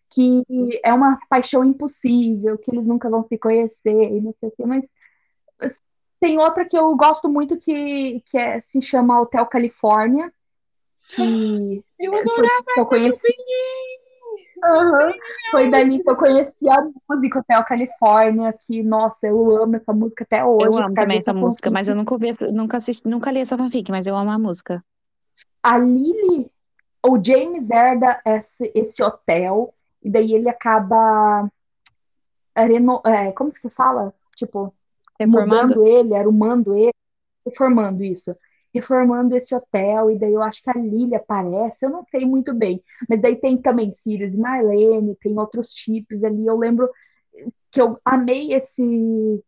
que 0.10 0.44
é 0.84 0.94
uma 0.94 1.18
paixão 1.30 1.64
impossível, 1.64 2.58
que 2.58 2.70
eles 2.72 2.86
nunca 2.86 3.10
vão 3.10 3.26
se 3.28 3.38
conhecer, 3.38 4.12
e 4.12 4.22
não 4.22 4.36
sei 4.40 4.50
o 4.50 4.52
quê, 4.52 4.66
mas 4.66 4.86
tem 6.20 6.38
outra 6.38 6.66
que 6.66 6.78
eu 6.78 6.96
gosto 6.96 7.30
muito 7.30 7.58
que, 7.58 8.22
que 8.26 8.38
é, 8.38 8.62
se 8.72 8.82
chama 8.82 9.20
Hotel 9.20 9.46
Califórnia, 9.46 10.32
que 11.10 11.84
eu 12.00 12.14
adorava 12.14 12.64
que 12.74 12.80
eu 12.80 12.86
conheci. 12.86 13.34
Uhum. 14.64 15.14
Foi 15.52 15.70
dali 15.70 16.02
que 16.02 16.10
eu 16.10 16.16
conheci 16.16 16.70
a 16.70 16.88
música 17.10 17.40
Hotel 17.40 17.64
Califórnia, 17.66 18.54
que, 18.66 18.82
nossa, 18.82 19.28
eu 19.28 19.58
amo 19.58 19.76
essa 19.76 19.94
música 19.94 20.24
até 20.24 20.44
hoje. 20.44 20.66
Eu 20.66 20.78
amo 20.78 20.94
também 20.94 21.18
essa 21.18 21.34
música, 21.34 21.70
mas 21.70 21.88
eu 21.88 21.96
nunca 21.96 22.14
ouvi, 22.14 22.32
nunca 22.52 22.78
assisti, 22.78 23.08
nunca 23.08 23.32
li 23.32 23.40
essa 23.40 23.58
fanfic, 23.58 23.92
mas 23.92 24.08
eu 24.08 24.16
amo 24.16 24.32
a 24.32 24.40
música. 24.40 24.84
A 25.62 25.78
Lily, 25.78 26.50
o 27.06 27.22
James 27.22 27.70
herda 27.70 28.22
esse, 28.26 28.72
esse 28.74 29.04
hotel 29.04 29.74
e 30.02 30.10
daí 30.10 30.34
ele 30.34 30.50
acaba. 30.50 31.50
Reno... 32.56 33.02
É, 33.06 33.32
como 33.32 33.52
que 33.52 33.62
se 33.62 33.70
fala? 33.70 34.14
Tipo, 34.36 34.74
Reformando. 35.20 35.86
ele, 35.86 36.16
arrumando 36.16 36.76
ele, 36.76 36.94
reformando 37.46 38.04
isso. 38.04 38.36
Reformando 38.74 39.36
esse 39.36 39.54
hotel, 39.54 40.10
e 40.12 40.18
daí 40.18 40.34
eu 40.34 40.42
acho 40.42 40.62
que 40.64 40.70
a 40.70 40.74
Lilia 40.74 41.18
aparece, 41.18 41.78
eu 41.82 41.90
não 41.90 42.04
sei 42.10 42.26
muito 42.26 42.54
bem. 42.54 42.84
Mas 43.08 43.22
daí 43.22 43.36
tem 43.36 43.62
também 43.62 43.94
Sirius 43.94 44.34
e 44.34 44.38
Marlene, 44.38 45.16
tem 45.22 45.38
outros 45.38 45.72
chips 45.72 46.24
ali. 46.24 46.46
Eu 46.46 46.58
lembro 46.58 46.90
que 47.72 47.82
eu 47.82 48.00
amei 48.06 48.54
esse 48.54 49.44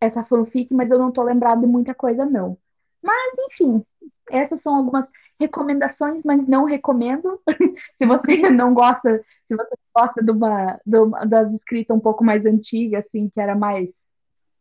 essa 0.00 0.24
fanfic, 0.24 0.74
mas 0.74 0.90
eu 0.90 0.98
não 0.98 1.12
tô 1.12 1.22
lembrada 1.22 1.60
de 1.60 1.66
muita 1.66 1.94
coisa, 1.94 2.24
não. 2.26 2.58
Mas, 3.00 3.34
enfim, 3.38 3.84
essas 4.30 4.60
são 4.62 4.74
algumas 4.74 5.06
recomendações, 5.38 6.22
mas 6.24 6.46
não 6.46 6.64
recomendo. 6.64 7.40
se 7.98 8.06
você 8.06 8.50
não 8.50 8.74
gosta, 8.74 9.22
se 9.48 9.56
você 9.56 9.76
gosta 9.94 10.22
de 10.22 10.30
uma, 10.30 10.80
de 10.84 10.98
uma 10.98 11.24
das 11.24 11.52
escritas 11.52 11.96
um 11.96 12.00
pouco 12.00 12.24
mais 12.24 12.44
antigas, 12.46 13.04
assim, 13.06 13.28
que 13.28 13.40
era 13.40 13.54
mais 13.54 13.88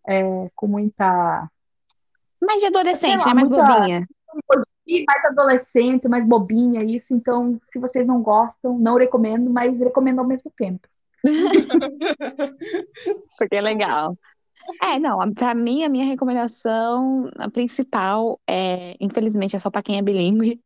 é, 0.08 0.50
com 0.56 0.68
muita. 0.68 1.50
Mais 2.42 2.60
de 2.60 2.68
adolescente, 2.68 3.20
lá, 3.20 3.26
né? 3.28 3.34
Mais 3.34 3.50
muita- 3.50 3.80
bobinha. 3.80 4.08
mais 5.08 5.26
adolescente, 5.26 6.08
mais 6.08 6.26
bobinha, 6.28 6.84
isso. 6.84 7.14
Então, 7.14 7.60
se 7.72 7.80
vocês 7.80 8.06
não 8.08 8.22
gostam, 8.22 8.78
não 8.80 8.98
recomendo, 8.98 9.50
mas 9.50 9.78
recomendo 9.80 10.20
ao 10.20 10.28
mesmo 10.28 10.52
tempo. 10.58 10.88
Porque 13.38 13.56
é 13.56 13.62
legal. 13.62 14.18
É, 14.82 15.00
não, 15.00 15.22
a- 15.22 15.32
pra 15.32 15.54
mim, 15.54 15.84
a 15.84 15.90
minha 15.90 16.06
recomendação 16.06 17.30
a 17.38 17.50
principal 17.50 18.40
é, 18.48 18.96
infelizmente, 19.00 19.56
é 19.56 19.60
só 19.60 19.70
pra 19.70 19.84
quem 19.84 19.98
é 19.98 20.02
bilíngue, 20.02 20.60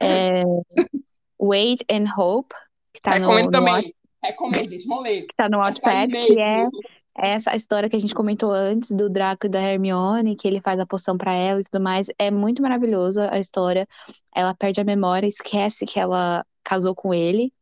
é 0.00 0.42
Wait 1.40 1.80
and 1.90 2.06
Hope, 2.16 2.54
que 2.94 3.00
tá 3.00 3.18
no, 3.18 3.26
Recomendo 3.26 3.46
no, 3.46 3.50
também. 3.52 3.94
Recomendo, 4.24 5.02
ler. 5.02 5.22
que 5.22 5.34
tá 5.36 5.48
no 5.48 5.58
Wattpad, 5.58 6.12
que 6.12 6.38
é 6.38 6.56
mesmo. 6.58 6.70
Essa 7.16 7.54
história 7.54 7.88
que 7.88 7.96
a 7.96 7.98
gente 8.00 8.14
comentou 8.14 8.52
antes 8.52 8.90
do 8.90 9.08
Draco 9.10 9.46
e 9.46 9.48
da 9.48 9.60
Hermione, 9.60 10.36
que 10.36 10.48
ele 10.48 10.60
faz 10.60 10.80
a 10.80 10.86
poção 10.86 11.16
pra 11.16 11.32
ela 11.34 11.60
e 11.60 11.64
tudo 11.64 11.82
mais. 11.82 12.06
É 12.18 12.30
muito 12.30 12.62
maravilhosa 12.62 13.28
a 13.32 13.38
história. 13.38 13.86
Ela 14.34 14.54
perde 14.54 14.80
a 14.80 14.84
memória, 14.84 15.26
esquece 15.26 15.84
que 15.86 15.98
ela 16.00 16.44
casou 16.64 16.94
com 16.94 17.12
ele. 17.14 17.52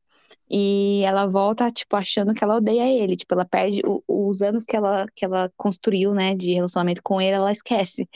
E 0.51 1.03
ela 1.05 1.27
volta, 1.27 1.71
tipo, 1.71 1.97
achando 1.97 2.35
que 2.35 2.43
ela 2.45 2.57
odeia 2.57 2.89
ele. 2.89 3.17
Tipo, 3.17 3.35
ela 3.35 3.45
perde 3.45 3.83
o- 3.87 4.03
os 4.09 4.43
anos 4.43 4.65
que 4.65 4.77
ela, 4.77 5.07
que 5.15 5.25
ela 5.25 5.51
construiu, 5.57 6.15
né, 6.15 6.35
de 6.35 6.53
relacionamento 6.55 7.03
com 7.03 7.21
ele, 7.21 7.33
ela 7.37 7.53
esquece. 7.53 8.09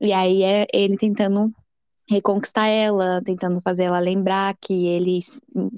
E 0.00 0.12
aí 0.12 0.42
é 0.42 0.66
ele 0.72 0.96
tentando 0.96 1.52
reconquistar 2.08 2.66
ela, 2.68 3.20
tentando 3.24 3.60
fazer 3.60 3.84
ela 3.84 3.98
lembrar 3.98 4.56
que 4.60 4.86
ele, 4.86 5.20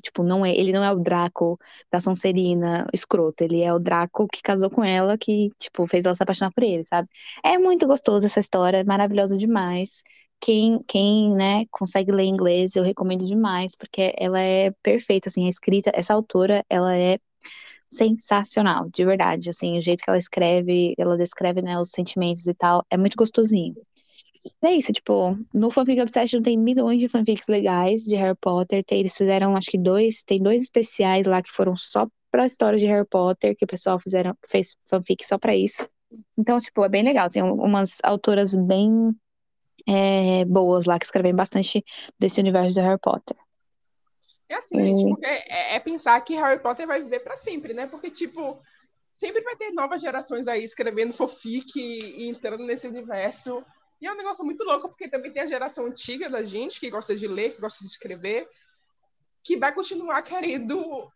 tipo, 0.03 0.22
não 0.22 0.45
é, 0.45 0.51
ele 0.55 0.72
não 0.72 0.85
é 0.85 0.93
o 0.93 0.97
Draco 0.99 1.59
da 1.91 2.01
Sonserina 2.01 2.87
escroto, 2.93 3.43
ele 3.45 3.62
é 3.62 3.72
o 3.72 3.79
Draco 3.79 4.29
que 4.29 4.43
casou 4.43 4.70
com 4.70 4.85
ela, 4.85 5.16
que, 5.18 5.51
tipo, 5.59 5.87
fez 5.87 6.05
ela 6.05 6.14
se 6.14 6.22
apaixonar 6.22 6.53
por 6.53 6.62
ele, 6.62 6.85
sabe? 6.85 7.09
É 7.45 7.59
muito 7.59 7.87
gostoso 7.87 8.26
essa 8.26 8.41
história, 8.41 8.85
maravilhosa 8.85 9.37
demais. 9.39 10.03
Quem, 10.41 10.81
quem, 10.87 11.33
né, 11.35 11.64
consegue 11.70 12.12
ler 12.12 12.24
inglês, 12.24 12.76
eu 12.76 12.85
recomendo 12.85 13.26
demais, 13.26 13.74
porque 13.74 14.14
ela 14.18 14.39
é 14.41 14.70
perfeita, 14.83 15.29
assim, 15.29 15.47
a 15.47 15.49
escrita, 15.49 15.91
essa 15.95 16.14
autora, 16.14 16.64
ela 16.70 16.97
é 16.97 17.18
sensacional, 17.91 18.89
de 18.91 19.05
verdade, 19.05 19.51
assim, 19.51 19.79
o 19.79 19.83
jeito 19.83 20.03
que 20.05 20.11
ela 20.11 20.18
escreve, 20.18 20.95
ela 20.99 21.16
descreve, 21.16 21.62
né, 21.62 21.79
os 21.79 21.91
sentimentos 21.91 22.47
e 22.47 22.55
tal, 22.55 22.85
é 22.91 22.97
muito 22.97 23.16
gostosinho. 23.16 23.74
É 24.63 24.73
isso, 24.73 24.93
tipo, 24.93 25.39
no 25.53 25.71
Fanfic 25.71 26.01
Obsession 26.01 26.43
tem 26.43 26.57
milhões 26.57 27.01
de 27.01 27.09
fanfics 27.09 27.47
legais 27.49 28.03
de 28.03 28.17
Harry 28.17 28.37
Potter, 28.41 28.85
tem, 28.85 29.01
eles 29.01 29.17
fizeram, 29.17 29.57
acho 29.57 29.71
que 29.71 29.79
dois, 29.79 30.23
tem 30.23 30.39
dois 30.39 30.63
especiais 30.63 31.27
lá 31.27 31.43
que 31.43 31.51
foram 31.51 31.77
só 31.77 32.07
pra 32.31 32.47
história 32.47 32.79
de 32.79 32.87
Harry 32.87 33.07
Potter, 33.07 33.57
que 33.57 33.65
o 33.65 33.69
pessoal 33.69 33.99
fizeram, 33.99 34.37
fez 34.47 34.77
fanfic 34.87 35.27
só 35.27 35.39
pra 35.39 35.57
isso. 35.57 35.89
Então, 36.37 36.59
tipo, 36.59 36.85
é 36.85 36.89
bem 36.89 37.03
legal, 37.03 37.29
tem 37.29 37.43
umas 37.43 37.99
autoras 38.03 38.55
bem 38.55 39.15
é, 39.87 40.45
boas 40.45 40.85
lá, 40.85 40.99
que 40.99 41.05
escrevem 41.05 41.35
bastante 41.35 41.85
desse 42.19 42.41
universo 42.41 42.75
do 42.75 42.81
Harry 42.81 42.99
Potter. 43.01 43.37
É 44.49 44.55
assim, 44.55 44.81
gente, 44.81 45.05
Hum. 45.05 45.11
porque 45.11 45.27
é, 45.27 45.77
é 45.77 45.81
pensar 45.81 46.19
que 46.23 46.35
Harry 46.35 46.61
Potter 46.61 46.87
vai 46.87 47.03
viver 47.03 47.21
pra 47.21 47.37
sempre, 47.37 47.75
né? 47.75 47.87
Porque, 47.87 48.11
tipo, 48.11 48.63
sempre 49.15 49.43
vai 49.43 49.57
ter 49.57 49.73
novas 49.73 50.01
gerações 50.01 50.49
aí 50.49 50.65
escrevendo 50.65 51.13
fofic 51.13 51.77
e, 51.77 52.23
e 52.23 52.29
entrando 52.29 52.65
nesse 52.65 52.87
universo. 52.89 53.65
E 54.01 54.07
é 54.07 54.13
um 54.13 54.17
negócio 54.17 54.45
muito 54.45 54.63
louco, 54.65 54.89
porque 54.89 55.09
também 55.09 55.33
tem 55.33 55.43
a 55.43 55.47
geração 55.47 55.87
antiga 55.87 56.31
da 56.31 56.43
gente, 56.43 56.79
que 56.79 56.91
gosta 56.91 57.17
de 57.17 57.27
ler, 57.27 57.55
que 57.55 57.61
gosta 57.61 57.85
de 57.85 57.91
escrever, 57.91 58.49
que 59.43 59.57
vai 59.57 59.75
continuar 59.75 60.23
querendo 60.23 61.11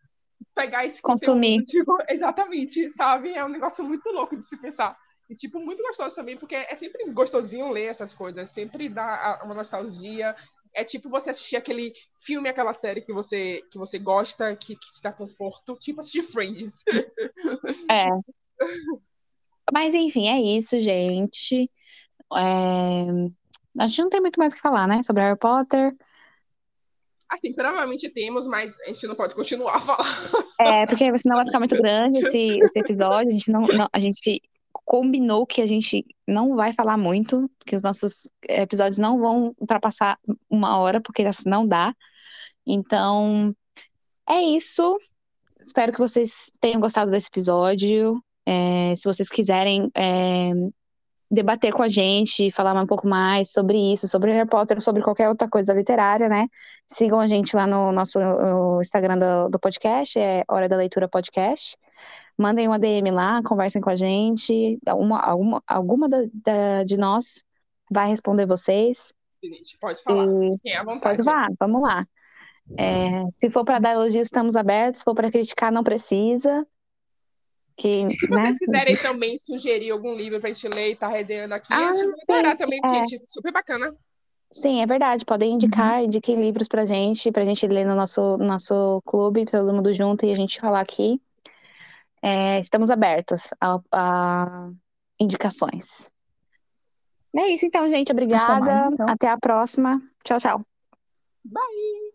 pegar 0.53 0.85
esse 0.85 1.01
Consumir. 1.01 1.59
conteúdo. 1.59 2.03
Exatamente, 2.09 2.91
sabe? 2.91 3.33
É 3.33 3.43
um 3.43 3.49
negócio 3.49 3.83
muito 3.83 4.09
louco 4.09 4.35
de 4.35 4.45
se 4.45 4.57
pensar. 4.57 4.97
E, 5.29 5.35
tipo, 5.35 5.59
muito 5.59 5.81
gostoso 5.81 6.15
também, 6.15 6.37
porque 6.37 6.55
é 6.55 6.75
sempre 6.75 7.09
gostosinho 7.11 7.71
ler 7.71 7.85
essas 7.85 8.11
coisas, 8.11 8.49
sempre 8.49 8.89
dá 8.89 9.41
uma 9.43 9.53
nostalgia. 9.53 10.35
É 10.75 10.83
tipo 10.83 11.09
você 11.09 11.29
assistir 11.29 11.55
aquele 11.55 11.93
filme, 12.17 12.49
aquela 12.49 12.73
série 12.73 13.01
que 13.01 13.13
você, 13.13 13.61
que 13.71 13.77
você 13.77 13.99
gosta, 13.99 14.55
que, 14.55 14.75
que 14.75 14.91
te 14.91 15.01
dá 15.01 15.13
conforto, 15.13 15.77
tipo 15.77 16.01
assistir 16.01 16.23
Friends. 16.23 16.83
É. 17.89 18.07
Mas 19.71 19.93
enfim, 19.93 20.27
é 20.27 20.41
isso, 20.41 20.79
gente. 20.79 21.69
É, 22.37 23.05
A 23.79 23.87
gente 23.87 24.01
não 24.01 24.09
tem 24.09 24.21
muito 24.21 24.39
mais 24.39 24.53
o 24.53 24.55
que 24.55 24.61
falar, 24.61 24.87
né? 24.87 25.01
Sobre 25.03 25.23
Harry 25.23 25.37
Potter. 25.37 25.95
Assim, 27.29 27.53
provavelmente 27.53 28.09
temos, 28.09 28.45
mas 28.47 28.79
a 28.81 28.87
gente 28.87 29.07
não 29.07 29.15
pode 29.15 29.33
continuar 29.33 29.75
a 29.77 29.79
falar. 29.79 30.05
É, 30.59 30.85
porque 30.85 31.17
senão 31.17 31.37
vai 31.37 31.45
ficar 31.45 31.59
muito 31.59 31.75
grande 31.77 32.19
esse, 32.19 32.59
esse 32.59 32.79
episódio. 32.79 33.29
A 33.29 33.31
gente 33.31 33.51
não, 33.51 33.61
não- 33.61 33.89
a 33.91 33.99
gente 33.99 34.41
combinou 34.85 35.45
que 35.47 35.61
a 35.61 35.65
gente 35.65 36.05
não 36.27 36.55
vai 36.55 36.73
falar 36.73 36.97
muito, 36.97 37.49
que 37.65 37.75
os 37.75 37.81
nossos 37.81 38.27
episódios 38.47 38.97
não 38.97 39.19
vão 39.19 39.55
ultrapassar 39.59 40.19
uma 40.49 40.77
hora, 40.77 41.01
porque 41.01 41.23
assim 41.23 41.49
não 41.49 41.65
dá. 41.67 41.95
Então, 42.67 43.55
é 44.29 44.41
isso. 44.41 44.97
Espero 45.59 45.93
que 45.93 45.99
vocês 45.99 46.51
tenham 46.59 46.81
gostado 46.81 47.09
desse 47.09 47.27
episódio. 47.27 48.21
É, 48.45 48.93
se 48.95 49.05
vocês 49.05 49.29
quiserem 49.29 49.89
é, 49.95 50.51
debater 51.33 51.73
com 51.73 51.81
a 51.83 51.87
gente, 51.87 52.51
falar 52.51 52.73
um 52.81 52.85
pouco 52.87 53.07
mais 53.07 53.51
sobre 53.51 53.77
isso, 53.93 54.07
sobre 54.07 54.31
Harry 54.31 54.47
Potter, 54.47 54.79
sobre 54.81 55.01
qualquer 55.03 55.29
outra 55.29 55.49
coisa 55.49 55.73
literária, 55.73 56.29
né? 56.29 56.47
Sigam 56.87 57.19
a 57.19 57.27
gente 57.27 57.55
lá 57.55 57.65
no 57.67 57.91
nosso 57.91 58.19
no 58.19 58.79
Instagram 58.81 59.17
do, 59.17 59.49
do 59.49 59.59
podcast, 59.59 60.19
é 60.19 60.43
Hora 60.49 60.69
da 60.69 60.75
Leitura 60.77 61.07
Podcast. 61.07 61.75
Mandem 62.37 62.67
uma 62.67 62.79
DM 62.79 63.11
lá, 63.11 63.41
conversem 63.43 63.81
com 63.81 63.89
a 63.89 63.95
gente. 63.95 64.79
Alguma, 64.87 65.19
alguma, 65.19 65.63
alguma 65.67 66.09
da- 66.09 66.23
da- 66.33 66.83
de 66.83 66.97
nós 66.97 67.43
vai 67.91 68.07
responder 68.07 68.45
vocês. 68.45 69.13
Gente, 69.43 69.77
pode 69.79 70.01
falar. 70.01 70.25
E 70.25 70.51
Fiquem 70.53 70.75
à 70.77 70.83
vontade. 70.83 71.17
pode 71.17 71.23
falar, 71.23 71.49
vamos 71.59 71.81
lá. 71.81 72.05
É, 72.77 73.23
se 73.33 73.49
for 73.49 73.65
para 73.65 73.77
dar 73.79 73.91
elogios, 73.93 74.27
estamos 74.27 74.55
abertos. 74.55 74.99
Se 74.99 75.03
for 75.03 75.13
para 75.13 75.29
criticar, 75.29 75.71
não 75.71 75.83
precisa. 75.83 76.65
Que, 77.75 78.19
Se 78.19 78.29
né? 78.29 78.45
vocês 78.45 78.59
quiserem 78.59 78.97
também 78.97 79.37
sugerir 79.37 79.91
algum 79.91 80.13
livro 80.13 80.39
pra 80.39 80.49
gente 80.51 80.67
ler 80.67 80.91
e 80.91 80.95
tá 80.95 81.07
resenhando 81.07 81.53
aqui, 81.53 81.73
Ah, 81.73 81.89
a 81.89 81.95
gente 81.95 82.23
vai 82.27 82.57
também, 82.57 82.79
é. 82.83 82.87
gente. 82.87 83.23
Super 83.27 83.51
bacana. 83.51 83.91
Sim, 84.51 84.81
é 84.81 84.85
verdade. 84.85 85.25
Podem 85.25 85.53
indicar, 85.53 86.03
indiquem 86.03 86.39
livros 86.39 86.67
pra 86.67 86.85
gente, 86.85 87.31
pra 87.31 87.43
gente 87.43 87.65
ler 87.67 87.85
no 87.85 87.95
nosso, 87.95 88.37
no 88.37 88.45
nosso 88.45 89.01
clube, 89.05 89.45
todo 89.45 89.73
mundo 89.73 89.91
junto 89.91 90.25
e 90.25 90.31
a 90.31 90.35
gente 90.35 90.61
falar 90.61 90.81
aqui. 90.81 91.19
É, 92.21 92.59
estamos 92.59 92.91
abertos 92.91 93.49
a, 93.59 93.79
a 93.91 94.69
indicações. 95.19 96.09
É 97.35 97.47
isso 97.47 97.65
então, 97.65 97.89
gente. 97.89 98.11
Obrigada. 98.11 98.59
mais, 98.63 98.93
então. 98.93 99.09
Até 99.09 99.27
a 99.27 99.37
próxima. 99.39 99.99
Tchau, 100.23 100.39
tchau. 100.39 100.61
Bye! 101.43 102.13